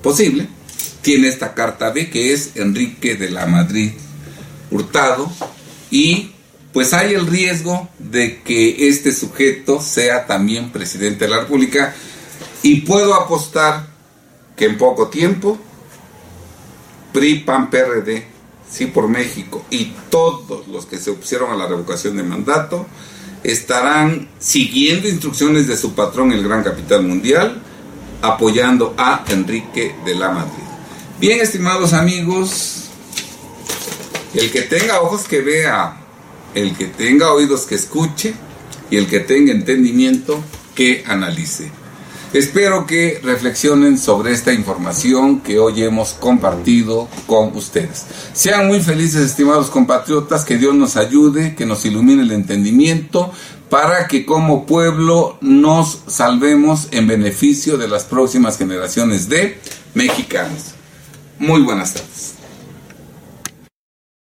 posible, 0.03 0.49
tiene 1.03 1.29
esta 1.29 1.55
carta 1.55 1.91
B 1.91 2.11
que 2.11 2.33
es 2.33 2.57
Enrique 2.57 3.15
de 3.15 3.31
la 3.31 3.47
Madrid 3.47 3.93
Hurtado 4.71 5.31
y 5.91 6.33
pues 6.73 6.93
hay 6.93 7.15
el 7.15 7.27
riesgo 7.27 7.89
de 7.99 8.43
que 8.43 8.89
este 8.89 9.13
sujeto 9.13 9.81
sea 9.81 10.27
también 10.27 10.71
presidente 10.71 11.25
de 11.25 11.31
la 11.31 11.41
República 11.41 11.95
y 12.63 12.83
puedo 12.83 13.15
apostar 13.15 13.89
que 14.57 14.67
en 14.67 14.77
poco 14.77 15.09
tiempo 15.09 15.59
PRI, 17.13 17.41
PAN, 17.41 17.71
PRD, 17.71 18.27
sí 18.71 18.87
por 18.87 19.09
México 19.09 19.65
y 19.71 19.93
todos 20.11 20.69
los 20.69 20.87
que 20.87 20.99
se 20.99 21.11
opusieron 21.11 21.51
a 21.51 21.57
la 21.57 21.67
revocación 21.67 22.17
de 22.17 22.23
mandato 22.23 22.87
estarán 23.45 24.29
siguiendo 24.39 25.09
instrucciones 25.09 25.67
de 25.67 25.77
su 25.77 25.95
patrón, 25.95 26.33
el 26.33 26.43
gran 26.43 26.63
capital 26.63 27.03
mundial, 27.03 27.63
apoyando 28.23 28.95
a 28.97 29.25
Enrique 29.29 29.95
de 30.05 30.15
la 30.15 30.31
Madrid. 30.31 30.65
Bien, 31.21 31.41
estimados 31.41 31.93
amigos, 31.93 32.85
el 34.35 34.51
que 34.51 34.63
tenga 34.63 35.01
ojos 35.01 35.25
que 35.25 35.41
vea, 35.41 35.97
el 36.55 36.77
que 36.77 36.87
tenga 36.87 37.33
oídos 37.33 37.63
que 37.63 37.75
escuche 37.75 38.35
y 38.91 38.97
el 38.97 39.07
que 39.07 39.21
tenga 39.21 39.53
entendimiento 39.53 40.43
que 40.75 41.05
analice. 41.07 41.71
Espero 42.33 42.87
que 42.87 43.21
reflexionen 43.23 43.97
sobre 43.97 44.33
esta 44.33 44.53
información 44.53 45.41
que 45.41 45.59
hoy 45.59 45.83
hemos 45.83 46.13
compartido 46.13 47.09
con 47.27 47.57
ustedes. 47.57 48.05
Sean 48.35 48.69
muy 48.69 48.81
felices, 48.81 49.23
estimados 49.23 49.71
compatriotas, 49.71 50.45
que 50.45 50.59
Dios 50.59 50.75
nos 50.75 50.97
ayude, 50.97 51.55
que 51.55 51.65
nos 51.65 51.87
ilumine 51.87 52.23
el 52.23 52.33
entendimiento 52.33 53.33
para 53.71 54.07
que 54.09 54.27
como 54.27 54.67
pueblo 54.67 55.39
nos 55.41 56.01
salvemos 56.07 56.89
en 56.91 57.07
beneficio 57.07 57.79
de 57.79 57.89
las 57.89 58.05
próximas 58.05 58.59
generaciones 58.59 59.29
de 59.29 59.59
mexicanos. 59.95 60.75
Muy 61.39 61.63
buenas 61.63 61.95
tardes. 61.95 62.38